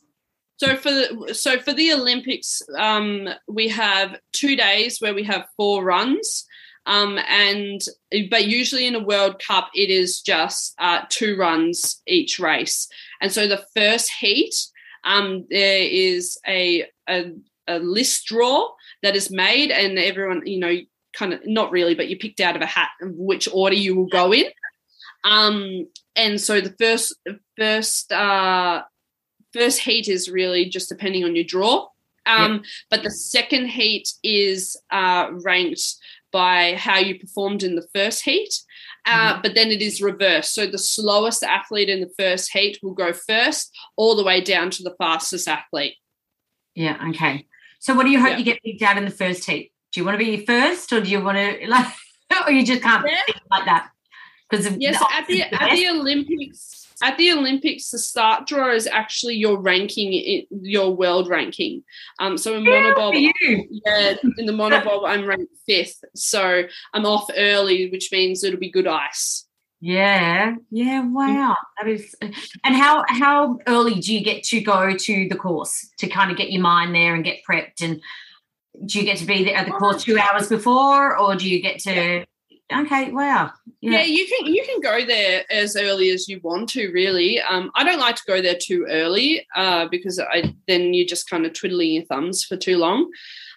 So 0.57 0.77
for 0.77 0.91
the 0.91 1.33
so 1.33 1.59
for 1.59 1.73
the 1.73 1.93
Olympics, 1.93 2.61
um, 2.77 3.27
we 3.47 3.67
have 3.67 4.17
two 4.31 4.55
days 4.55 4.99
where 4.99 5.13
we 5.13 5.23
have 5.23 5.45
four 5.57 5.83
runs. 5.83 6.45
Um, 6.85 7.17
and 7.29 7.81
but 8.29 8.45
usually 8.45 8.87
in 8.87 8.95
a 8.95 9.03
World 9.03 9.41
Cup, 9.45 9.69
it 9.73 9.89
is 9.89 10.21
just 10.21 10.75
uh, 10.79 11.01
two 11.09 11.37
runs 11.37 12.01
each 12.07 12.39
race. 12.39 12.89
And 13.21 13.31
so 13.31 13.47
the 13.47 13.63
first 13.73 14.11
heat, 14.19 14.53
um, 15.05 15.45
there 15.49 15.83
is 15.83 16.37
a, 16.45 16.85
a, 17.07 17.31
a 17.67 17.79
list 17.79 18.25
draw 18.25 18.67
that 19.01 19.15
is 19.15 19.31
made, 19.31 19.71
and 19.71 19.97
everyone, 19.97 20.45
you 20.45 20.59
know, 20.59 20.75
kind 21.13 21.33
of 21.33 21.39
not 21.45 21.71
really, 21.71 21.95
but 21.95 22.07
you 22.07 22.17
picked 22.17 22.39
out 22.39 22.55
of 22.55 22.61
a 22.61 22.67
hat 22.67 22.89
which 23.01 23.47
order 23.51 23.75
you 23.75 23.95
will 23.95 24.07
go 24.07 24.33
in. 24.33 24.45
Um, 25.23 25.87
and 26.15 26.39
so 26.39 26.61
the 26.61 26.75
first 26.79 27.15
first 27.57 28.11
uh, 28.11 28.83
first 29.53 29.79
heat 29.79 30.07
is 30.07 30.29
really 30.29 30.65
just 30.65 30.89
depending 30.89 31.23
on 31.23 31.35
your 31.35 31.45
draw. 31.45 31.87
Um, 32.25 32.53
yep. 32.53 32.61
But 32.89 33.03
the 33.03 33.11
second 33.11 33.67
heat 33.67 34.09
is 34.23 34.77
uh, 34.91 35.29
ranked 35.31 35.95
by 36.31 36.75
how 36.75 36.97
you 36.97 37.19
performed 37.19 37.63
in 37.63 37.75
the 37.75 37.87
first 37.93 38.23
heat. 38.23 38.53
Uh, 39.05 39.33
mm-hmm. 39.33 39.41
But 39.41 39.55
then 39.55 39.69
it 39.69 39.81
is 39.81 40.01
reversed. 40.01 40.53
So 40.53 40.65
the 40.65 40.77
slowest 40.77 41.43
athlete 41.43 41.89
in 41.89 41.99
the 41.99 42.13
first 42.17 42.51
heat 42.53 42.79
will 42.81 42.93
go 42.93 43.11
first, 43.11 43.75
all 43.97 44.15
the 44.15 44.23
way 44.23 44.39
down 44.41 44.69
to 44.71 44.83
the 44.83 44.95
fastest 44.97 45.47
athlete. 45.47 45.95
Yeah. 46.73 46.97
Okay. 47.09 47.45
So 47.79 47.93
what 47.93 48.03
do 48.05 48.09
you 48.09 48.19
hope 48.19 48.31
yeah. 48.31 48.37
you 48.37 48.45
get 48.45 48.63
picked 48.63 48.81
out 48.81 48.97
in 48.97 49.03
the 49.05 49.11
first 49.11 49.45
heat? 49.45 49.72
Do 49.93 49.99
you 49.99 50.05
want 50.05 50.19
to 50.19 50.25
be 50.25 50.45
first, 50.45 50.91
or 50.91 51.01
do 51.01 51.09
you 51.09 51.23
want 51.23 51.37
to 51.37 51.67
like, 51.67 51.87
or 52.45 52.51
you 52.51 52.65
just 52.65 52.81
can't 52.81 53.05
yeah. 53.07 53.33
like 53.51 53.65
that? 53.65 53.89
Because 54.49 54.75
yes, 54.77 55.01
at 55.13 55.27
the 55.27 55.43
at 55.43 55.71
the 55.71 55.87
Olympics 55.89 56.83
at 57.03 57.17
the 57.17 57.31
Olympics, 57.31 57.89
the 57.89 57.99
start 57.99 58.47
draw 58.47 58.73
is 58.73 58.87
actually 58.87 59.35
your 59.35 59.59
ranking, 59.59 60.45
your 60.49 60.95
world 60.95 61.27
ranking. 61.27 61.83
Um, 62.19 62.37
so 62.37 62.55
in 62.55 62.63
yeah, 62.63 62.93
monobob, 62.95 63.31
yeah, 63.41 64.15
in 64.37 64.45
the 64.45 64.53
monobob, 64.53 65.01
I'm 65.07 65.25
ranked 65.25 65.53
fifth, 65.65 66.03
so 66.15 66.63
I'm 66.93 67.05
off 67.05 67.29
early, 67.35 67.89
which 67.91 68.11
means 68.11 68.43
it'll 68.43 68.59
be 68.59 68.71
good 68.71 68.87
ice. 68.87 69.45
Yeah, 69.81 70.55
yeah, 70.71 71.05
wow, 71.05 71.57
that 71.77 71.89
is. 71.89 72.15
And 72.21 72.73
how 72.73 73.03
how 73.09 73.59
early 73.67 73.95
do 73.95 74.13
you 74.13 74.23
get 74.23 74.43
to 74.43 74.61
go 74.61 74.95
to 74.95 75.27
the 75.27 75.35
course 75.35 75.89
to 75.97 76.07
kind 76.07 76.31
of 76.31 76.37
get 76.37 76.53
your 76.53 76.61
mind 76.61 76.95
there 76.95 77.13
and 77.15 77.23
get 77.23 77.41
prepped? 77.47 77.81
And 77.81 78.01
do 78.85 78.99
you 78.99 79.05
get 79.05 79.17
to 79.17 79.25
be 79.25 79.43
there 79.43 79.55
at 79.55 79.65
the 79.65 79.71
course 79.71 80.03
two 80.03 80.17
hours 80.17 80.49
before, 80.49 81.17
or 81.17 81.35
do 81.35 81.49
you 81.49 81.61
get 81.61 81.79
to? 81.79 82.25
okay 82.71 83.11
wow 83.11 83.51
yeah. 83.81 83.91
yeah. 83.91 84.03
you 84.03 84.27
can 84.27 84.53
you 84.53 84.63
can 84.65 84.79
go 84.79 85.05
there 85.05 85.43
as 85.51 85.75
early 85.75 86.09
as 86.11 86.27
you 86.27 86.39
want 86.43 86.69
to 86.69 86.91
really 86.91 87.39
um, 87.41 87.71
i 87.75 87.83
don't 87.83 87.99
like 87.99 88.15
to 88.15 88.23
go 88.25 88.41
there 88.41 88.57
too 88.59 88.85
early 88.89 89.45
uh, 89.55 89.87
because 89.89 90.19
i 90.19 90.53
then 90.67 90.93
you're 90.93 91.07
just 91.07 91.29
kind 91.29 91.45
of 91.45 91.53
twiddling 91.53 91.91
your 91.91 92.05
thumbs 92.05 92.43
for 92.43 92.55
too 92.55 92.77
long 92.77 93.09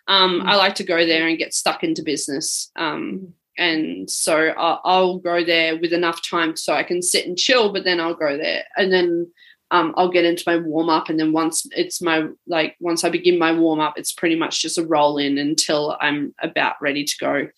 um, 0.08 0.40
mm. 0.40 0.46
i 0.46 0.56
like 0.56 0.74
to 0.74 0.84
go 0.84 1.06
there 1.06 1.26
and 1.26 1.38
get 1.38 1.54
stuck 1.54 1.82
into 1.82 2.02
business 2.02 2.70
um, 2.76 3.32
and 3.58 4.10
so 4.10 4.48
I'll, 4.48 4.80
I'll, 4.84 5.18
go 5.18 5.42
there 5.42 5.78
with 5.78 5.92
enough 5.92 6.20
time 6.28 6.56
so 6.56 6.74
i 6.74 6.82
can 6.82 7.00
sit 7.00 7.26
and 7.26 7.38
chill 7.38 7.72
but 7.72 7.84
then 7.84 8.00
i'll 8.00 8.14
go 8.14 8.36
there 8.36 8.64
and 8.76 8.92
then 8.92 9.30
um, 9.70 9.94
I'll 9.96 10.10
get 10.10 10.24
into 10.24 10.44
my 10.46 10.56
warm 10.56 10.88
up, 10.88 11.08
and 11.08 11.18
then 11.18 11.32
once 11.32 11.66
it's 11.76 12.00
my 12.00 12.28
like 12.46 12.76
once 12.80 13.04
I 13.04 13.10
begin 13.10 13.38
my 13.38 13.52
warm 13.52 13.80
up, 13.80 13.98
it's 13.98 14.12
pretty 14.12 14.36
much 14.36 14.62
just 14.62 14.78
a 14.78 14.86
roll 14.86 15.18
in 15.18 15.38
until 15.38 15.96
I'm 16.00 16.34
about 16.40 16.76
ready 16.80 17.04
to 17.04 17.14
go 17.20 17.48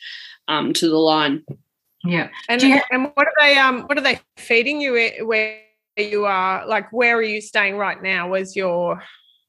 um, 0.49 0.73
to 0.73 0.89
the 0.89 0.97
line. 0.97 1.45
Yeah. 2.05 2.29
And, 2.49 2.63
you, 2.63 2.81
and 2.91 3.11
what 3.15 3.27
are 3.27 3.33
they 3.39 3.59
um 3.59 3.83
what 3.83 3.99
are 3.99 4.03
they 4.03 4.21
feeding 4.37 4.81
you 4.81 4.93
where 5.27 5.61
you 5.97 6.25
are 6.25 6.67
like 6.67 6.93
where 6.93 7.17
are 7.17 7.23
you 7.23 7.41
staying 7.41 7.77
right 7.77 8.03
now? 8.03 8.29
Was 8.29 8.57
your 8.57 9.03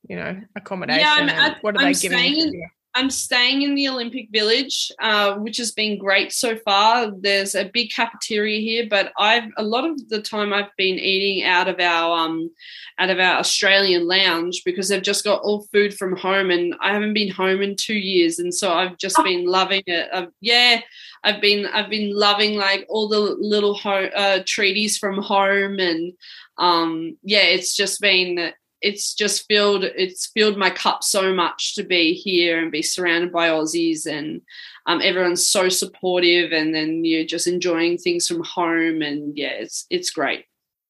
you 0.07 0.15
know 0.15 0.41
accommodation? 0.55 1.01
Yeah, 1.01 1.15
I'm 1.17 1.29
at, 1.29 1.63
what 1.63 1.75
are 1.75 1.79
I'm 1.79 1.93
they 1.93 1.99
giving 1.99 2.35
you? 2.35 2.67
I'm 2.99 3.09
staying 3.09 3.61
in 3.61 3.75
the 3.75 3.87
Olympic 3.87 4.27
Village, 4.29 4.91
uh, 5.01 5.35
which 5.35 5.55
has 5.55 5.71
been 5.71 5.97
great 5.97 6.33
so 6.33 6.57
far. 6.57 7.09
There's 7.17 7.55
a 7.55 7.71
big 7.73 7.91
cafeteria 7.91 8.59
here, 8.59 8.87
but 8.89 9.13
I've 9.17 9.49
a 9.55 9.63
lot 9.63 9.85
of 9.85 10.09
the 10.09 10.21
time 10.21 10.51
I've 10.51 10.75
been 10.75 10.99
eating 10.99 11.45
out 11.45 11.69
of 11.69 11.79
our 11.79 12.25
um, 12.25 12.51
out 12.97 13.09
of 13.09 13.17
our 13.17 13.37
Australian 13.37 14.05
lounge 14.05 14.63
because 14.65 14.89
they've 14.89 15.01
just 15.01 15.23
got 15.23 15.41
all 15.43 15.65
food 15.71 15.93
from 15.93 16.17
home, 16.17 16.51
and 16.51 16.75
I 16.81 16.91
haven't 16.91 17.13
been 17.13 17.31
home 17.31 17.61
in 17.61 17.77
two 17.77 17.93
years, 17.97 18.37
and 18.37 18.53
so 18.53 18.73
I've 18.73 18.97
just 18.97 19.17
oh. 19.17 19.23
been 19.23 19.45
loving 19.45 19.83
it. 19.87 20.09
I've, 20.13 20.31
yeah, 20.41 20.81
I've 21.23 21.39
been 21.39 21.67
I've 21.67 21.89
been 21.89 22.13
loving 22.13 22.57
like 22.57 22.85
all 22.89 23.07
the 23.07 23.21
little 23.21 23.75
home, 23.75 24.09
uh, 24.13 24.39
treaties 24.45 24.97
from 24.97 25.23
home, 25.23 25.79
and 25.79 26.11
um, 26.57 27.17
yeah, 27.23 27.43
it's 27.43 27.77
just 27.77 28.01
been 28.01 28.51
it's 28.81 29.13
just 29.13 29.45
filled 29.47 29.83
it's 29.83 30.27
filled 30.27 30.57
my 30.57 30.69
cup 30.69 31.03
so 31.03 31.33
much 31.33 31.75
to 31.75 31.83
be 31.83 32.13
here 32.13 32.59
and 32.59 32.71
be 32.71 32.81
surrounded 32.81 33.31
by 33.31 33.49
Aussies 33.49 34.05
and 34.05 34.41
um, 34.85 35.01
everyone's 35.01 35.45
so 35.45 35.69
supportive 35.69 36.51
and 36.51 36.73
then 36.73 37.03
you're 37.03 37.25
just 37.25 37.47
enjoying 37.47 37.97
things 37.97 38.27
from 38.27 38.43
home 38.43 39.01
and 39.01 39.37
yeah 39.37 39.49
it's 39.49 39.85
it's 39.89 40.09
great. 40.09 40.45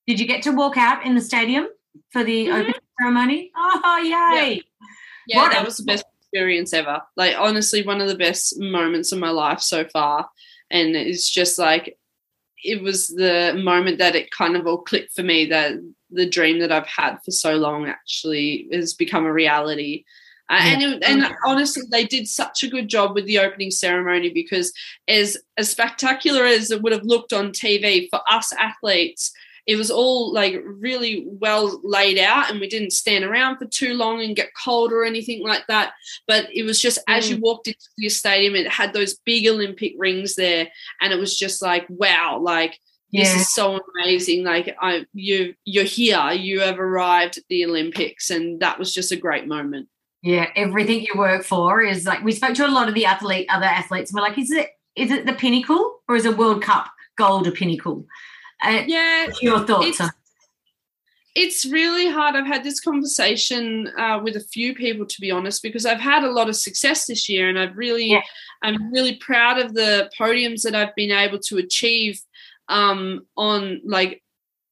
Did 0.07 0.19
you 0.19 0.27
get 0.27 0.43
to 0.43 0.51
walk 0.51 0.77
out 0.77 1.05
in 1.05 1.15
the 1.15 1.21
stadium 1.21 1.67
for 2.11 2.23
the 2.23 2.47
mm-hmm. 2.47 2.55
opening 2.55 2.81
ceremony? 2.99 3.51
Oh 3.55 3.99
yay! 4.03 4.09
Yeah, 4.09 4.61
yeah 5.27 5.41
what 5.43 5.51
that 5.51 5.65
was 5.65 5.77
the 5.77 5.83
best 5.83 6.05
experience 6.21 6.73
ever. 6.73 7.01
Like 7.15 7.35
honestly, 7.37 7.83
one 7.83 8.01
of 8.01 8.07
the 8.07 8.15
best 8.15 8.59
moments 8.59 9.11
of 9.11 9.19
my 9.19 9.29
life 9.29 9.61
so 9.61 9.85
far. 9.85 10.29
And 10.71 10.95
it's 10.95 11.29
just 11.29 11.57
like 11.57 11.97
it 12.63 12.81
was 12.81 13.07
the 13.07 13.59
moment 13.63 13.97
that 13.99 14.15
it 14.15 14.31
kind 14.31 14.55
of 14.55 14.67
all 14.67 14.79
clicked 14.79 15.13
for 15.13 15.23
me 15.23 15.45
that 15.47 15.73
the 16.11 16.29
dream 16.29 16.59
that 16.59 16.71
I've 16.71 16.87
had 16.87 17.17
for 17.23 17.31
so 17.31 17.55
long 17.55 17.87
actually 17.87 18.67
has 18.71 18.93
become 18.93 19.25
a 19.25 19.33
reality. 19.33 20.05
Uh, 20.49 20.59
and 20.61 20.81
it, 20.81 21.03
and 21.03 21.27
honestly, 21.45 21.83
they 21.91 22.05
did 22.05 22.27
such 22.27 22.63
a 22.63 22.67
good 22.67 22.87
job 22.87 23.13
with 23.13 23.25
the 23.25 23.37
opening 23.37 23.69
ceremony 23.69 24.31
because 24.31 24.73
as 25.07 25.37
as 25.57 25.69
spectacular 25.69 26.43
as 26.43 26.71
it 26.71 26.81
would 26.81 26.91
have 26.91 27.03
looked 27.03 27.33
on 27.33 27.51
TV 27.51 28.07
for 28.09 28.19
us 28.27 28.51
athletes, 28.53 29.31
it 29.69 29.75
was 29.75 29.91
all 29.91 30.33
like 30.33 30.59
really 30.65 31.27
well 31.27 31.79
laid 31.83 32.17
out 32.17 32.49
and 32.49 32.59
we 32.59 32.67
didn't 32.67 32.91
stand 32.91 33.23
around 33.23 33.57
for 33.57 33.65
too 33.65 33.93
long 33.93 34.19
and 34.23 34.35
get 34.35 34.49
cold 34.61 34.91
or 34.91 35.03
anything 35.03 35.43
like 35.43 35.63
that 35.67 35.93
but 36.27 36.47
it 36.51 36.63
was 36.63 36.81
just 36.81 36.97
mm. 36.99 37.03
as 37.07 37.29
you 37.29 37.37
mm. 37.37 37.41
walked 37.41 37.67
into 37.67 37.79
your 37.97 38.09
stadium 38.09 38.55
it 38.55 38.67
had 38.67 38.93
those 38.93 39.19
big 39.25 39.47
olympic 39.47 39.93
rings 39.97 40.33
there 40.35 40.67
and 41.01 41.13
it 41.13 41.19
was 41.19 41.37
just 41.37 41.61
like 41.61 41.85
wow 41.87 42.39
like 42.41 42.79
yeah. 43.11 43.23
this 43.23 43.41
is 43.41 43.53
so 43.53 43.79
amazing 43.95 44.43
like 44.43 44.75
i 44.81 45.05
you 45.13 45.53
you're 45.65 45.83
here 45.83 46.31
you 46.31 46.59
have 46.59 46.79
arrived 46.79 47.37
at 47.37 47.43
the 47.49 47.65
olympics 47.65 48.29
and 48.29 48.59
that 48.59 48.77
was 48.77 48.93
just 48.93 49.11
a 49.11 49.15
great 49.15 49.47
moment 49.47 49.87
yeah 50.21 50.47
everything 50.55 51.01
you 51.01 51.13
work 51.15 51.43
for 51.43 51.81
is 51.81 52.05
like 52.05 52.23
we 52.23 52.31
spoke 52.31 52.53
to 52.53 52.65
a 52.65 52.67
lot 52.67 52.87
of 52.87 52.93
the 52.93 53.05
athlete 53.05 53.47
other 53.49 53.65
athletes 53.65 54.13
we're 54.13 54.21
like 54.21 54.37
is 54.37 54.51
it 54.51 54.69
is 54.95 55.11
it 55.11 55.25
the 55.25 55.33
pinnacle 55.33 56.01
or 56.07 56.15
is 56.15 56.25
a 56.25 56.31
world 56.31 56.61
cup 56.61 56.91
gold 57.17 57.47
a 57.47 57.51
pinnacle 57.51 58.05
uh, 58.63 58.83
yeah 58.85 59.27
your 59.41 59.65
thoughts 59.65 60.01
on 60.01 60.09
it's 61.35 61.65
really 61.65 62.09
hard. 62.09 62.35
I've 62.35 62.47
had 62.47 62.63
this 62.63 62.81
conversation 62.81 63.87
uh, 63.97 64.19
with 64.21 64.35
a 64.35 64.41
few 64.41 64.73
people, 64.73 65.05
to 65.05 65.21
be 65.21 65.31
honest, 65.31 65.61
because 65.61 65.85
I've 65.85 65.99
had 65.99 66.23
a 66.23 66.31
lot 66.31 66.49
of 66.49 66.55
success 66.55 67.05
this 67.05 67.29
year, 67.29 67.47
and 67.47 67.57
I've 67.57 67.77
really, 67.77 68.11
yeah. 68.11 68.21
I'm 68.61 68.91
really 68.91 69.15
proud 69.15 69.57
of 69.57 69.73
the 69.73 70.11
podiums 70.19 70.63
that 70.63 70.75
I've 70.75 70.95
been 70.95 71.11
able 71.11 71.39
to 71.39 71.57
achieve 71.57 72.19
um, 72.69 73.25
on 73.35 73.81
like 73.85 74.23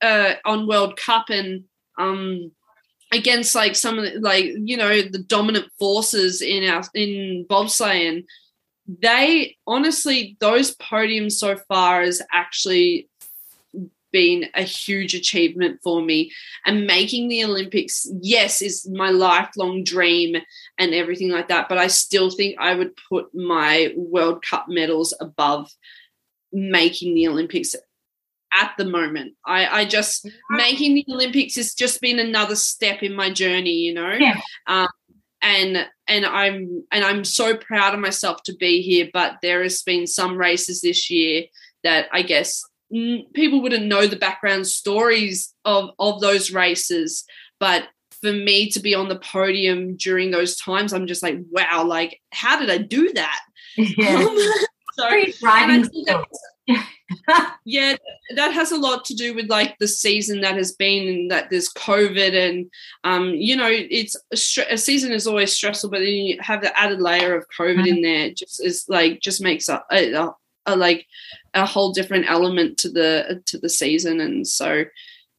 uh, 0.02 0.34
on 0.46 0.68
World 0.68 0.98
Cup 0.98 1.30
and 1.30 1.66
um, 1.98 2.52
against 3.12 3.56
like 3.56 3.76
some 3.76 3.98
of 3.98 4.06
the, 4.06 4.20
like 4.20 4.46
you 4.46 4.78
know 4.78 5.02
the 5.02 5.24
dominant 5.28 5.68
forces 5.80 6.42
in 6.42 6.68
our 6.70 6.84
in 6.94 7.46
bobsleigh 7.50 8.10
and 8.10 8.24
they 8.88 9.58
honestly 9.68 10.38
those 10.40 10.76
podiums 10.78 11.34
so 11.34 11.58
far 11.68 12.04
has 12.04 12.22
actually 12.32 13.10
been 14.12 14.46
a 14.56 14.64
huge 14.64 15.14
achievement 15.14 15.80
for 15.84 16.02
me. 16.02 16.32
And 16.66 16.88
making 16.88 17.28
the 17.28 17.44
Olympics, 17.44 18.08
yes, 18.22 18.62
is 18.62 18.90
my 18.90 19.10
lifelong 19.10 19.84
dream 19.84 20.38
and 20.78 20.94
everything 20.94 21.30
like 21.30 21.50
that. 21.50 21.70
But 21.70 21.78
I 21.78 21.88
still 21.88 22.30
think 22.30 22.56
I 22.60 22.74
would 22.74 22.94
put 23.10 23.34
my 23.36 23.94
World 23.96 24.44
Cup 24.44 24.66
medals 24.68 25.14
above 25.20 25.70
making 26.52 27.14
the 27.14 27.28
Olympics 27.28 27.76
at 28.54 28.74
the 28.78 28.86
moment. 28.86 29.34
I, 29.46 29.82
I 29.82 29.86
just 29.86 30.30
making 30.50 30.96
the 30.96 31.06
Olympics 31.10 31.56
has 31.56 31.74
just 31.74 32.02
been 32.02 32.20
another 32.20 32.56
step 32.56 33.04
in 33.04 33.16
my 33.16 33.30
journey, 33.30 33.74
you 33.74 33.94
know. 33.94 34.14
Yeah. 34.14 34.40
Um, 34.68 34.88
and 35.42 35.88
and 36.08 36.26
I'm 36.26 36.84
and 36.92 37.04
I'm 37.04 37.24
so 37.24 37.56
proud 37.56 37.94
of 37.94 38.00
myself 38.00 38.44
to 38.44 38.56
be 38.56 38.82
here. 38.82 39.10
But 39.14 39.38
there 39.42 39.64
has 39.64 39.82
been 39.82 40.08
some 40.08 40.38
races 40.38 40.82
this 40.82 41.10
year 41.10 41.44
that 41.84 42.08
I 42.12 42.22
guess 42.22 42.64
people 43.34 43.62
wouldn't 43.62 43.86
know 43.86 44.08
the 44.08 44.16
background 44.16 44.68
stories 44.68 45.54
of 45.66 45.92
of 46.00 46.22
those 46.22 46.52
races, 46.52 47.26
but 47.60 47.88
for 48.22 48.34
me 48.34 48.70
to 48.72 48.80
be 48.80 48.96
on 48.96 49.10
the 49.10 49.20
podium 49.20 49.96
during 49.96 50.32
those 50.32 50.58
times, 50.58 50.92
I'm 50.92 51.06
just 51.06 51.22
like, 51.22 51.38
wow, 51.52 51.84
like 51.86 52.20
how 52.32 52.60
did 52.60 52.70
I 52.70 52.78
do 52.78 53.12
that? 53.14 53.42
Yeah. 53.78 54.26
so, 54.94 55.08
Great 56.68 56.78
and 56.78 56.80
I 56.80 56.84
driving 56.84 56.86
think 57.08 57.26
that- 57.28 57.38
skills. 57.38 57.52
yeah 57.66 57.96
that 58.36 58.54
has 58.54 58.72
a 58.72 58.78
lot 58.78 59.06
to 59.06 59.14
do 59.16 59.34
with 59.34 59.50
like 59.50 59.78
the 59.80 59.88
season 59.88 60.42
that 60.42 60.56
has 60.56 60.74
been 60.74 61.08
and 61.08 61.32
that 61.32 61.50
there's 61.50 61.70
covid 61.74 62.34
and 62.36 62.70
um 63.04 63.30
you 63.30 63.56
know 63.56 63.70
it's 63.70 64.16
a, 64.70 64.78
season 64.78 65.12
is 65.12 65.26
always 65.28 65.54
stressful 65.54 65.90
but 65.90 66.00
then 66.00 66.08
you 66.08 66.38
have 66.42 66.62
the 66.62 66.78
added 66.78 67.00
layer 67.02 67.36
of 67.36 67.46
covid 67.58 67.88
in 67.88 68.02
there 68.02 68.32
just 68.32 68.64
is 68.64 68.86
like 68.90 69.22
just 69.22 69.42
makes 69.42 69.70
a, 69.70 69.82
a, 69.92 70.30
a, 70.66 70.76
like 70.76 71.06
a 71.54 71.66
whole 71.66 71.92
different 71.94 72.30
element 72.30 72.78
to 72.78 72.90
the 72.90 73.42
to 73.46 73.58
the 73.58 73.70
season 73.70 74.20
and 74.20 74.46
so 74.48 74.84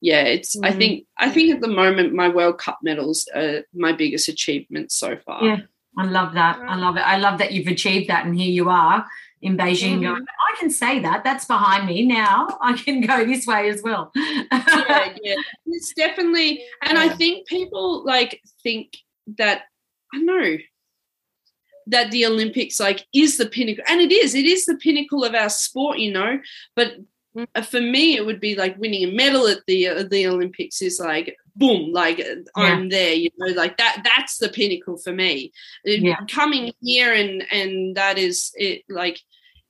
yeah 0.01 0.23
it's 0.23 0.57
i 0.63 0.71
Mhm. 0.71 0.79
think 0.79 1.07
i 1.19 1.29
think 1.31 1.55
at 1.55 1.61
the 1.61 1.69
moment 1.69 2.15
my 2.15 2.29
world 2.29 2.59
cup 2.59 2.79
medals 2.83 3.29
are 3.35 3.63
my 3.75 3.93
biggest 3.93 4.29
achievement 4.29 4.91
so 4.93 5.17
far 5.27 5.45
Yeah. 5.45 5.61
I 5.97 6.05
love 6.05 6.35
that. 6.35 6.61
I 6.61 6.77
love 6.77 6.97
it. 6.97 7.01
I 7.01 7.17
love 7.17 7.39
that 7.41 7.51
you've 7.51 7.67
achieved 7.67 8.09
that, 8.09 8.25
and 8.25 8.39
here 8.39 8.53
you 8.53 8.69
are 8.71 9.05
in 9.43 9.57
Beijing. 9.57 9.99
Mhm. 10.03 10.25
I 10.49 10.57
can 10.59 10.71
say 10.71 11.01
that. 11.01 11.25
That's 11.25 11.45
behind 11.45 11.87
me 11.87 12.05
now. 12.07 12.59
I 12.61 12.73
can 12.75 13.01
go 13.01 13.25
this 13.25 13.47
way 13.47 13.69
as 13.69 13.83
well. 13.83 14.11
yeah, 14.15 15.15
yeah. 15.23 15.35
It's 15.67 15.93
definitely, 15.95 16.65
and 16.83 16.99
I 16.99 17.11
think 17.11 17.47
people 17.47 18.05
like 18.05 18.43
think 18.63 18.97
that 19.37 19.63
I 20.15 20.19
know 20.19 20.57
that 21.89 22.11
the 22.11 22.27
Olympics 22.27 22.81
like 22.81 23.07
is 23.15 23.39
the 23.39 23.47
pinnacle, 23.47 23.85
and 23.89 24.01
it 24.01 24.13
is. 24.13 24.35
It 24.35 24.47
is 24.47 24.67
the 24.67 24.77
pinnacle 24.77 25.25
of 25.25 25.35
our 25.35 25.51
sport, 25.51 25.99
you 25.99 26.13
know. 26.13 26.41
But 26.75 26.99
uh, 27.55 27.63
for 27.63 27.81
me, 27.81 28.17
it 28.17 28.25
would 28.25 28.41
be 28.41 28.55
like 28.55 28.79
winning 28.79 29.05
a 29.05 29.13
medal 29.13 29.47
at 29.47 29.59
the 29.67 29.89
uh, 29.89 30.03
the 30.05 30.27
Olympics 30.27 30.83
is 30.83 31.01
like 31.01 31.37
boom, 31.57 31.93
like 31.93 32.21
uh, 32.21 32.37
I'm 32.57 32.89
there, 32.89 33.15
you 33.15 33.31
know, 33.39 33.53
like 33.55 33.77
that. 33.79 34.03
That's 34.05 34.39
the 34.39 34.49
pinnacle 34.49 34.97
for 34.97 35.13
me. 35.13 35.53
Yeah. 35.85 36.17
Coming 36.31 36.73
here 36.81 37.13
and 37.13 37.43
and 37.51 37.97
that 37.97 38.19
is 38.19 38.53
it. 38.55 38.85
Like 38.89 39.21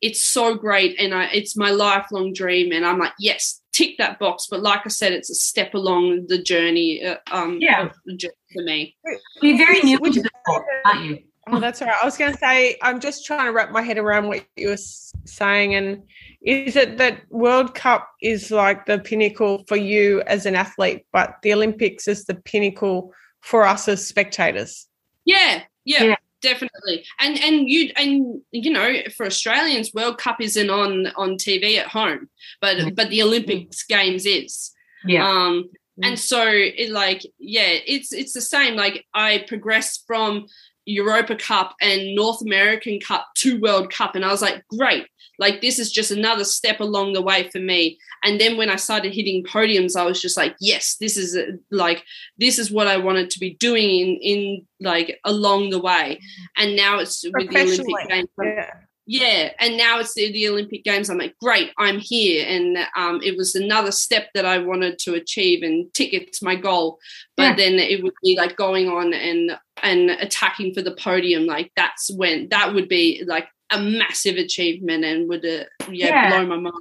it's 0.00 0.22
so 0.22 0.54
great, 0.54 0.98
and 1.00 1.14
I 1.14 1.24
it's 1.32 1.56
my 1.56 1.70
lifelong 1.70 2.32
dream, 2.32 2.72
and 2.72 2.84
I'm 2.86 2.98
like 2.98 3.12
yes, 3.18 3.60
tick 3.72 3.96
that 3.98 4.18
box. 4.18 4.46
But 4.50 4.62
like 4.62 4.80
I 4.84 4.88
said, 4.88 5.12
it's 5.12 5.30
a 5.30 5.34
step 5.34 5.74
along 5.74 6.26
the 6.28 6.42
journey. 6.42 7.04
Uh, 7.04 7.16
um, 7.30 7.58
Yeah. 7.60 7.90
the 8.04 8.16
journey 8.16 8.34
for 8.52 8.62
me. 8.62 8.96
You're 9.42 9.58
very 9.58 9.80
new 9.80 9.98
to 9.98 10.22
the 10.22 10.30
sport, 10.44 10.64
aren't 10.84 11.04
you? 11.04 11.18
Oh, 11.50 11.60
that's 11.60 11.80
all 11.80 11.88
right. 11.88 11.96
I 12.02 12.04
was 12.04 12.18
going 12.18 12.32
to 12.32 12.38
say, 12.38 12.76
I'm 12.82 13.00
just 13.00 13.24
trying 13.24 13.46
to 13.46 13.52
wrap 13.52 13.70
my 13.70 13.80
head 13.80 13.96
around 13.96 14.28
what 14.28 14.44
you 14.56 14.68
were 14.68 14.76
saying. 15.24 15.74
And 15.76 16.02
is 16.42 16.76
it 16.76 16.98
that 16.98 17.22
World 17.30 17.74
Cup 17.74 18.06
is 18.20 18.50
like 18.50 18.84
the 18.84 18.98
pinnacle 18.98 19.64
for 19.66 19.76
you 19.76 20.20
as 20.26 20.44
an 20.44 20.54
athlete, 20.54 21.06
but 21.10 21.36
the 21.42 21.54
Olympics 21.54 22.06
is 22.06 22.26
the 22.26 22.34
pinnacle 22.34 23.14
for 23.40 23.64
us 23.64 23.88
as 23.88 24.06
spectators? 24.06 24.88
Yeah, 25.24 25.62
yeah, 25.86 26.04
Yeah. 26.04 26.16
Definitely. 26.42 27.04
And 27.20 27.38
and 27.40 27.68
you 27.68 27.90
and 27.96 28.40
you 28.52 28.70
know, 28.70 28.94
for 29.16 29.26
Australians, 29.26 29.92
World 29.94 30.18
Cup 30.18 30.40
isn't 30.40 30.70
on 30.70 31.08
on 31.16 31.36
TV 31.36 31.78
at 31.78 31.88
home, 31.88 32.28
but 32.60 32.76
Mm. 32.76 32.94
but 32.94 33.10
the 33.10 33.22
Olympics 33.22 33.84
games 33.84 34.26
is. 34.26 34.72
Yeah. 35.04 35.28
Um 35.28 35.70
Mm. 36.00 36.06
and 36.08 36.18
so 36.18 36.44
it 36.46 36.90
like 36.90 37.22
yeah, 37.38 37.70
it's 37.86 38.12
it's 38.12 38.32
the 38.32 38.40
same. 38.40 38.76
Like 38.76 39.04
I 39.14 39.44
progressed 39.48 40.04
from 40.06 40.46
Europa 40.86 41.34
Cup 41.36 41.74
and 41.80 42.14
North 42.14 42.40
American 42.40 42.98
Cup 43.00 43.26
to 43.38 43.60
World 43.60 43.92
Cup 43.92 44.14
and 44.14 44.24
I 44.24 44.28
was 44.28 44.40
like, 44.40 44.64
great. 44.68 45.06
Like 45.38 45.60
this 45.60 45.78
is 45.78 45.92
just 45.92 46.10
another 46.10 46.44
step 46.44 46.80
along 46.80 47.12
the 47.12 47.22
way 47.22 47.48
for 47.50 47.58
me. 47.60 47.98
And 48.24 48.40
then 48.40 48.56
when 48.56 48.70
I 48.70 48.76
started 48.76 49.14
hitting 49.14 49.44
podiums, 49.44 49.96
I 49.96 50.04
was 50.04 50.20
just 50.20 50.36
like, 50.36 50.56
yes, 50.60 50.96
this 51.00 51.16
is 51.16 51.36
uh, 51.36 51.52
like 51.70 52.04
this 52.38 52.58
is 52.58 52.70
what 52.72 52.88
I 52.88 52.96
wanted 52.96 53.30
to 53.30 53.38
be 53.38 53.54
doing 53.54 53.88
in 53.88 54.16
in 54.22 54.66
like 54.80 55.18
along 55.24 55.70
the 55.70 55.78
way. 55.80 56.20
And 56.56 56.74
now 56.76 56.98
it's 56.98 57.24
with 57.24 57.48
the 57.50 57.60
Olympic 57.60 58.08
Games. 58.08 58.28
Yeah. 58.42 58.70
yeah, 59.06 59.52
and 59.58 59.76
now 59.78 60.00
it's 60.00 60.14
the, 60.14 60.30
the 60.32 60.48
Olympic 60.48 60.84
Games. 60.84 61.08
I'm 61.08 61.18
like, 61.18 61.34
great, 61.40 61.70
I'm 61.78 61.98
here, 61.98 62.44
and 62.46 62.76
um, 62.96 63.20
it 63.22 63.36
was 63.36 63.54
another 63.54 63.90
step 63.92 64.28
that 64.34 64.44
I 64.44 64.58
wanted 64.58 64.98
to 65.00 65.14
achieve 65.14 65.62
and 65.62 65.92
tick 65.94 66.12
it's 66.12 66.42
my 66.42 66.56
goal. 66.56 66.98
But 67.36 67.42
Yeah. 67.44 67.54
then 67.56 67.74
it 67.78 68.02
would 68.02 68.12
be 68.24 68.36
like 68.36 68.56
going 68.56 68.88
on 68.88 69.14
and 69.14 69.56
and 69.82 70.10
attacking 70.10 70.74
for 70.74 70.82
the 70.82 70.96
podium. 70.96 71.46
Like 71.46 71.70
that's 71.76 72.10
when 72.12 72.48
that 72.50 72.74
would 72.74 72.88
be 72.88 73.22
like 73.26 73.46
a 73.70 73.80
massive 73.80 74.36
achievement 74.36 75.04
and 75.04 75.28
would 75.28 75.44
uh, 75.44 75.64
yeah, 75.90 76.08
Yeah. 76.08 76.28
blow 76.30 76.46
my 76.46 76.56
mind. 76.56 76.74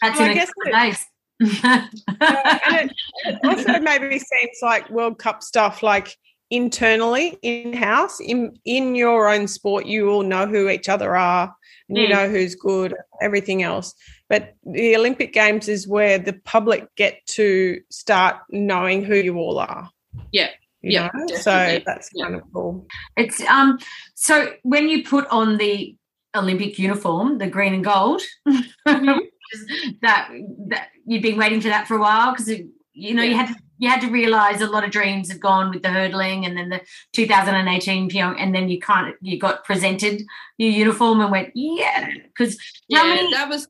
That's 0.00 0.18
Well, 0.18 0.28
I 0.28 0.32
in 0.32 0.32
a 0.32 0.34
guess 0.34 0.50
couple 0.52 0.74
of 0.74 0.82
days. 0.82 1.06
and 2.20 2.90
it, 2.90 2.92
it 3.24 3.38
also 3.44 3.78
maybe 3.80 4.18
seems 4.18 4.58
like 4.62 4.88
World 4.90 5.18
Cup 5.18 5.42
stuff 5.42 5.82
like 5.82 6.16
internally 6.50 7.36
in 7.42 7.72
house 7.72 8.20
in 8.20 8.56
in 8.64 8.94
your 8.94 9.28
own 9.28 9.48
sport 9.48 9.86
you 9.86 10.10
all 10.10 10.22
know 10.22 10.46
who 10.46 10.68
each 10.68 10.88
other 10.90 11.16
are 11.16 11.52
and 11.88 11.98
you 11.98 12.06
Mm. 12.06 12.10
know 12.10 12.28
who's 12.28 12.54
good 12.54 12.94
everything 13.22 13.62
else 13.62 13.94
but 14.28 14.54
the 14.62 14.94
olympic 14.94 15.32
games 15.32 15.68
is 15.68 15.88
where 15.88 16.18
the 16.18 16.34
public 16.44 16.86
get 16.96 17.14
to 17.26 17.80
start 17.90 18.36
knowing 18.50 19.02
who 19.02 19.16
you 19.16 19.36
all 19.38 19.58
are 19.58 19.88
Yeah. 20.32 20.50
Yeah, 20.82 21.10
so 21.40 21.80
that's 21.86 22.10
Yeah. 22.14 22.24
kind 22.26 22.36
of 22.36 22.42
cool 22.52 22.86
It's 23.16 23.40
um. 23.48 23.78
So 24.14 24.52
when 24.62 24.90
you 24.90 25.02
put 25.02 25.26
on 25.28 25.56
the 25.56 25.96
Olympic 26.34 26.78
uniform, 26.78 27.38
the 27.38 27.46
green 27.46 27.74
and 27.74 27.84
gold, 27.84 28.22
mm-hmm. 28.48 29.18
that 30.02 30.30
that 30.68 30.88
you've 31.06 31.22
been 31.22 31.38
waiting 31.38 31.60
for 31.60 31.68
that 31.68 31.86
for 31.86 31.96
a 31.96 32.00
while 32.00 32.32
because 32.32 32.48
you 32.92 33.14
know 33.14 33.22
you 33.22 33.34
had 33.34 33.48
to 33.48 33.54
you 33.78 33.88
had 33.88 34.00
to 34.00 34.08
realize 34.08 34.60
a 34.60 34.66
lot 34.66 34.84
of 34.84 34.90
dreams 34.90 35.30
had 35.30 35.40
gone 35.40 35.70
with 35.70 35.82
the 35.82 35.90
hurdling 35.90 36.46
and 36.46 36.56
then 36.56 36.68
the 36.68 36.80
2018 37.12 38.08
Pyong, 38.08 38.36
and 38.38 38.54
then 38.54 38.68
you 38.68 38.78
can't 38.78 39.16
you 39.20 39.38
got 39.38 39.64
presented 39.64 40.22
your 40.58 40.70
uniform 40.70 41.20
and 41.20 41.30
went 41.30 41.50
yeah 41.54 42.08
because 42.28 42.56
Yeah, 42.88 43.02
many 43.02 43.32
that 43.32 43.48
was 43.48 43.68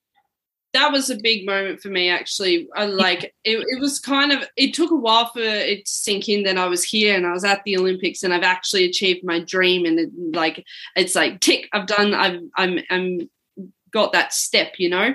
that 0.75 0.93
was 0.93 1.09
a 1.09 1.17
big 1.17 1.47
moment 1.47 1.81
for 1.81 1.89
me 1.89 2.11
actually. 2.11 2.69
I 2.77 2.85
like 2.85 3.35
it, 3.45 3.65
it 3.67 3.81
was 3.81 3.99
kind 3.99 4.33
of 4.33 4.45
it 4.57 4.75
took 4.75 4.91
a 4.91 4.97
while 4.97 5.31
for 5.33 5.41
it 5.41 5.87
to 5.87 5.91
sink 5.91 6.29
in 6.29 6.43
that 6.45 6.59
i 6.59 6.67
was 6.67 6.85
here 6.85 7.15
and 7.15 7.27
i 7.27 7.33
was 7.33 7.45
at 7.45 7.63
the 7.65 7.77
olympics 7.77 8.23
and 8.23 8.33
i've 8.33 8.43
actually 8.43 8.85
achieved 8.85 9.25
my 9.25 9.41
dream 9.41 9.85
and 9.87 9.99
it, 9.99 10.11
like 10.35 10.65
it's 10.97 11.15
like 11.15 11.41
tick 11.41 11.69
i've 11.73 11.87
done 11.87 12.15
i've 12.15 12.41
i'm 12.57 12.79
i'm 12.91 13.31
got 13.91 14.13
that 14.13 14.33
step 14.33 14.75
you 14.79 14.89
know 14.89 15.15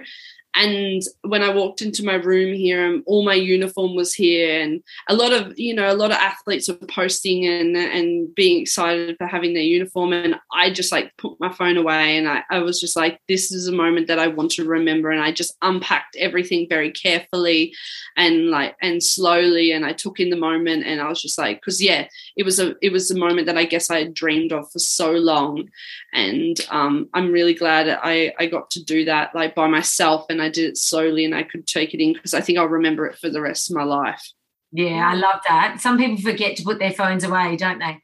and 0.55 1.03
when 1.21 1.43
i 1.43 1.53
walked 1.53 1.81
into 1.81 2.03
my 2.03 2.15
room 2.15 2.53
here 2.53 2.85
and 2.85 3.03
all 3.05 3.23
my 3.23 3.33
uniform 3.33 3.95
was 3.95 4.13
here. 4.13 4.61
And 4.61 4.83
a 5.07 5.13
lot 5.13 5.31
of 5.31 5.57
you 5.57 5.73
know 5.73 5.91
a 5.91 5.95
lot 5.95 6.11
of 6.11 6.17
athletes 6.17 6.67
were 6.67 6.75
posting 6.87 7.45
and 7.45 7.75
and 7.77 8.33
being 8.33 8.61
excited 8.61 9.15
for 9.17 9.27
having 9.27 9.53
their 9.53 9.63
uniform. 9.63 10.13
And 10.13 10.35
i 10.51 10.71
just 10.71 10.91
like 10.91 11.15
put 11.17 11.39
my 11.39 11.51
phone 11.51 11.77
away. 11.77 12.17
And 12.17 12.27
i, 12.27 12.43
I 12.49 12.59
was 12.59 12.79
just 12.79 12.95
like 12.95 13.21
this 13.27 13.51
is 13.51 13.67
a 13.67 13.71
moment 13.71 14.07
that 14.07 14.19
i 14.19 14.27
want 14.27 14.51
to 14.51 14.65
remember. 14.65 15.11
And 15.11 15.21
i 15.21 15.31
just 15.31 15.55
unpacked 15.61 16.15
everything 16.17 16.67
very 16.67 16.91
carefully 16.91 17.73
and 18.17 18.49
like 18.49 18.75
and 18.81 19.03
slowly. 19.03 19.71
And 19.71 19.85
i 19.85 19.93
took 19.93 20.19
in 20.19 20.29
the 20.29 20.35
moment 20.35 20.85
and 20.85 20.99
i 20.99 21.07
was 21.07 21.21
just 21.21 21.37
like 21.37 21.61
because 21.61 21.81
yeah 21.81 22.07
it 22.35 22.43
was 22.43 22.59
a 22.59 22.75
it 22.81 22.91
was 22.91 23.11
a 23.11 23.17
moment 23.17 23.45
that 23.47 23.57
i 23.57 23.65
guess 23.65 23.89
i 23.89 23.99
had 23.99 24.13
dreamed 24.13 24.51
of 24.51 24.69
for 24.71 24.79
so 24.79 25.11
long. 25.11 25.69
And 26.11 26.57
um, 26.69 27.09
i'm 27.13 27.31
really 27.31 27.53
glad 27.53 27.87
i 28.01 28.33
i 28.39 28.47
got 28.47 28.71
to 28.71 28.83
do 28.83 29.05
that 29.05 29.35
like 29.35 29.53
by 29.53 29.67
myself. 29.67 30.25
And 30.29 30.38
i 30.41 30.49
did 30.49 30.65
it 30.65 30.77
slowly 30.77 31.25
and 31.25 31.35
i 31.35 31.43
could 31.43 31.65
take 31.67 31.93
it 31.93 32.01
in 32.01 32.13
because 32.13 32.33
i 32.33 32.41
think 32.41 32.57
i'll 32.57 32.65
remember 32.65 33.05
it 33.05 33.17
for 33.17 33.29
the 33.29 33.41
rest 33.41 33.69
of 33.69 33.75
my 33.75 33.83
life. 33.83 34.31
Yeah 34.71 35.09
I 35.09 35.15
love 35.15 35.41
that. 35.47 35.81
Some 35.81 35.97
people 35.97 36.17
forget 36.17 36.55
to 36.57 36.63
put 36.63 36.79
their 36.79 36.91
phones 36.91 37.23
away 37.23 37.55
don't 37.55 37.79
they? 37.79 38.01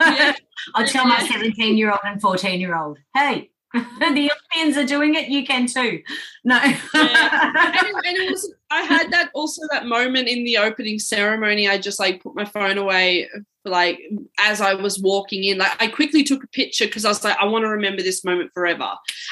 Yeah. 0.00 0.32
I'll 0.74 0.86
tell 0.86 1.06
my 1.06 1.18
17 1.18 1.76
year 1.76 1.90
old 1.90 2.00
and 2.04 2.20
14 2.20 2.60
year 2.60 2.76
old 2.76 2.98
hey 3.14 3.50
the 3.74 4.30
Olympians 4.54 4.76
are 4.76 4.86
doing 4.86 5.14
it 5.14 5.28
you 5.28 5.44
can 5.44 5.66
too. 5.66 6.02
No. 6.44 6.58
And, 6.94 8.06
and 8.06 8.16
it 8.16 8.30
was 8.30 8.54
i 8.70 8.82
had 8.82 9.10
that 9.12 9.30
also 9.34 9.62
that 9.70 9.86
moment 9.86 10.28
in 10.28 10.44
the 10.44 10.58
opening 10.58 10.98
ceremony 10.98 11.68
i 11.68 11.76
just 11.76 11.98
like 11.98 12.22
put 12.22 12.34
my 12.34 12.44
phone 12.44 12.78
away 12.78 13.28
like 13.64 14.00
as 14.38 14.60
i 14.60 14.74
was 14.74 14.98
walking 15.00 15.44
in 15.44 15.58
like 15.58 15.72
i 15.82 15.86
quickly 15.86 16.22
took 16.22 16.42
a 16.44 16.48
picture 16.48 16.86
because 16.86 17.04
i 17.04 17.08
was 17.08 17.24
like 17.24 17.36
i 17.38 17.44
want 17.44 17.62
to 17.64 17.68
remember 17.68 18.02
this 18.02 18.24
moment 18.24 18.50
forever 18.54 18.90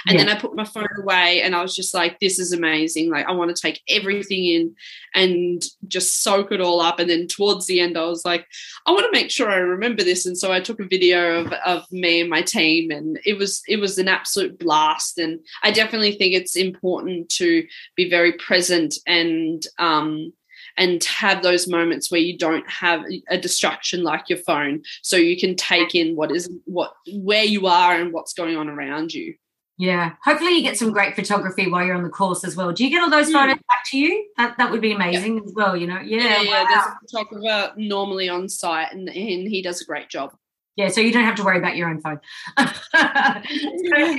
And 0.09 0.19
Yeah. 0.19 0.25
then 0.25 0.37
I 0.37 0.41
put 0.41 0.57
my 0.57 0.65
phone 0.65 0.89
away 0.99 1.43
and 1.43 1.55
I 1.55 1.63
was 1.63 1.77
just 1.77 1.95
like, 1.95 2.19
this 2.19 2.39
is 2.39 2.53
amazing. 2.53 3.11
Like, 3.11 3.27
I 3.27 3.33
want 3.33 3.55
to 3.55 3.61
take 3.63 3.81
everything 3.89 4.45
in 4.45 4.75
and 5.15 5.63
just 5.87 6.23
soak 6.23 6.51
it 6.53 6.61
all 6.61 6.81
up. 6.81 6.99
And 6.99 7.09
then 7.09 7.27
towards 7.29 7.67
the 7.67 7.81
end, 7.81 7.97
I 7.97 8.05
was 8.07 8.25
like, 8.25 8.47
I 8.87 8.91
want 8.93 9.05
to 9.05 9.13
make 9.19 9.31
sure 9.31 9.49
I 9.51 9.57
remember 9.57 10.03
this. 10.03 10.27
And 10.27 10.37
so 10.37 10.51
I 10.53 10.61
took 10.61 10.81
a 10.81 10.87
video 10.87 11.41
of, 11.43 11.53
of 11.65 11.91
me 11.93 12.21
and 12.21 12.31
my 12.31 12.43
team 12.43 12.91
and 12.91 13.19
it 13.25 13.39
was 13.39 13.63
it 13.69 13.77
was 13.79 13.99
an 13.99 14.09
absolute 14.09 14.59
blast. 14.59 15.19
And 15.19 15.41
I 15.63 15.71
definitely 15.71 16.13
think 16.13 16.35
it's 16.35 16.57
important 16.57 17.29
to 17.41 17.65
be 17.97 18.11
very 18.11 18.33
present 18.33 18.95
and 19.07 19.65
um 19.79 20.33
and 20.77 21.03
have 21.05 21.43
those 21.43 21.69
moments 21.69 22.11
where 22.11 22.21
you 22.21 22.37
don't 22.39 22.69
have 22.69 23.05
a 23.29 23.39
distraction 23.39 24.03
like 24.03 24.29
your 24.29 24.39
phone 24.39 24.83
so 25.03 25.17
you 25.17 25.39
can 25.39 25.55
take 25.57 25.95
in 25.95 26.17
what 26.17 26.31
is 26.31 26.51
what 26.65 26.95
where 27.15 27.45
you 27.45 27.67
are 27.67 27.95
and 27.95 28.13
what's 28.13 28.33
going 28.33 28.57
on 28.57 28.69
around 28.69 29.13
you 29.13 29.35
Yeah. 29.79 30.13
Hopefully 30.25 30.53
you 30.57 30.63
get 30.63 30.77
some 30.77 30.93
great 30.93 31.15
photography 31.17 31.69
while 31.71 31.85
you're 31.85 31.97
on 31.97 32.03
the 32.05 32.09
course 32.11 32.45
as 32.45 32.55
well. 32.55 32.71
Do 32.73 32.85
you 32.85 32.91
get 32.91 33.03
all 33.03 33.11
those 33.11 33.31
Mm. 33.31 33.33
photos 33.33 33.63
back 33.69 33.83
to 33.91 33.99
you? 33.99 34.13
That 34.37 34.57
that 34.59 34.71
would 34.71 34.81
be 34.83 34.93
amazing 34.93 35.41
as 35.45 35.53
well, 35.57 35.75
you 35.77 35.87
know. 35.87 35.99
Yeah. 36.01 36.23
yeah, 36.23 36.41
yeah 36.43 36.63
wow. 36.63 36.69
there's 36.69 36.87
a 36.87 36.95
photographer 37.03 37.73
normally 37.77 38.29
on 38.29 38.49
site 38.49 38.93
and, 38.93 39.09
and 39.09 39.49
he 39.49 39.61
does 39.63 39.81
a 39.81 39.85
great 39.85 40.09
job 40.09 40.29
Yeah, 40.77 40.89
so 40.89 41.01
you 41.01 41.11
don't 41.13 41.25
have 41.25 41.37
to 41.37 41.45
worry 41.45 41.59
about 41.59 41.77
your 41.77 41.89
own 41.89 42.01
phone. 42.01 42.21
so, 42.59 44.19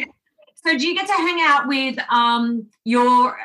so 0.66 0.78
do 0.78 0.88
you 0.88 0.96
get 0.96 1.08
to 1.08 1.14
hang 1.14 1.40
out 1.42 1.68
with 1.68 1.98
um 2.10 2.68
your 2.84 3.38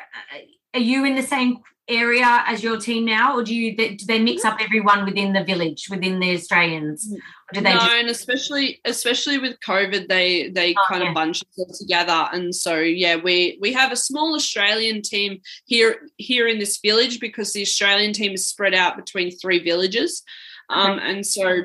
are 0.73 0.79
you 0.91 1.05
in 1.05 1.15
the 1.15 1.23
same 1.23 1.59
area 1.89 2.43
as 2.45 2.63
your 2.63 2.77
team 2.77 3.05
now 3.05 3.35
or 3.35 3.43
do 3.43 3.55
you 3.55 3.75
do 3.75 3.97
they 4.05 4.19
mix 4.19 4.45
up 4.45 4.57
everyone 4.61 5.05
within 5.05 5.33
the 5.33 5.43
village 5.43 5.87
within 5.89 6.19
the 6.19 6.33
Australians 6.35 7.11
or 7.11 7.53
do 7.53 7.61
they 7.61 7.73
no, 7.73 7.79
just 7.79 7.91
and 7.91 8.09
especially 8.09 8.79
especially 8.85 9.37
with 9.39 9.57
COVID, 9.67 10.07
they 10.07 10.49
they 10.49 10.75
Oh, 10.77 10.83
kind 10.87 11.03
yeah. 11.03 11.09
of 11.09 11.15
bunch 11.15 11.41
themselves 11.41 11.79
together, 11.79 12.29
and 12.31 12.53
so 12.53 12.79
yeah, 12.79 13.15
we 13.15 13.57
we 13.59 13.73
have 13.73 13.91
a 13.91 13.95
small 13.95 14.35
Australian 14.35 15.01
team 15.01 15.41
here 15.65 16.09
here 16.17 16.47
in 16.47 16.59
this 16.59 16.77
village 16.77 17.19
because 17.19 17.53
the 17.53 17.63
Australian 17.63 18.13
team 18.13 18.33
is 18.33 18.47
spread 18.47 18.75
out 18.75 18.95
between 18.95 19.31
three 19.31 19.59
villages, 19.59 20.23
um, 20.69 20.99
and 20.99 21.25
so 21.25 21.63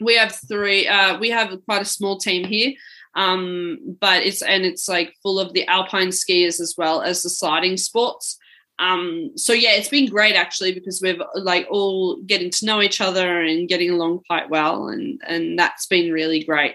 we 0.00 0.16
have 0.16 0.34
three. 0.48 0.88
Uh, 0.88 1.18
we 1.18 1.30
have 1.30 1.54
quite 1.66 1.82
a 1.82 1.86
small 1.86 2.16
team 2.18 2.44
here. 2.46 2.72
Um, 3.16 3.96
but 4.00 4.24
it's 4.24 4.42
and 4.42 4.64
it's 4.64 4.88
like 4.88 5.14
full 5.22 5.38
of 5.38 5.52
the 5.52 5.66
alpine 5.68 6.08
skiers 6.08 6.60
as 6.60 6.74
well 6.76 7.02
as 7.02 7.22
the 7.22 7.30
sliding 7.30 7.76
sports 7.76 8.38
um 8.78 9.30
so 9.36 9.52
yeah 9.52 9.70
it's 9.72 9.88
been 9.88 10.08
great 10.08 10.34
actually 10.34 10.72
because 10.72 11.00
we've 11.00 11.22
like 11.34 11.66
all 11.70 12.16
getting 12.22 12.50
to 12.50 12.66
know 12.66 12.82
each 12.82 13.00
other 13.00 13.40
and 13.40 13.68
getting 13.68 13.90
along 13.90 14.20
quite 14.26 14.50
well 14.50 14.88
and 14.88 15.20
and 15.26 15.58
that's 15.58 15.86
been 15.86 16.12
really 16.12 16.42
great 16.42 16.74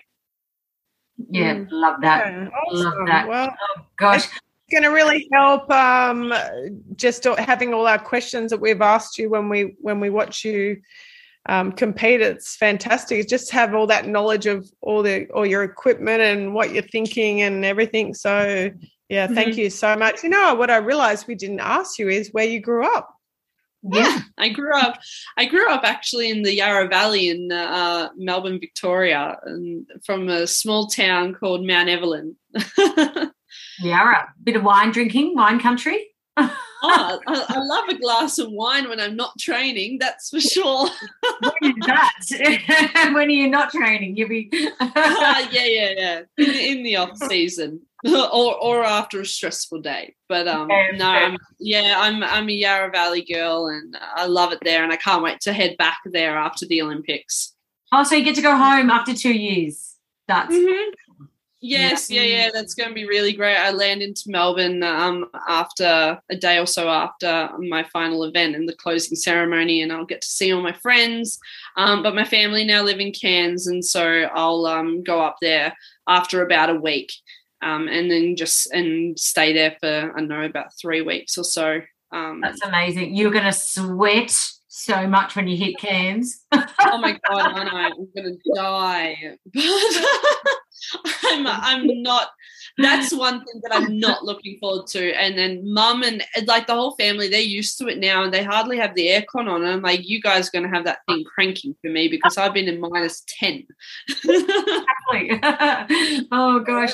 yeah 1.29 1.55
Mm. 1.55 1.67
love 1.71 2.01
that 2.01 2.25
Yeah, 2.31 2.49
Love 2.71 2.93
that. 3.07 3.27
Well, 3.27 3.53
gosh 3.97 4.25
it's 4.25 4.71
going 4.71 4.83
to 4.83 4.89
really 4.89 5.27
help 5.33 5.69
um, 5.71 6.31
just 6.95 7.23
having 7.23 7.73
all 7.73 7.87
our 7.87 7.97
questions 7.97 8.51
that 8.51 8.61
we've 8.61 8.81
asked 8.81 9.17
you 9.17 9.29
when 9.29 9.49
we 9.49 9.75
when 9.81 9.99
we 9.99 10.09
watch 10.11 10.45
you 10.45 10.79
um, 11.47 11.71
compete. 11.71 12.21
It's 12.21 12.55
fantastic. 12.55 13.27
Just 13.27 13.49
have 13.51 13.73
all 13.73 13.87
that 13.87 14.07
knowledge 14.07 14.45
of 14.45 14.69
all 14.81 15.01
the 15.01 15.27
all 15.31 15.45
your 15.45 15.63
equipment 15.63 16.21
and 16.21 16.53
what 16.53 16.71
you're 16.71 16.83
thinking 16.83 17.41
and 17.41 17.65
everything. 17.65 18.13
So 18.13 18.69
yeah, 19.09 19.27
thank 19.27 19.57
you 19.57 19.69
so 19.69 19.95
much. 19.95 20.23
You 20.23 20.29
know 20.29 20.53
what 20.55 20.69
I 20.69 20.77
realized 20.77 21.27
we 21.27 21.35
didn't 21.35 21.59
ask 21.61 21.97
you 21.99 22.09
is 22.09 22.29
where 22.31 22.45
you 22.45 22.59
grew 22.59 22.85
up. 22.85 23.09
yeah 23.93 24.19
i 24.37 24.49
grew 24.49 24.75
up 24.75 24.99
i 25.37 25.45
grew 25.45 25.69
up 25.69 25.83
actually 25.85 26.29
in 26.29 26.43
the 26.43 26.53
yarra 26.53 26.85
valley 26.89 27.29
in 27.29 27.49
uh, 27.49 28.09
melbourne 28.17 28.59
victoria 28.59 29.39
and 29.45 29.87
from 30.05 30.27
a 30.27 30.45
small 30.47 30.87
town 30.87 31.33
called 31.33 31.65
mount 31.65 31.87
evelyn 31.87 32.35
Yarra. 33.79 34.33
bit 34.43 34.57
of 34.57 34.63
wine 34.63 34.91
drinking 34.91 35.33
wine 35.33 35.61
country 35.61 36.07
oh, 36.35 36.53
I, 36.83 37.45
I 37.47 37.59
love 37.59 37.87
a 37.87 37.97
glass 37.97 38.37
of 38.37 38.51
wine 38.51 38.89
when 38.89 38.99
i'm 38.99 39.15
not 39.15 39.39
training 39.39 39.97
that's 39.99 40.29
for 40.29 40.41
sure 40.41 40.89
when 41.61 41.71
is 41.71 41.75
that 41.87 43.11
when 43.13 43.27
are 43.27 43.29
you 43.29 43.47
not 43.47 43.71
training 43.71 44.17
you'll 44.17 44.27
be 44.27 44.49
Ah, 44.81 45.47
yeah 45.51 45.65
yeah 45.65 45.93
yeah 45.95 46.21
in, 46.37 46.77
in 46.77 46.83
the 46.83 46.97
off 46.97 47.15
season 47.17 47.79
or 48.33 48.55
or 48.55 48.83
after 48.83 49.21
a 49.21 49.25
stressful 49.25 49.81
day. 49.81 50.15
But 50.27 50.47
um 50.47 50.69
Yeah, 50.69 50.91
no 50.93 51.09
I'm, 51.09 51.37
yeah 51.59 51.95
i'm 51.97 52.23
i'm 52.23 52.49
a 52.49 52.53
yarra 52.53 52.91
valley 52.91 53.23
girl 53.23 53.67
and 53.67 53.97
i 54.15 54.25
love 54.25 54.53
it 54.53 54.59
there 54.63 54.83
and 54.83 54.93
i 54.93 54.95
can't 54.95 55.23
wait 55.23 55.41
to 55.41 55.53
head 55.53 55.75
back 55.77 55.99
there 56.05 56.37
after 56.37 56.65
the 56.65 56.81
olympics. 56.81 57.53
Oh 57.91 58.03
so 58.03 58.15
you 58.15 58.23
get 58.23 58.35
to 58.35 58.41
go 58.41 58.55
home 58.55 58.89
after 58.89 59.13
two 59.13 59.33
years. 59.33 59.95
That's 60.27 60.53
Mhm. 60.53 60.91
Yes, 61.61 62.09
yeah, 62.09 62.21
yeah, 62.21 62.49
that's 62.53 62.73
going 62.73 62.87
to 62.87 62.95
be 62.95 63.05
really 63.05 63.33
great. 63.33 63.57
I 63.57 63.71
land 63.71 64.01
into 64.01 64.23
Melbourne 64.31 64.81
um, 64.81 65.25
after 65.47 66.21
a 66.29 66.35
day 66.37 66.57
or 66.57 66.65
so 66.65 66.87
after 66.87 67.49
my 67.59 67.83
final 67.83 68.23
event 68.23 68.55
and 68.55 68.67
the 68.67 68.75
closing 68.75 69.17
ceremony, 69.17 69.81
and 69.81 69.91
I'll 69.91 70.05
get 70.05 70.21
to 70.21 70.27
see 70.27 70.53
all 70.53 70.61
my 70.61 70.71
friends. 70.71 71.37
Um, 71.75 72.01
but 72.01 72.15
my 72.15 72.23
family 72.23 72.63
now 72.63 72.83
live 72.83 73.01
in 73.01 73.11
Cairns, 73.11 73.67
and 73.67 73.83
so 73.83 74.29
I'll 74.33 74.65
um, 74.67 75.03
go 75.03 75.19
up 75.19 75.37
there 75.41 75.73
after 76.07 76.41
about 76.43 76.69
a 76.69 76.75
week, 76.75 77.11
um, 77.61 77.87
and 77.87 78.09
then 78.09 78.35
just 78.35 78.71
and 78.71 79.19
stay 79.19 79.53
there 79.53 79.75
for 79.79 80.13
I 80.15 80.19
don't 80.19 80.27
know 80.27 80.43
about 80.43 80.77
three 80.79 81.01
weeks 81.01 81.37
or 81.37 81.43
so. 81.43 81.81
Um, 82.11 82.41
That's 82.41 82.63
amazing. 82.63 83.15
You're 83.15 83.31
going 83.31 83.43
to 83.43 83.53
sweat 83.53 84.35
so 84.67 85.07
much 85.07 85.35
when 85.35 85.47
you 85.47 85.57
hit 85.57 85.77
Cairns. 85.77 86.45
oh 86.51 86.97
my 86.99 87.19
god, 87.27 87.51
I 87.53 87.63
know 87.63 87.77
I'm 87.77 88.07
gonna 88.15 88.35
die. 88.55 89.37
But 91.03 91.13
I'm 91.25 91.47
I'm 91.47 92.01
not. 92.01 92.29
That's 92.77 93.13
one 93.13 93.43
thing 93.45 93.61
that 93.63 93.75
I'm 93.75 93.99
not 93.99 94.23
looking 94.23 94.57
forward 94.59 94.87
to. 94.87 95.11
And 95.13 95.37
then 95.37 95.73
mum 95.73 96.03
and 96.03 96.23
like 96.45 96.67
the 96.67 96.73
whole 96.73 96.95
family, 96.95 97.27
they're 97.27 97.41
used 97.41 97.77
to 97.79 97.87
it 97.87 97.97
now, 97.99 98.23
and 98.23 98.33
they 98.33 98.43
hardly 98.43 98.77
have 98.77 98.95
the 98.95 99.07
aircon 99.07 99.49
on. 99.49 99.63
And 99.63 99.67
I'm 99.71 99.81
like, 99.81 100.07
you 100.07 100.21
guys 100.21 100.47
are 100.47 100.51
gonna 100.51 100.73
have 100.73 100.85
that 100.85 100.99
thing 101.07 101.23
cranking 101.23 101.75
for 101.81 101.89
me 101.89 102.07
because 102.07 102.37
I've 102.37 102.53
been 102.53 102.67
in 102.67 102.79
minus 102.79 103.23
ten. 103.27 103.65
oh 106.31 106.63
gosh. 106.65 106.93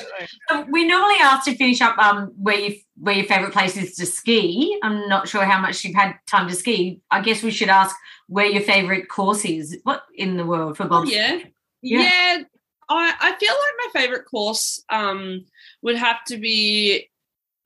Um, 0.50 0.70
we 0.70 0.86
normally 0.86 1.16
ask 1.20 1.44
to 1.46 1.56
finish 1.56 1.80
up 1.80 1.96
um, 1.98 2.32
where 2.36 2.58
you 2.58 2.76
where 2.98 3.14
your 3.14 3.26
favorite 3.26 3.52
place 3.52 3.76
is 3.76 3.94
to 3.96 4.06
ski. 4.06 4.78
I'm 4.82 5.08
not 5.08 5.28
sure 5.28 5.44
how 5.44 5.60
much 5.60 5.84
you've 5.84 5.94
had 5.94 6.14
time 6.26 6.48
to 6.48 6.54
ski. 6.54 7.00
I 7.10 7.20
guess 7.20 7.42
we 7.42 7.50
should 7.50 7.68
ask 7.68 7.94
where 8.28 8.46
your 8.46 8.62
favorite 8.62 9.08
course 9.08 9.44
is. 9.44 9.78
What 9.82 10.02
in 10.14 10.36
the 10.36 10.46
world 10.46 10.76
for 10.76 10.84
Oh, 10.84 10.88
Bob? 10.88 11.08
yeah. 11.08 11.38
Yeah. 11.82 12.00
Yeah. 12.02 12.42
I, 12.88 13.14
I 13.20 13.36
feel 13.38 13.52
like 13.52 13.92
my 13.94 14.00
favorite 14.00 14.26
course 14.26 14.82
um, 14.88 15.44
would 15.82 15.96
have 15.96 16.24
to 16.28 16.36
be 16.36 17.08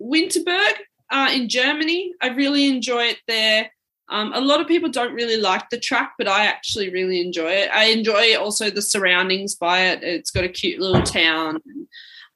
Winterberg 0.00 0.74
uh, 1.10 1.30
in 1.32 1.48
Germany. 1.48 2.14
I 2.20 2.28
really 2.28 2.68
enjoy 2.68 3.04
it 3.04 3.18
there. 3.26 3.70
Um, 4.08 4.32
a 4.32 4.40
lot 4.40 4.60
of 4.60 4.66
people 4.66 4.88
don't 4.88 5.14
really 5.14 5.36
like 5.36 5.70
the 5.70 5.78
track, 5.78 6.14
but 6.18 6.26
I 6.26 6.46
actually 6.46 6.90
really 6.90 7.20
enjoy 7.20 7.50
it. 7.50 7.70
I 7.72 7.86
enjoy 7.86 8.36
also 8.36 8.68
the 8.68 8.82
surroundings 8.82 9.54
by 9.54 9.86
it. 9.86 10.02
It's 10.02 10.32
got 10.32 10.44
a 10.44 10.48
cute 10.48 10.80
little 10.80 11.02
town. 11.02 11.60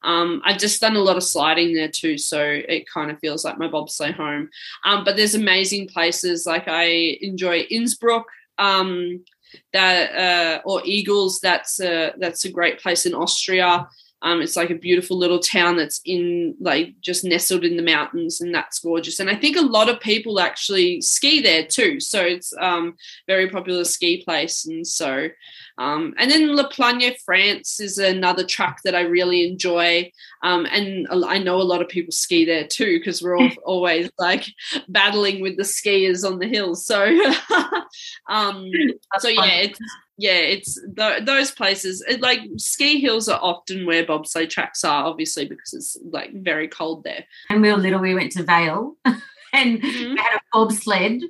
Um, 0.04 0.40
I've 0.44 0.58
just 0.58 0.80
done 0.80 0.96
a 0.96 1.00
lot 1.00 1.16
of 1.16 1.24
sliding 1.24 1.74
there 1.74 1.88
too, 1.88 2.16
so 2.18 2.40
it 2.40 2.88
kind 2.88 3.10
of 3.10 3.18
feels 3.18 3.44
like 3.44 3.58
my 3.58 3.66
bobsleigh 3.66 4.14
home. 4.14 4.50
Um, 4.84 5.02
but 5.02 5.16
there's 5.16 5.34
amazing 5.34 5.88
places 5.88 6.46
like 6.46 6.68
I 6.68 7.18
enjoy 7.22 7.60
Innsbruck. 7.60 8.26
Um, 8.58 9.24
that 9.72 10.14
uh, 10.14 10.60
or 10.64 10.82
Igls. 10.82 11.40
That's 11.40 11.80
a 11.80 12.12
that's 12.18 12.44
a 12.44 12.50
great 12.50 12.80
place 12.80 13.06
in 13.06 13.14
Austria. 13.14 13.88
Um, 14.22 14.40
it's 14.40 14.56
like 14.56 14.70
a 14.70 14.74
beautiful 14.74 15.18
little 15.18 15.38
town 15.38 15.76
that's 15.76 16.00
in 16.04 16.56
like 16.60 16.94
just 17.00 17.24
nestled 17.24 17.64
in 17.64 17.76
the 17.76 17.82
mountains, 17.82 18.40
and 18.40 18.54
that's 18.54 18.78
gorgeous. 18.78 19.20
And 19.20 19.28
I 19.28 19.36
think 19.36 19.56
a 19.56 19.62
lot 19.62 19.88
of 19.88 20.00
people 20.00 20.40
actually 20.40 21.00
ski 21.02 21.42
there 21.42 21.66
too. 21.66 22.00
So 22.00 22.22
it's 22.22 22.52
um, 22.58 22.94
very 23.26 23.50
popular 23.50 23.84
ski 23.84 24.24
place, 24.24 24.66
and 24.66 24.86
so 24.86 25.28
um, 25.76 26.14
and 26.18 26.30
then 26.30 26.54
La 26.54 26.68
Plagne, 26.68 27.14
France, 27.24 27.80
is 27.80 27.98
another 27.98 28.44
track 28.44 28.80
that 28.84 28.94
I 28.94 29.00
really 29.00 29.46
enjoy. 29.46 30.10
Um, 30.42 30.66
and 30.66 31.08
I 31.10 31.38
know 31.38 31.56
a 31.56 31.62
lot 31.62 31.82
of 31.82 31.88
people 31.88 32.12
ski 32.12 32.44
there 32.44 32.66
too 32.66 32.98
because 32.98 33.22
we're 33.22 33.36
all 33.38 33.50
always 33.64 34.10
like 34.18 34.46
battling 34.88 35.40
with 35.40 35.56
the 35.56 35.64
skiers 35.64 36.24
on 36.24 36.38
the 36.38 36.46
hills. 36.46 36.86
So, 36.86 37.04
um, 38.28 38.70
so 39.18 39.28
yeah, 39.28 39.62
it's 39.62 39.78
yeah, 40.16 40.36
it's 40.36 40.78
th- 40.96 41.24
those 41.24 41.50
places. 41.50 42.04
It, 42.08 42.20
like 42.20 42.40
ski 42.56 43.00
hills 43.00 43.28
are 43.28 43.40
often 43.42 43.84
where 43.86 44.04
bobsleigh 44.04 44.48
tracks 44.48 44.84
are, 44.84 45.04
obviously 45.04 45.44
because 45.46 45.72
it's 45.74 45.96
like 46.10 46.32
very 46.34 46.68
cold 46.68 47.04
there. 47.04 47.24
And 47.50 47.60
we 47.62 47.70
were 47.70 47.76
little, 47.78 48.00
we 48.00 48.14
went 48.14 48.32
to 48.32 48.42
Vail 48.44 48.96
and 49.52 49.82
Mhm. 49.82 50.12
we 50.14 50.16
had 50.18 50.36
a 50.36 50.40
bobsled 50.52 51.22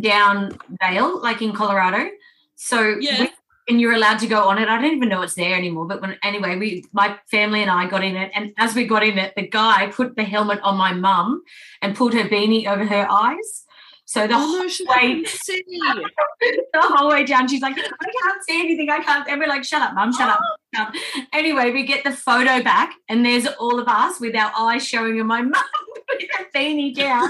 down 0.00 0.58
Vail, 0.82 1.20
like 1.22 1.42
in 1.42 1.52
Colorado. 1.52 2.10
So 2.56 2.96
Yeah. 3.00 3.20
we- 3.22 3.30
and 3.68 3.80
you're 3.80 3.92
allowed 3.92 4.18
to 4.18 4.26
go 4.26 4.40
on 4.48 4.58
it. 4.58 4.68
I 4.68 4.74
don't 4.82 4.92
even 4.96 5.08
know 5.08 5.22
it's 5.22 5.34
there 5.34 5.54
anymore. 5.54 5.86
But 5.86 6.00
when 6.02 6.18
anyway, 6.24 6.56
we 6.56 6.84
my 6.92 7.16
family 7.30 7.62
and 7.62 7.70
I 7.70 7.86
got 7.86 8.02
in 8.02 8.16
it, 8.16 8.32
and 8.34 8.52
as 8.58 8.74
we 8.74 8.84
got 8.84 9.04
in 9.04 9.18
it, 9.18 9.34
the 9.36 9.46
guy 9.46 9.86
put 9.86 10.16
the 10.16 10.24
helmet 10.24 10.58
on 10.62 10.76
my 10.76 10.92
mum 10.92 11.42
and 11.80 11.94
pulled 11.94 12.12
her 12.14 12.24
beanie 12.24 12.66
over 12.66 12.84
her 12.84 13.06
eyes. 13.08 13.64
So 14.04 14.26
the 14.26 14.34
Oh 14.34 14.38
whole 14.38 14.58
no, 14.58 14.68
she 14.68 14.84
way, 14.84 15.24
see. 15.24 15.62
the 15.70 16.80
whole 16.80 17.08
way 17.08 17.24
down, 17.24 17.48
she's 17.48 17.62
like, 17.62 17.78
I 17.78 17.82
can't 17.82 18.44
see 18.46 18.60
anything. 18.60 18.90
I 18.90 19.00
can't. 19.00 19.28
And 19.28 19.40
we're 19.40 19.48
like, 19.48 19.64
shut 19.64 19.80
up, 19.80 19.94
mum, 19.94 20.12
shut 20.12 20.28
up. 20.28 20.40
Oh. 20.42 20.56
shut 20.74 20.88
up." 20.88 20.94
Anyway, 21.32 21.70
we 21.70 21.84
get 21.84 22.04
the 22.04 22.12
photo 22.12 22.62
back, 22.62 22.94
and 23.08 23.24
there's 23.24 23.46
all 23.46 23.78
of 23.78 23.88
us 23.88 24.20
with 24.20 24.34
our 24.36 24.52
eyes 24.56 24.86
showing, 24.86 25.18
and 25.18 25.28
my 25.28 25.42
mum 25.42 25.64
with 26.10 26.28
her 26.32 26.46
beanie 26.54 26.94
down. 26.94 27.28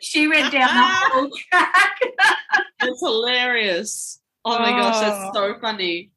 She 0.00 0.28
went 0.28 0.52
down 0.52 0.68
the 0.68 0.82
ah. 0.82 1.10
whole 1.12 1.30
track. 1.50 2.00
It's 2.82 3.00
hilarious. 3.00 4.20
Oh 4.44 4.58
my 4.58 4.70
gosh, 4.70 5.00
that's 5.00 5.36
oh. 5.36 5.52
so 5.52 5.60
funny. 5.60 6.10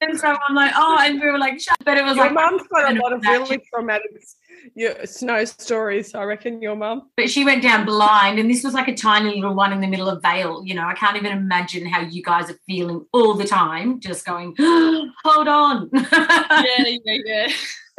And 0.00 0.18
so 0.18 0.28
I'm 0.28 0.54
like, 0.54 0.72
oh, 0.74 0.96
and 0.98 1.20
we 1.20 1.26
were 1.26 1.38
like, 1.38 1.60
shut. 1.60 1.76
But 1.84 1.98
it 1.98 2.04
was 2.04 2.16
Your 2.16 2.26
like, 2.26 2.34
mum's 2.34 2.62
got 2.68 2.96
a 2.96 2.98
lot 3.00 3.12
of 3.12 3.22
really 3.22 3.60
traumatic 3.72 4.10
s- 4.16 4.36
your 4.74 5.06
snow 5.06 5.44
stories. 5.44 6.14
I 6.14 6.24
reckon 6.24 6.60
your 6.62 6.76
mum. 6.76 7.10
but 7.16 7.30
she 7.30 7.44
went 7.44 7.62
down 7.62 7.86
blind, 7.86 8.38
and 8.38 8.50
this 8.50 8.62
was 8.64 8.74
like 8.74 8.88
a 8.88 8.94
tiny 8.94 9.34
little 9.36 9.54
one 9.54 9.72
in 9.72 9.80
the 9.80 9.86
middle 9.86 10.08
of 10.08 10.22
Vail. 10.22 10.62
You 10.64 10.74
know, 10.74 10.84
I 10.86 10.94
can't 10.94 11.16
even 11.16 11.32
imagine 11.32 11.86
how 11.86 12.00
you 12.02 12.22
guys 12.22 12.50
are 12.50 12.58
feeling 12.66 13.04
all 13.12 13.34
the 13.34 13.46
time, 13.46 14.00
just 14.00 14.24
going, 14.26 14.54
hold 14.58 15.48
on. 15.48 15.90
Yeah, 15.92 16.84
yeah, 16.86 16.96
yeah. 17.24 17.46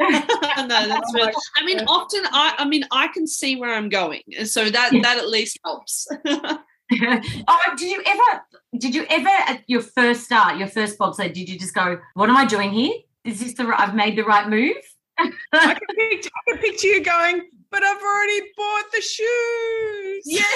no, 0.00 0.66
that's 0.66 0.90
Oh 1.14 1.14
really. 1.14 1.32
I 1.56 1.64
mean, 1.64 1.78
often 1.86 2.22
I, 2.32 2.54
I 2.58 2.64
mean, 2.64 2.84
I 2.90 3.06
can 3.08 3.26
see 3.26 3.56
where 3.56 3.72
I'm 3.72 3.88
going, 3.88 4.22
and 4.36 4.48
so 4.48 4.68
that 4.68 4.92
Yeah. 4.92 5.00
that 5.02 5.18
at 5.18 5.28
least 5.28 5.58
helps. 5.64 6.08
oh, 6.26 7.74
did 7.76 7.90
you 7.90 8.02
ever? 8.04 8.42
Did 8.78 8.94
you 8.94 9.06
ever 9.08 9.28
at 9.28 9.62
your 9.68 9.82
first 9.82 10.24
start, 10.24 10.58
your 10.58 10.68
first 10.68 10.98
bobsled, 10.98 11.34
did 11.34 11.48
you 11.48 11.58
just 11.58 11.74
go, 11.74 11.98
"What 12.14 12.28
am 12.28 12.36
I 12.36 12.44
doing 12.46 12.70
here? 12.72 12.94
Is 13.24 13.38
this 13.40 13.54
the 13.54 13.64
right? 13.66 13.78
I've 13.78 13.94
made 13.94 14.16
the 14.16 14.24
right 14.24 14.48
move." 14.48 14.74
I 15.18 15.30
can 15.52 15.78
picture, 15.96 16.30
I 16.34 16.52
can 16.52 16.60
picture 16.60 16.88
you 16.88 17.02
going, 17.02 17.48
but 17.70 17.82
I've 17.82 18.02
already 18.02 18.40
bought 18.56 18.92
the 18.92 19.00
shoes. 19.00 20.22
Yeah. 20.24 20.42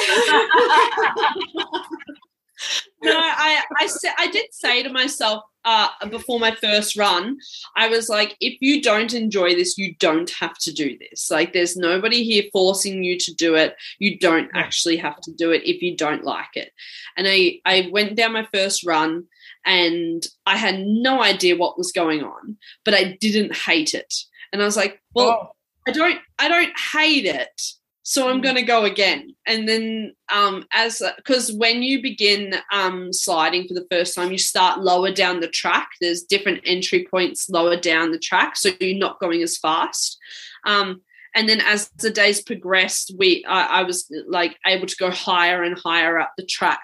no, 3.03 3.19
I 3.19 3.63
I 3.79 3.87
said 3.87 4.13
I 4.19 4.29
did 4.29 4.53
say 4.53 4.83
to 4.83 4.91
myself 4.91 5.45
uh, 5.67 5.89
before 6.11 6.39
my 6.39 6.53
first 6.53 6.97
run, 6.97 7.37
I 7.75 7.89
was 7.89 8.09
like, 8.09 8.37
if 8.41 8.57
you 8.61 8.81
don't 8.81 9.13
enjoy 9.13 9.55
this, 9.55 9.77
you 9.77 9.97
don't 9.99 10.31
have 10.31 10.57
to 10.59 10.73
do 10.73 10.97
this. 10.97 11.29
Like, 11.29 11.53
there's 11.53 11.77
nobody 11.77 12.23
here 12.23 12.45
forcing 12.53 13.03
you 13.03 13.19
to 13.19 13.35
do 13.35 13.57
it. 13.57 13.75
You 13.99 14.17
don't 14.17 14.49
actually 14.55 14.97
have 14.99 15.21
to 15.23 15.33
do 15.33 15.51
it 15.51 15.63
if 15.65 15.83
you 15.83 15.97
don't 15.97 16.25
like 16.25 16.55
it. 16.55 16.71
And 17.17 17.27
I 17.29 17.59
I 17.65 17.91
went 17.93 18.17
down 18.17 18.33
my 18.33 18.47
first 18.55 18.87
run, 18.87 19.25
and 19.65 20.25
I 20.47 20.57
had 20.57 20.81
no 20.81 21.23
idea 21.23 21.57
what 21.57 21.77
was 21.77 21.93
going 21.93 22.23
on, 22.23 22.57
but 22.85 22.95
I 22.95 23.19
didn't 23.21 23.57
hate 23.57 23.93
it. 23.93 24.15
And 24.53 24.63
I 24.63 24.65
was 24.65 24.77
like, 24.77 25.01
well, 25.15 25.29
Oh, 25.31 25.51
I 25.89 25.93
don't 25.93 26.19
I 26.39 26.49
don't 26.49 26.73
hate 26.93 27.27
it. 27.27 27.61
So 28.03 28.29
I'm 28.29 28.39
Mm. 28.39 28.43
going 28.45 28.55
to 28.57 28.63
go 28.63 28.85
again. 28.85 29.35
And 29.47 29.69
then 29.69 30.15
um 30.33 30.65
as 30.73 31.03
cuz 31.25 31.53
when 31.53 31.83
you 31.83 32.01
begin 32.03 32.55
um 32.73 33.13
sliding 33.13 33.67
for 33.67 33.75
the 33.75 33.87
first 33.91 34.15
time 34.15 34.31
you 34.33 34.39
start 34.39 34.81
lower 34.81 35.13
down 35.13 35.41
the 35.41 35.49
track. 35.49 35.89
There's 36.01 36.23
different 36.23 36.61
entry 36.65 37.07
points 37.11 37.49
lower 37.49 37.77
down 37.77 38.13
the 38.13 38.19
track 38.19 38.57
so 38.57 38.71
you're 38.81 38.99
not 38.99 39.21
going 39.21 39.43
as 39.43 39.59
fast. 39.59 40.19
Um 40.65 41.03
and 41.35 41.49
then 41.49 41.61
as 41.61 41.91
the 41.99 42.11
days 42.11 42.41
progressed 42.41 43.13
we 43.19 43.45
I, 43.47 43.81
I 43.81 43.83
was 43.83 44.11
like 44.29 44.57
able 44.67 44.87
to 44.87 44.97
go 44.97 45.11
higher 45.11 45.63
and 45.65 45.79
higher 45.79 46.19
up 46.19 46.33
the 46.37 46.47
track 46.47 46.81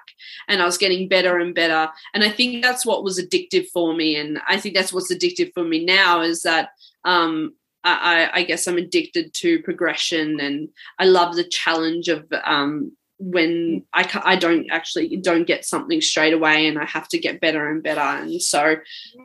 and 0.48 0.60
I 0.60 0.66
was 0.66 0.76
getting 0.78 1.08
better 1.08 1.38
and 1.38 1.54
better 1.54 1.88
and 2.14 2.22
I 2.24 2.30
think 2.30 2.62
that's 2.62 2.84
what 2.84 3.02
was 3.04 3.18
addictive 3.20 3.66
for 3.72 3.94
me 3.94 4.16
and 4.16 4.40
I 4.48 4.58
think 4.58 4.74
that's 4.74 4.92
what's 4.92 5.12
addictive 5.12 5.52
for 5.54 5.64
me 5.64 5.84
now 5.84 6.20
is 6.20 6.42
that 6.42 6.70
um 7.04 7.54
I, 7.84 8.30
I 8.32 8.42
guess 8.44 8.66
I'm 8.68 8.78
addicted 8.78 9.34
to 9.34 9.60
progression, 9.62 10.38
and 10.40 10.68
I 10.98 11.04
love 11.06 11.34
the 11.34 11.42
challenge 11.42 12.08
of 12.08 12.26
um, 12.44 12.92
when 13.18 13.84
I 13.92 14.08
I 14.24 14.36
don't 14.36 14.70
actually 14.70 15.16
don't 15.16 15.46
get 15.46 15.64
something 15.64 16.00
straight 16.00 16.32
away, 16.32 16.68
and 16.68 16.78
I 16.78 16.84
have 16.84 17.08
to 17.08 17.18
get 17.18 17.40
better 17.40 17.68
and 17.68 17.82
better. 17.82 18.00
And 18.00 18.40
so, 18.40 18.76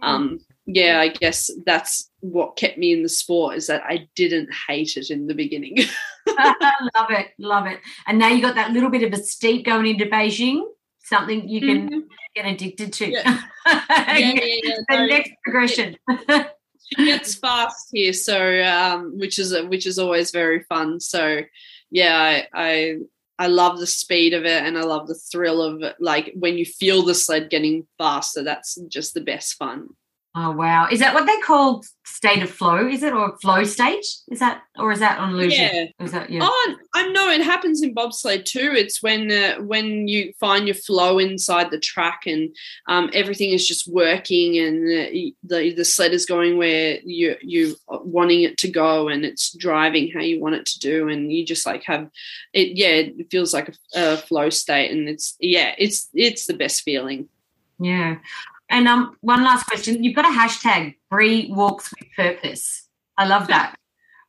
um, 0.02 0.40
yeah, 0.66 1.00
I 1.00 1.10
guess 1.10 1.52
that's 1.66 2.10
what 2.22 2.58
kept 2.58 2.78
me 2.80 2.94
in 2.94 3.04
the 3.04 3.10
sport 3.10 3.58
is 3.58 3.68
that 3.68 3.84
I 3.84 4.08
didn't 4.16 4.50
hate 4.68 4.98
it 4.98 5.12
in 5.12 5.28
the 5.28 5.36
beginning. 5.36 5.78
love 6.28 7.12
it, 7.12 7.28
love 7.38 7.68
it. 7.68 7.80
And 8.08 8.20
now 8.20 8.30
you 8.30 8.42
got 8.42 8.56
that 8.56 8.72
little 8.72 8.90
bit 8.90 9.04
of 9.04 9.14
a 9.14 9.24
steep 9.24 9.66
going 9.66 9.86
into 9.86 10.06
Beijing, 10.06 10.64
something 11.04 11.48
you 11.48 11.62
can 11.62 11.90
Mhm. 11.90 12.02
get 12.36 12.46
addicted 12.46 12.92
to. 12.94 13.12
Yeah. 13.12 13.42
yeah, 13.68 14.18
yeah, 14.18 14.32
yeah, 14.64 14.76
the 14.90 14.98
no, 14.98 15.06
next 15.06 15.32
progression. 15.44 15.96
She 16.96 17.06
gets 17.06 17.36
fast 17.36 17.90
here, 17.92 18.14
so 18.14 18.64
um, 18.64 19.18
which 19.18 19.40
is 19.40 19.56
which 19.68 19.86
is 19.86 20.00
always 20.00 20.32
very 20.32 20.64
fun. 20.64 21.00
So 21.00 21.42
yeah, 21.92 22.18
I, 22.18 22.48
I 22.54 22.98
I 23.40 23.48
love 23.48 23.80
the 23.80 23.88
speed 23.88 24.34
of 24.34 24.46
it, 24.46 24.64
and 24.64 24.78
I 24.78 24.82
love 24.82 25.08
the 25.08 25.16
thrill 25.16 25.62
of 25.62 25.82
it. 25.84 25.96
Like 26.00 26.32
when 26.36 26.58
you 26.58 26.66
feel 26.66 27.04
the 27.04 27.16
sled 27.16 27.50
getting 27.50 27.88
faster, 27.98 28.44
that's 28.44 28.76
just 28.88 29.14
the 29.14 29.22
best 29.22 29.56
fun. 29.56 29.90
Oh 30.40 30.52
wow! 30.52 30.88
Is 30.92 31.00
that 31.00 31.16
what 31.16 31.26
they 31.26 31.40
call 31.40 31.84
state 32.06 32.44
of 32.44 32.52
flow? 32.52 32.88
Is 32.88 33.02
it 33.02 33.12
or 33.12 33.36
flow 33.40 33.64
state? 33.64 34.06
Is 34.28 34.38
that 34.38 34.62
or 34.78 34.92
is 34.92 35.00
that 35.00 35.18
on 35.18 35.32
illusion? 35.32 35.68
Yeah. 35.74 36.06
Is 36.06 36.12
that 36.12 36.30
yeah? 36.30 36.42
Oh, 36.44 36.76
I 36.94 37.08
know 37.08 37.28
it 37.32 37.42
happens 37.42 37.82
in 37.82 37.96
bobsleigh 37.96 38.46
too. 38.46 38.72
It's 38.76 39.02
when 39.02 39.32
uh, 39.32 39.56
when 39.56 40.08
you 40.08 40.34
find 40.40 40.68
your 40.68 40.76
flow 40.76 41.18
inside 41.18 41.72
the 41.72 41.80
track 41.80 42.28
and 42.28 42.56
um, 42.88 43.10
everything 43.16 43.50
is 43.50 43.68
just 43.68 43.92
working 43.92 44.60
and 44.60 44.88
the, 44.88 45.36
the 45.42 45.74
the 45.74 45.86
sled 45.86 46.14
is 46.14 46.28
going 46.28 46.60
where 46.60 47.00
you 47.04 47.36
you 47.42 47.76
wanting 47.88 48.44
it 48.44 48.58
to 48.58 48.68
go 48.70 49.08
and 49.08 49.26
it's 49.26 49.58
driving 49.58 50.12
how 50.12 50.22
you 50.22 50.40
want 50.40 50.54
it 50.54 50.68
to 50.68 50.78
do 50.78 51.10
and 51.10 51.34
you 51.34 51.48
just 51.48 51.66
like 51.66 51.84
have 51.86 52.12
it. 52.54 52.78
Yeah, 52.78 52.90
it 52.90 53.32
feels 53.32 53.56
like 53.56 53.70
a, 53.70 53.74
a 54.14 54.18
flow 54.18 54.52
state 54.52 54.92
and 54.92 55.10
it's 55.10 55.36
yeah, 55.40 55.74
it's 55.80 56.10
it's 56.14 56.46
the 56.46 56.54
best 56.54 56.84
feeling. 56.84 57.28
Yeah. 57.80 58.18
And 58.70 58.88
um, 58.88 59.16
one 59.22 59.44
last 59.44 59.66
question. 59.66 60.04
You've 60.04 60.16
got 60.16 60.26
a 60.26 60.38
hashtag 60.38 60.96
Bree 61.10 61.50
walks 61.52 61.92
with 61.92 62.10
purpose. 62.16 62.88
I 63.18 63.28
love 63.28 63.48
that. 63.48 63.76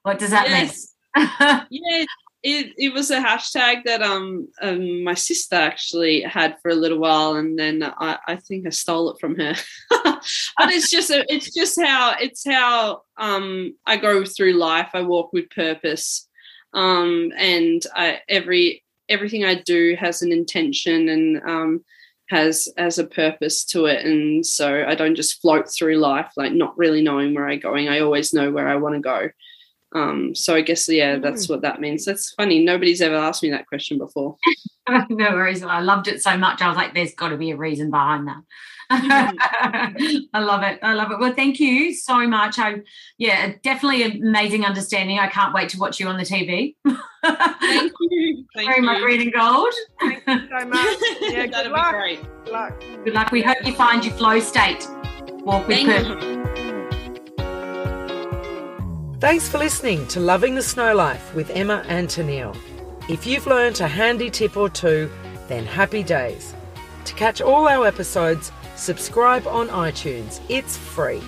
What 0.02 0.18
does 0.18 0.30
that 0.30 0.48
Yes. 0.48 0.94
mean? 1.16 1.60
yeah 1.70 2.04
it, 2.42 2.72
it 2.76 2.92
was 2.94 3.10
a 3.10 3.20
hashtag 3.20 3.84
that 3.84 4.02
um, 4.02 4.48
um 4.62 5.02
my 5.02 5.14
sister 5.14 5.56
actually 5.56 6.20
had 6.20 6.56
for 6.62 6.70
a 6.70 6.74
little 6.74 6.98
while 6.98 7.34
and 7.34 7.58
then 7.58 7.82
I, 7.82 8.18
I 8.28 8.36
think 8.36 8.66
I 8.66 8.70
stole 8.70 9.10
it 9.10 9.20
from 9.20 9.36
her 9.36 9.54
but 9.90 10.70
it's 10.70 10.90
just 10.90 11.10
it's 11.10 11.52
just 11.52 11.80
how 11.80 12.14
it's 12.20 12.44
how 12.46 13.02
um 13.16 13.74
I 13.86 13.96
go 13.96 14.24
through 14.24 14.52
life 14.52 14.90
I 14.94 15.02
walk 15.02 15.32
with 15.32 15.50
purpose 15.50 16.28
um 16.74 17.32
and 17.36 17.82
I 17.94 18.20
every 18.28 18.84
everything 19.08 19.44
I 19.44 19.54
do 19.56 19.96
has 19.98 20.22
an 20.22 20.30
intention 20.30 21.08
and 21.08 21.42
um 21.44 21.84
has 22.28 22.68
as 22.76 22.98
a 22.98 23.06
purpose 23.06 23.64
to 23.64 23.86
it 23.86 24.04
and 24.04 24.44
so 24.44 24.84
I 24.86 24.94
don't 24.94 25.14
just 25.14 25.40
float 25.40 25.68
through 25.70 25.96
life 25.96 26.32
like 26.36 26.52
not 26.52 26.76
really 26.76 27.02
knowing 27.02 27.34
where 27.34 27.48
I'm 27.48 27.60
going 27.60 27.88
I 27.88 28.00
always 28.00 28.34
know 28.34 28.50
where 28.50 28.68
I 28.68 28.76
want 28.76 28.94
to 28.94 29.00
go 29.00 29.28
um, 29.94 30.34
so 30.34 30.54
I 30.54 30.60
guess 30.60 30.88
yeah, 30.88 31.18
that's 31.18 31.48
what 31.48 31.62
that 31.62 31.80
means. 31.80 32.04
That's 32.04 32.32
funny. 32.34 32.62
Nobody's 32.62 33.00
ever 33.00 33.14
asked 33.14 33.42
me 33.42 33.50
that 33.50 33.66
question 33.66 33.98
before. 33.98 34.36
no 34.88 35.30
worries. 35.32 35.62
I 35.62 35.80
loved 35.80 36.08
it 36.08 36.22
so 36.22 36.36
much. 36.36 36.60
I 36.60 36.68
was 36.68 36.76
like, 36.76 36.94
there's 36.94 37.14
got 37.14 37.30
to 37.30 37.36
be 37.36 37.52
a 37.52 37.56
reason 37.56 37.90
behind 37.90 38.28
that. 38.28 38.42
I 38.90 40.28
love 40.34 40.62
it. 40.62 40.78
I 40.82 40.94
love 40.94 41.10
it. 41.10 41.18
Well, 41.18 41.34
thank 41.34 41.60
you 41.60 41.92
so 41.94 42.26
much. 42.26 42.58
I 42.58 42.76
yeah, 43.18 43.52
definitely 43.62 44.02
amazing 44.02 44.64
understanding. 44.64 45.18
I 45.18 45.26
can't 45.26 45.52
wait 45.52 45.68
to 45.70 45.78
watch 45.78 46.00
you 46.00 46.06
on 46.08 46.16
the 46.16 46.22
TV. 46.22 46.74
Thank 46.84 47.92
you. 48.00 48.46
Thank 48.54 48.68
Very 48.68 48.80
you. 48.80 48.86
much 48.86 49.02
green 49.02 49.20
and 49.20 49.32
gold. 49.32 49.74
so 50.00 50.66
much. 50.66 50.96
Yeah, 51.20 51.46
good 51.46 51.70
luck. 51.70 51.92
be 51.92 51.98
great. 51.98 52.44
Good 52.44 52.52
luck. 52.52 52.82
Good 53.04 53.14
luck. 53.14 53.30
We 53.30 53.42
hope 53.42 53.64
you 53.64 53.74
find 53.74 54.04
your 54.04 54.14
flow 54.14 54.40
state. 54.40 54.88
Walk 55.44 55.68
with 55.68 55.76
Thank 55.76 56.06
purpose. 56.06 56.38
Thanks 59.20 59.48
for 59.48 59.58
listening 59.58 60.06
to 60.08 60.20
Loving 60.20 60.54
the 60.54 60.62
Snow 60.62 60.94
Life 60.94 61.34
with 61.34 61.50
Emma 61.50 61.84
and 61.88 62.08
Tennille. 62.08 62.56
If 63.10 63.26
you've 63.26 63.46
learnt 63.46 63.80
a 63.80 63.88
handy 63.88 64.30
tip 64.30 64.56
or 64.56 64.68
two, 64.70 65.10
then 65.48 65.66
happy 65.66 66.02
days. 66.02 66.54
To 67.04 67.14
catch 67.14 67.40
all 67.40 67.66
our 67.68 67.86
episodes, 67.86 68.52
subscribe 68.78 69.46
on 69.46 69.68
iTunes. 69.68 70.40
It's 70.48 70.76
free. 70.76 71.22